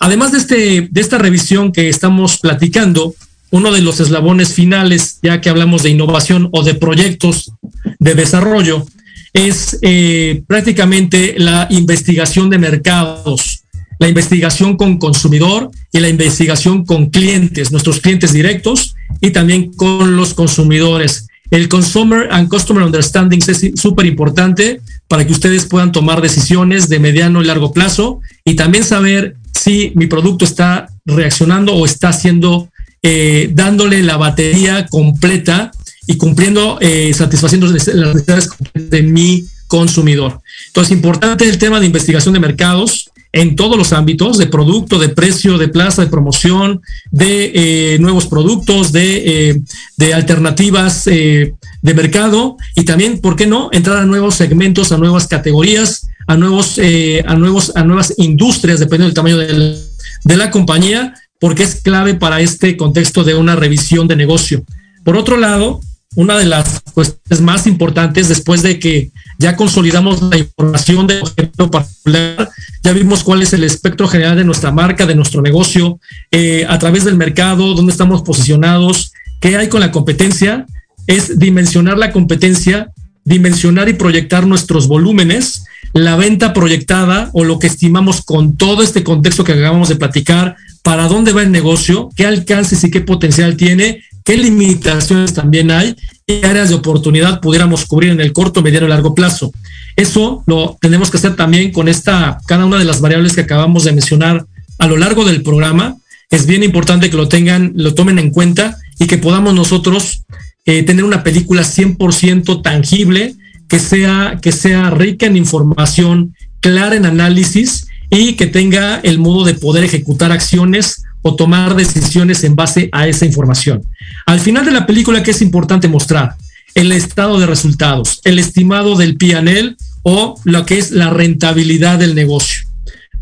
Además 0.00 0.32
de, 0.32 0.38
este, 0.38 0.88
de 0.90 1.00
esta 1.00 1.18
revisión 1.18 1.70
que 1.70 1.88
estamos 1.88 2.38
platicando, 2.38 3.14
uno 3.52 3.70
de 3.70 3.82
los 3.82 4.00
eslabones 4.00 4.52
finales, 4.52 5.20
ya 5.22 5.40
que 5.40 5.48
hablamos 5.48 5.84
de 5.84 5.90
innovación 5.90 6.48
o 6.50 6.64
de 6.64 6.74
proyectos 6.74 7.52
de 8.00 8.16
desarrollo, 8.16 8.84
es 9.32 9.78
eh, 9.82 10.42
prácticamente 10.46 11.34
la 11.38 11.66
investigación 11.70 12.50
de 12.50 12.58
mercados, 12.58 13.62
la 13.98 14.08
investigación 14.08 14.76
con 14.76 14.98
consumidor 14.98 15.70
y 15.92 16.00
la 16.00 16.08
investigación 16.08 16.84
con 16.84 17.10
clientes, 17.10 17.70
nuestros 17.70 18.00
clientes 18.00 18.32
directos 18.32 18.94
y 19.20 19.30
también 19.30 19.72
con 19.74 20.16
los 20.16 20.34
consumidores. 20.34 21.26
El 21.50 21.68
Consumer 21.68 22.28
and 22.30 22.48
Customer 22.48 22.84
Understanding 22.84 23.40
es 23.46 23.72
súper 23.74 24.06
importante 24.06 24.80
para 25.08 25.26
que 25.26 25.32
ustedes 25.32 25.66
puedan 25.66 25.90
tomar 25.90 26.20
decisiones 26.20 26.88
de 26.88 27.00
mediano 27.00 27.42
y 27.42 27.44
largo 27.44 27.72
plazo 27.72 28.20
y 28.44 28.54
también 28.54 28.84
saber 28.84 29.36
si 29.52 29.92
mi 29.96 30.06
producto 30.06 30.44
está 30.44 30.88
reaccionando 31.04 31.74
o 31.74 31.84
está 31.84 32.10
haciendo, 32.10 32.68
eh, 33.02 33.50
dándole 33.52 34.02
la 34.02 34.16
batería 34.16 34.86
completa 34.86 35.72
y 36.10 36.16
cumpliendo, 36.16 36.76
eh, 36.80 37.14
satisfaciendo 37.14 37.68
las 37.68 37.86
necesidades 37.86 38.50
de 38.74 39.02
mi 39.04 39.46
consumidor. 39.68 40.40
Entonces, 40.66 40.90
importante 40.90 41.48
el 41.48 41.56
tema 41.56 41.78
de 41.78 41.86
investigación 41.86 42.34
de 42.34 42.40
mercados 42.40 43.10
en 43.32 43.54
todos 43.54 43.78
los 43.78 43.92
ámbitos, 43.92 44.36
de 44.36 44.48
producto, 44.48 44.98
de 44.98 45.10
precio, 45.10 45.56
de 45.56 45.68
plaza, 45.68 46.02
de 46.02 46.08
promoción, 46.08 46.82
de 47.12 47.52
eh, 47.94 47.98
nuevos 48.00 48.26
productos, 48.26 48.90
de, 48.90 49.50
eh, 49.50 49.62
de 49.98 50.12
alternativas 50.12 51.04
de 51.04 51.54
mercado 51.94 52.56
y 52.74 52.82
también, 52.82 53.20
¿por 53.20 53.36
qué 53.36 53.46
no?, 53.46 53.68
entrar 53.70 53.98
a 53.98 54.04
nuevos 54.04 54.34
segmentos, 54.34 54.90
a 54.90 54.98
nuevas 54.98 55.28
categorías, 55.28 56.08
a, 56.26 56.36
nuevos, 56.36 56.80
a, 57.24 57.34
nuevos, 57.36 57.70
a 57.76 57.84
nuevas 57.84 58.14
industrias, 58.16 58.80
dependiendo 58.80 59.06
del 59.06 59.14
tamaño 59.14 59.36
de 59.36 59.52
la, 59.52 59.76
de 60.24 60.36
la 60.36 60.50
compañía, 60.50 61.14
porque 61.38 61.62
es 61.62 61.76
clave 61.76 62.14
para 62.14 62.40
este 62.40 62.76
contexto 62.76 63.22
de 63.22 63.36
una 63.36 63.54
revisión 63.54 64.08
de 64.08 64.16
negocio. 64.16 64.64
Por 65.04 65.16
otro 65.16 65.36
lado, 65.36 65.80
una 66.16 66.36
de 66.38 66.44
las 66.44 66.80
cuestiones 66.92 67.40
más 67.40 67.66
importantes 67.66 68.28
después 68.28 68.62
de 68.62 68.80
que 68.80 69.12
ya 69.38 69.54
consolidamos 69.54 70.20
la 70.22 70.38
información 70.38 71.06
de 71.06 71.20
objeto 71.20 71.70
particular, 71.70 72.50
ya 72.82 72.92
vimos 72.92 73.22
cuál 73.22 73.42
es 73.42 73.52
el 73.52 73.62
espectro 73.62 74.08
general 74.08 74.36
de 74.36 74.44
nuestra 74.44 74.72
marca, 74.72 75.06
de 75.06 75.14
nuestro 75.14 75.40
negocio, 75.40 76.00
eh, 76.32 76.66
a 76.68 76.78
través 76.78 77.04
del 77.04 77.16
mercado, 77.16 77.74
dónde 77.74 77.92
estamos 77.92 78.22
posicionados, 78.22 79.12
qué 79.40 79.56
hay 79.56 79.68
con 79.68 79.80
la 79.80 79.92
competencia, 79.92 80.66
es 81.06 81.38
dimensionar 81.38 81.96
la 81.96 82.10
competencia, 82.10 82.90
dimensionar 83.24 83.88
y 83.88 83.92
proyectar 83.92 84.46
nuestros 84.46 84.88
volúmenes, 84.88 85.64
la 85.92 86.16
venta 86.16 86.52
proyectada 86.52 87.30
o 87.32 87.44
lo 87.44 87.58
que 87.58 87.68
estimamos 87.68 88.22
con 88.22 88.56
todo 88.56 88.82
este 88.82 89.04
contexto 89.04 89.44
que 89.44 89.52
acabamos 89.52 89.88
de 89.88 89.96
platicar, 89.96 90.56
para 90.82 91.08
dónde 91.08 91.32
va 91.32 91.42
el 91.42 91.52
negocio, 91.52 92.08
qué 92.16 92.26
alcances 92.26 92.82
y 92.84 92.90
qué 92.90 93.00
potencial 93.00 93.56
tiene 93.56 94.02
qué 94.24 94.36
limitaciones 94.36 95.34
también 95.34 95.70
hay, 95.70 95.96
qué 96.26 96.42
áreas 96.44 96.68
de 96.68 96.74
oportunidad 96.74 97.40
pudiéramos 97.40 97.84
cubrir 97.86 98.10
en 98.10 98.20
el 98.20 98.32
corto, 98.32 98.62
mediano 98.62 98.86
y 98.86 98.90
largo 98.90 99.14
plazo. 99.14 99.52
Eso 99.96 100.42
lo 100.46 100.78
tenemos 100.80 101.10
que 101.10 101.16
hacer 101.16 101.36
también 101.36 101.72
con 101.72 101.88
esta, 101.88 102.38
cada 102.46 102.64
una 102.64 102.78
de 102.78 102.84
las 102.84 103.00
variables 103.00 103.34
que 103.34 103.42
acabamos 103.42 103.84
de 103.84 103.92
mencionar 103.92 104.46
a 104.78 104.86
lo 104.86 104.96
largo 104.96 105.24
del 105.24 105.42
programa. 105.42 105.96
Es 106.30 106.46
bien 106.46 106.62
importante 106.62 107.10
que 107.10 107.16
lo 107.16 107.28
tengan, 107.28 107.72
lo 107.74 107.94
tomen 107.94 108.18
en 108.18 108.30
cuenta 108.30 108.76
y 108.98 109.06
que 109.06 109.18
podamos 109.18 109.54
nosotros 109.54 110.22
eh, 110.64 110.82
tener 110.82 111.04
una 111.04 111.22
película 111.22 111.62
100% 111.62 112.62
tangible, 112.62 113.34
que 113.68 113.78
sea, 113.78 114.38
que 114.40 114.52
sea 114.52 114.90
rica 114.90 115.26
en 115.26 115.36
información, 115.36 116.34
clara 116.60 116.96
en 116.96 117.06
análisis 117.06 117.86
y 118.10 118.34
que 118.34 118.46
tenga 118.46 119.00
el 119.02 119.18
modo 119.18 119.44
de 119.44 119.54
poder 119.54 119.84
ejecutar 119.84 120.32
acciones 120.32 121.02
o 121.22 121.36
tomar 121.36 121.74
decisiones 121.74 122.44
en 122.44 122.56
base 122.56 122.88
a 122.92 123.06
esa 123.08 123.26
información. 123.26 123.82
Al 124.26 124.40
final 124.40 124.64
de 124.64 124.72
la 124.72 124.86
película, 124.86 125.22
¿qué 125.22 125.32
es 125.32 125.42
importante 125.42 125.88
mostrar? 125.88 126.36
El 126.74 126.92
estado 126.92 127.38
de 127.38 127.46
resultados, 127.46 128.20
el 128.24 128.38
estimado 128.38 128.96
del 128.96 129.16
PNL 129.16 129.76
o 130.02 130.40
lo 130.44 130.66
que 130.66 130.78
es 130.78 130.92
la 130.92 131.10
rentabilidad 131.10 131.98
del 131.98 132.14
negocio. 132.14 132.66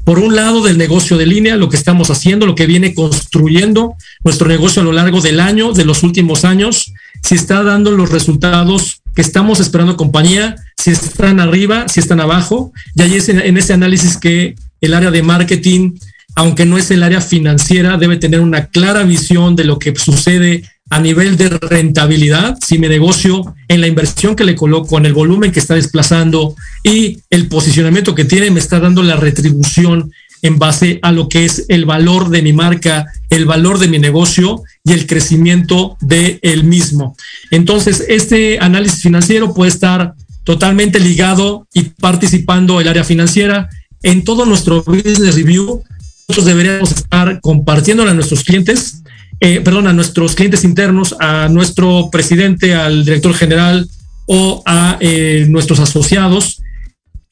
Por 0.05 0.19
un 0.19 0.35
lado, 0.35 0.63
del 0.63 0.79
negocio 0.79 1.19
de 1.19 1.27
línea, 1.27 1.57
lo 1.57 1.69
que 1.69 1.77
estamos 1.77 2.11
haciendo, 2.11 2.47
lo 2.47 2.55
que 2.55 2.67
viene 2.67 2.95
construyendo 2.95 3.95
nuestro 4.25 4.49
negocio 4.49 4.81
a 4.81 4.85
lo 4.85 4.93
largo 4.93 5.21
del 5.21 5.39
año, 5.39 5.73
de 5.73 5.85
los 5.85 6.03
últimos 6.03 6.47
años, 6.47 6.93
si 7.23 7.35
está 7.35 7.63
dando 7.63 7.91
los 7.91 8.11
resultados 8.11 9.03
que 9.15 9.21
estamos 9.21 9.61
esperando 9.61 9.99
compañía, 9.99 10.57
si 10.79 10.93
están 10.93 11.41
arriba, 11.41 11.89
si 11.89 12.01
están 12.01 12.21
abajo. 12.21 12.73
Y 12.95 13.03
ahí 13.03 13.15
es 13.17 13.29
en 13.29 13.57
ese 13.57 13.75
análisis 13.75 14.17
que 14.17 14.55
el 14.81 14.95
área 14.95 15.11
de 15.11 15.23
marketing, 15.23 15.99
aunque 16.39 16.67
no 16.67 16.79
es 16.79 16.89
el 16.93 17.03
área 17.03 17.21
financiera, 17.21 17.97
debe 17.97 18.17
tener 18.17 18.39
una 18.39 18.67
clara 18.67 19.03
visión 19.03 19.57
de 19.57 19.65
lo 19.65 19.81
que 19.81 19.93
sucede 19.97 20.63
a 20.89 21.01
nivel 21.01 21.37
de 21.37 21.49
rentabilidad, 21.49 22.57
si 22.65 22.79
mi 22.79 22.87
negocio 22.87 23.57
en 23.67 23.81
la 23.81 23.89
inversión 23.89 24.37
que 24.37 24.45
le 24.45 24.55
coloco, 24.55 24.97
en 24.97 25.07
el 25.07 25.15
volumen 25.15 25.51
que 25.51 25.59
está 25.59 25.75
desplazando 25.75 26.55
y 26.85 27.19
el 27.31 27.49
posicionamiento 27.49 28.15
que 28.15 28.25
tiene, 28.25 28.53
me 28.53 28.61
está 28.61 28.79
dando 28.79 29.03
la 29.03 29.17
retribución 29.17 30.13
en 30.43 30.61
base 30.61 31.01
a 31.03 31.11
lo 31.11 31.29
que 31.29 31.45
es 31.45 31.65
el 31.67 31.87
valor 31.87 32.31
de 32.31 32.43
mi 32.43 32.53
marca, 32.53 33.07
el 33.31 33.45
valor 33.45 33.81
de 33.81 33.89
mi 33.89 33.99
negocio 33.99 34.63
y 34.85 34.93
el 34.93 35.09
crecimiento 35.09 35.97
de 36.01 36.39
el 36.43 36.63
mismo. 36.63 37.17
Entonces, 37.51 38.05
este 38.09 38.61
análisis 38.61 39.03
financiero 39.03 39.55
puede 39.55 39.73
estar 39.73 40.15
totalmente 40.45 41.01
ligado 41.01 41.67
y 41.75 41.83
participando 42.01 42.81
el 42.81 42.87
área 42.87 43.03
financiera 43.03 43.69
en 44.05 44.23
todo 44.23 44.47
nuestro 44.47 44.85
business 44.85 45.35
review. 45.35 45.83
Deberíamos 46.29 46.93
estar 46.93 47.41
compartiéndolo 47.41 48.11
a 48.11 48.15
nuestros 48.15 48.45
clientes, 48.45 49.03
eh, 49.41 49.61
perdón, 49.61 49.89
a 49.89 49.93
nuestros 49.93 50.35
clientes 50.35 50.63
internos, 50.63 51.17
a 51.21 51.49
nuestro 51.49 52.11
presidente, 52.11 52.75
al 52.75 53.05
director 53.05 53.35
general 53.35 53.89
o 54.27 54.63
a 54.67 54.99
eh, 55.01 55.47
nuestros 55.49 55.81
asociados 55.81 56.63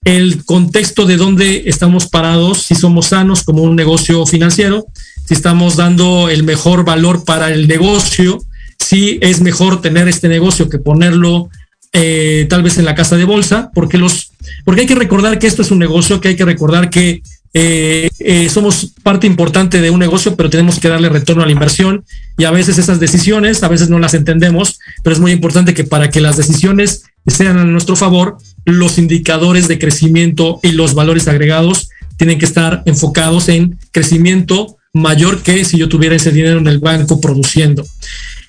el 0.07 0.45
contexto 0.45 1.05
de 1.05 1.17
dónde 1.17 1.65
estamos 1.67 2.07
parados, 2.07 2.63
si 2.63 2.77
somos 2.77 3.07
sanos 3.07 3.43
como 3.43 3.65
un 3.65 3.75
negocio 3.75 4.25
financiero, 4.25 4.87
si 5.27 5.35
estamos 5.35 5.75
dando 5.75 6.29
el 6.29 6.45
mejor 6.45 6.85
valor 6.85 7.25
para 7.25 7.53
el 7.53 7.67
negocio, 7.67 8.39
si 8.79 9.19
es 9.21 9.41
mejor 9.41 9.81
tener 9.83 10.07
este 10.07 10.29
negocio 10.29 10.69
que 10.69 10.79
ponerlo 10.79 11.51
eh, 11.93 12.47
tal 12.49 12.63
vez 12.63 12.79
en 12.79 12.85
la 12.85 12.95
casa 12.95 13.17
de 13.17 13.25
bolsa, 13.25 13.73
porque 13.75 13.99
los, 13.99 14.31
porque 14.65 14.83
hay 14.83 14.87
que 14.87 14.95
recordar 14.95 15.41
que 15.41 15.49
esto 15.49 15.63
es 15.63 15.73
un 15.73 15.81
negocio, 15.81 16.21
que 16.21 16.29
hay 16.29 16.37
que 16.37 16.45
recordar 16.45 16.89
que 16.89 17.21
eh, 17.59 18.11
eh, 18.19 18.51
somos 18.51 18.93
parte 19.03 19.27
importante 19.27 19.81
de 19.81 19.89
un 19.89 19.99
negocio, 19.99 20.37
pero 20.37 20.51
tenemos 20.51 20.79
que 20.79 20.91
darle 20.91 21.09
retorno 21.09 21.43
a 21.43 21.47
la 21.47 21.53
inversión 21.53 22.05
y 22.37 22.45
a 22.45 22.51
veces 22.51 22.77
esas 22.77 23.01
decisiones, 23.01 23.63
a 23.63 23.69
veces 23.69 23.89
no 23.89 23.99
las 23.99 24.13
entendemos, 24.13 24.79
pero 25.03 25.15
es 25.15 25.21
muy 25.21 25.33
importante 25.33 25.73
que 25.73 25.85
para 25.85 26.11
que 26.11 26.21
las 26.21 26.37
decisiones 26.37 27.05
sean 27.27 27.57
a 27.57 27.65
nuestro 27.65 27.97
favor, 27.97 28.37
los 28.67 28.99
indicadores 28.99 29.69
de 29.69 29.79
crecimiento 29.79 30.61
y 30.63 30.73
los 30.73 30.93
valores 30.93 31.29
agregados 31.29 31.89
tienen 32.19 32.39
que 32.39 32.45
estar 32.45 32.83
enfocados 32.85 33.49
en 33.49 33.79
crecimiento 33.91 34.77
mayor 34.93 35.43
que 35.43 35.65
si 35.65 35.79
yo 35.79 35.89
tuviera 35.89 36.15
ese 36.15 36.33
dinero 36.33 36.59
en 36.59 36.67
el 36.67 36.79
banco 36.79 37.23
produciendo. 37.23 37.87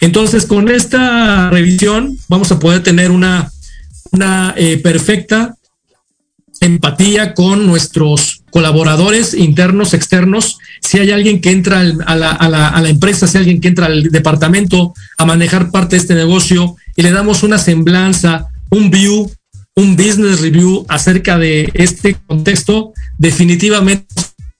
Entonces, 0.01 0.45
con 0.45 0.67
esta 0.67 1.49
revisión 1.49 2.17
vamos 2.27 2.51
a 2.51 2.59
poder 2.59 2.83
tener 2.83 3.11
una, 3.11 3.53
eh, 4.57 4.81
perfecta 4.83 5.55
empatía 6.61 7.33
con 7.33 7.65
nuestros 7.65 8.43
colaboradores 8.51 9.33
internos, 9.33 9.93
externos. 9.93 10.57
Si 10.81 10.99
hay 10.99 11.11
alguien 11.11 11.41
que 11.41 11.51
entra 11.51 11.79
a 11.79 12.15
la, 12.15 12.31
a, 12.31 12.49
la, 12.49 12.89
empresa, 12.89 13.27
si 13.27 13.37
hay 13.37 13.43
alguien 13.43 13.61
que 13.61 13.67
entra 13.67 13.87
al 13.87 14.03
departamento 14.03 14.93
a 15.17 15.25
manejar 15.25 15.71
parte 15.71 15.95
de 15.95 16.01
este 16.01 16.15
negocio 16.15 16.75
y 16.95 17.01
le 17.01 17.11
damos 17.11 17.43
una 17.43 17.57
semblanza, 17.57 18.47
un 18.69 18.89
view, 18.89 19.31
un 19.75 19.95
business 19.95 20.41
review 20.41 20.85
acerca 20.89 21.37
de 21.37 21.69
este 21.73 22.15
contexto, 22.25 22.93
definitivamente 23.17 24.07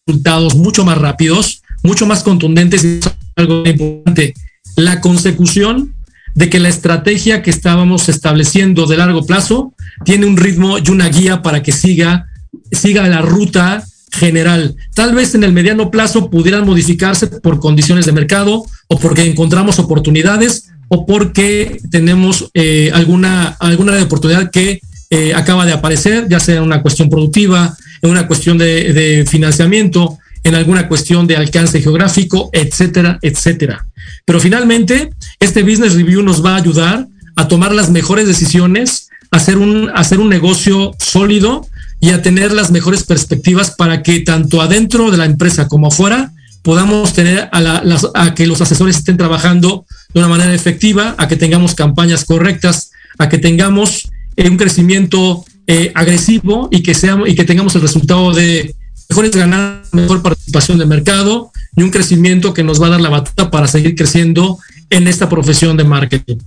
resultados 0.06 0.56
mucho 0.56 0.86
más 0.86 0.98
rápidos, 0.98 1.64
mucho 1.84 2.06
más 2.06 2.24
contundentes 2.24 2.84
y 2.84 3.00
algo 3.36 3.64
importante, 3.66 4.34
la 4.76 5.02
consecución 5.02 5.94
de 6.38 6.52
que 6.52 6.60
la 6.60 6.70
estrategia 6.70 7.42
que 7.42 7.50
estábamos 7.50 8.10
estableciendo 8.10 8.86
de 8.86 8.96
largo 8.96 9.26
plazo 9.26 9.74
tiene 10.06 10.28
un 10.28 10.38
ritmo 10.38 10.78
y 10.78 10.88
una 10.92 11.10
guía 11.10 11.42
para 11.42 11.64
que 11.64 11.72
siga, 11.72 12.28
siga 12.72 13.08
la 13.08 13.24
ruta 13.24 13.84
general. 14.12 14.76
Tal 14.94 15.16
vez 15.16 15.34
en 15.34 15.44
el 15.44 15.52
mediano 15.52 15.90
plazo 15.90 16.30
pudieran 16.30 16.64
modificarse 16.64 17.26
por 17.26 17.60
condiciones 17.60 18.06
de 18.06 18.12
mercado 18.12 18.64
o 18.88 19.00
porque 19.00 19.24
encontramos 19.24 19.80
oportunidades 19.80 20.70
o 20.90 21.08
porque 21.08 21.80
tenemos 21.90 22.52
eh, 22.54 22.92
alguna, 22.94 23.58
alguna 23.60 24.00
oportunidad 24.04 24.52
que 24.52 24.80
eh, 25.10 25.34
acaba 25.34 25.66
de 25.66 25.74
aparecer, 25.74 26.28
ya 26.30 26.40
sea 26.40 26.62
una 26.62 26.84
cuestión 26.84 27.10
productiva, 27.10 27.76
una 28.04 28.28
cuestión 28.28 28.60
de 28.60 29.26
financiamiento, 29.28 30.20
en 30.48 30.56
alguna 30.56 30.88
cuestión 30.88 31.28
de 31.28 31.36
alcance 31.36 31.82
geográfico, 31.82 32.50
etcétera, 32.54 33.20
etcétera. 33.22 33.86
Pero 34.24 34.40
finalmente, 34.40 35.10
este 35.42 35.62
business 35.62 35.94
review 35.94 36.24
nos 36.24 36.44
va 36.44 36.54
a 36.54 36.60
ayudar 36.60 37.08
a 37.36 37.48
tomar 37.50 37.74
las 37.74 37.90
mejores 37.90 38.28
decisiones, 38.28 39.10
a 39.30 39.38
hacer 39.38 39.58
un, 39.58 39.92
hacer 39.94 40.20
un 40.20 40.30
negocio 40.30 40.96
sólido 41.00 41.68
y 42.00 42.12
a 42.12 42.22
tener 42.22 42.54
las 42.54 42.72
mejores 42.72 43.04
perspectivas 43.04 43.72
para 43.72 44.04
que 44.04 44.22
tanto 44.22 44.62
adentro 44.62 45.12
de 45.12 45.18
la 45.18 45.26
empresa 45.26 45.68
como 45.68 45.88
afuera 45.88 46.32
podamos 46.62 47.12
tener 47.12 47.50
a, 47.52 47.60
la, 47.60 48.34
que 48.34 48.48
los 48.48 48.62
asesores 48.62 48.98
estén 48.98 49.18
trabajando 49.18 49.86
de 50.14 50.20
una 50.22 50.30
manera 50.30 50.54
efectiva, 50.54 51.14
a 51.18 51.28
que 51.28 51.36
tengamos 51.36 51.76
campañas 51.76 52.24
correctas, 52.24 52.92
a 53.18 53.28
que 53.28 53.38
tengamos 53.38 54.10
eh, 54.38 54.50
un 54.50 54.56
crecimiento 54.56 55.44
eh, 55.68 55.92
agresivo 55.94 56.70
y 56.72 56.84
que, 56.84 56.94
seamos, 56.94 57.28
y 57.28 57.36
que 57.36 57.44
tengamos 57.44 57.76
el 57.76 57.82
resultado 57.82 58.32
de 58.32 58.76
mejores 59.10 59.32
ganancias, 59.32 59.94
mejor 59.94 60.22
participación 60.22 60.78
de 60.78 60.86
mercado 60.86 61.52
y 61.76 61.84
un 61.84 61.92
crecimiento 61.92 62.54
que 62.54 62.64
nos 62.64 62.82
va 62.82 62.88
a 62.88 62.92
dar 62.92 63.02
la 63.02 63.10
batuta 63.10 63.50
para 63.50 63.68
seguir 63.68 63.96
creciendo 63.96 64.58
en 64.90 65.08
esta 65.08 65.30
profesión 65.30 65.78
de 65.78 65.84
marketing. 65.84 66.38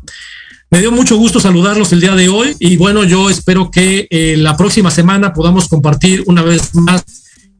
Me 0.70 0.80
dio 0.80 0.92
mucho 0.92 1.16
gusto 1.16 1.40
saludarlos 1.40 1.92
el 1.92 2.00
día 2.00 2.14
de 2.14 2.28
hoy 2.28 2.54
y 2.60 2.76
bueno, 2.76 3.02
yo 3.04 3.28
espero 3.28 3.70
que 3.70 4.06
eh, 4.10 4.36
la 4.38 4.56
próxima 4.56 4.90
semana 4.90 5.32
podamos 5.32 5.68
compartir 5.68 6.22
una 6.26 6.42
vez 6.42 6.74
más 6.74 7.04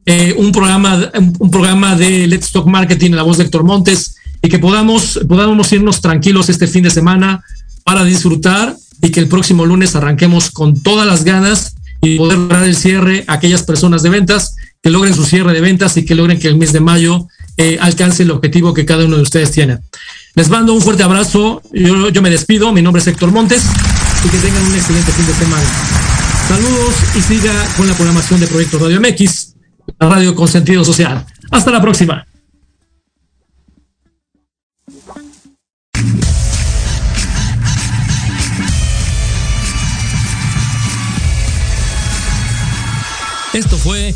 eh, 0.05 0.33
un 0.37 0.51
programa 0.51 1.11
un 1.39 1.51
programa 1.51 1.95
de 1.95 2.25
Let's 2.25 2.51
Talk 2.51 2.65
Marketing 2.67 3.11
en 3.11 3.17
la 3.17 3.23
voz 3.23 3.37
de 3.37 3.43
Héctor 3.43 3.63
Montes 3.63 4.15
y 4.41 4.49
que 4.49 4.57
podamos 4.59 5.19
podamos 5.27 5.71
irnos 5.73 6.01
tranquilos 6.01 6.49
este 6.49 6.67
fin 6.67 6.83
de 6.83 6.89
semana 6.89 7.43
para 7.83 8.03
disfrutar 8.03 8.75
y 9.01 9.09
que 9.09 9.19
el 9.19 9.27
próximo 9.27 9.65
lunes 9.65 9.95
arranquemos 9.95 10.49
con 10.49 10.81
todas 10.81 11.05
las 11.05 11.23
ganas 11.23 11.75
y 12.01 12.17
poder 12.17 12.37
lograr 12.37 12.63
el 12.63 12.75
cierre 12.75 13.25
a 13.27 13.33
aquellas 13.33 13.63
personas 13.63 14.03
de 14.03 14.09
ventas 14.09 14.55
que 14.81 14.89
logren 14.89 15.13
su 15.13 15.25
cierre 15.25 15.53
de 15.53 15.61
ventas 15.61 15.95
y 15.97 16.05
que 16.05 16.15
logren 16.15 16.39
que 16.39 16.47
el 16.47 16.57
mes 16.57 16.73
de 16.73 16.79
mayo 16.79 17.27
eh, 17.57 17.77
alcance 17.79 18.23
el 18.23 18.31
objetivo 18.31 18.73
que 18.73 18.85
cada 18.85 19.05
uno 19.05 19.17
de 19.17 19.21
ustedes 19.21 19.51
tiene. 19.51 19.79
Les 20.33 20.49
mando 20.49 20.73
un 20.73 20.81
fuerte 20.81 21.03
abrazo, 21.03 21.61
yo, 21.71 22.09
yo 22.09 22.21
me 22.21 22.29
despido, 22.29 22.71
mi 22.73 22.81
nombre 22.81 23.01
es 23.01 23.07
Héctor 23.07 23.31
Montes 23.31 23.63
y 24.25 24.29
que 24.29 24.37
tengan 24.37 24.65
un 24.65 24.73
excelente 24.73 25.11
fin 25.11 25.27
de 25.27 25.33
semana. 25.33 25.63
Saludos 26.47 26.95
y 27.15 27.21
siga 27.21 27.53
con 27.77 27.87
la 27.87 27.93
programación 27.93 28.39
de 28.39 28.47
Proyecto 28.47 28.79
Radio 28.79 28.99
MX, 28.99 29.55
la 29.99 30.09
radio 30.09 30.35
con 30.35 30.47
sentido 30.47 30.83
social. 30.83 31.25
Hasta 31.51 31.71
la 31.71 31.81
próxima. 31.81 32.25
Esto 43.53 43.77
fue 43.77 44.15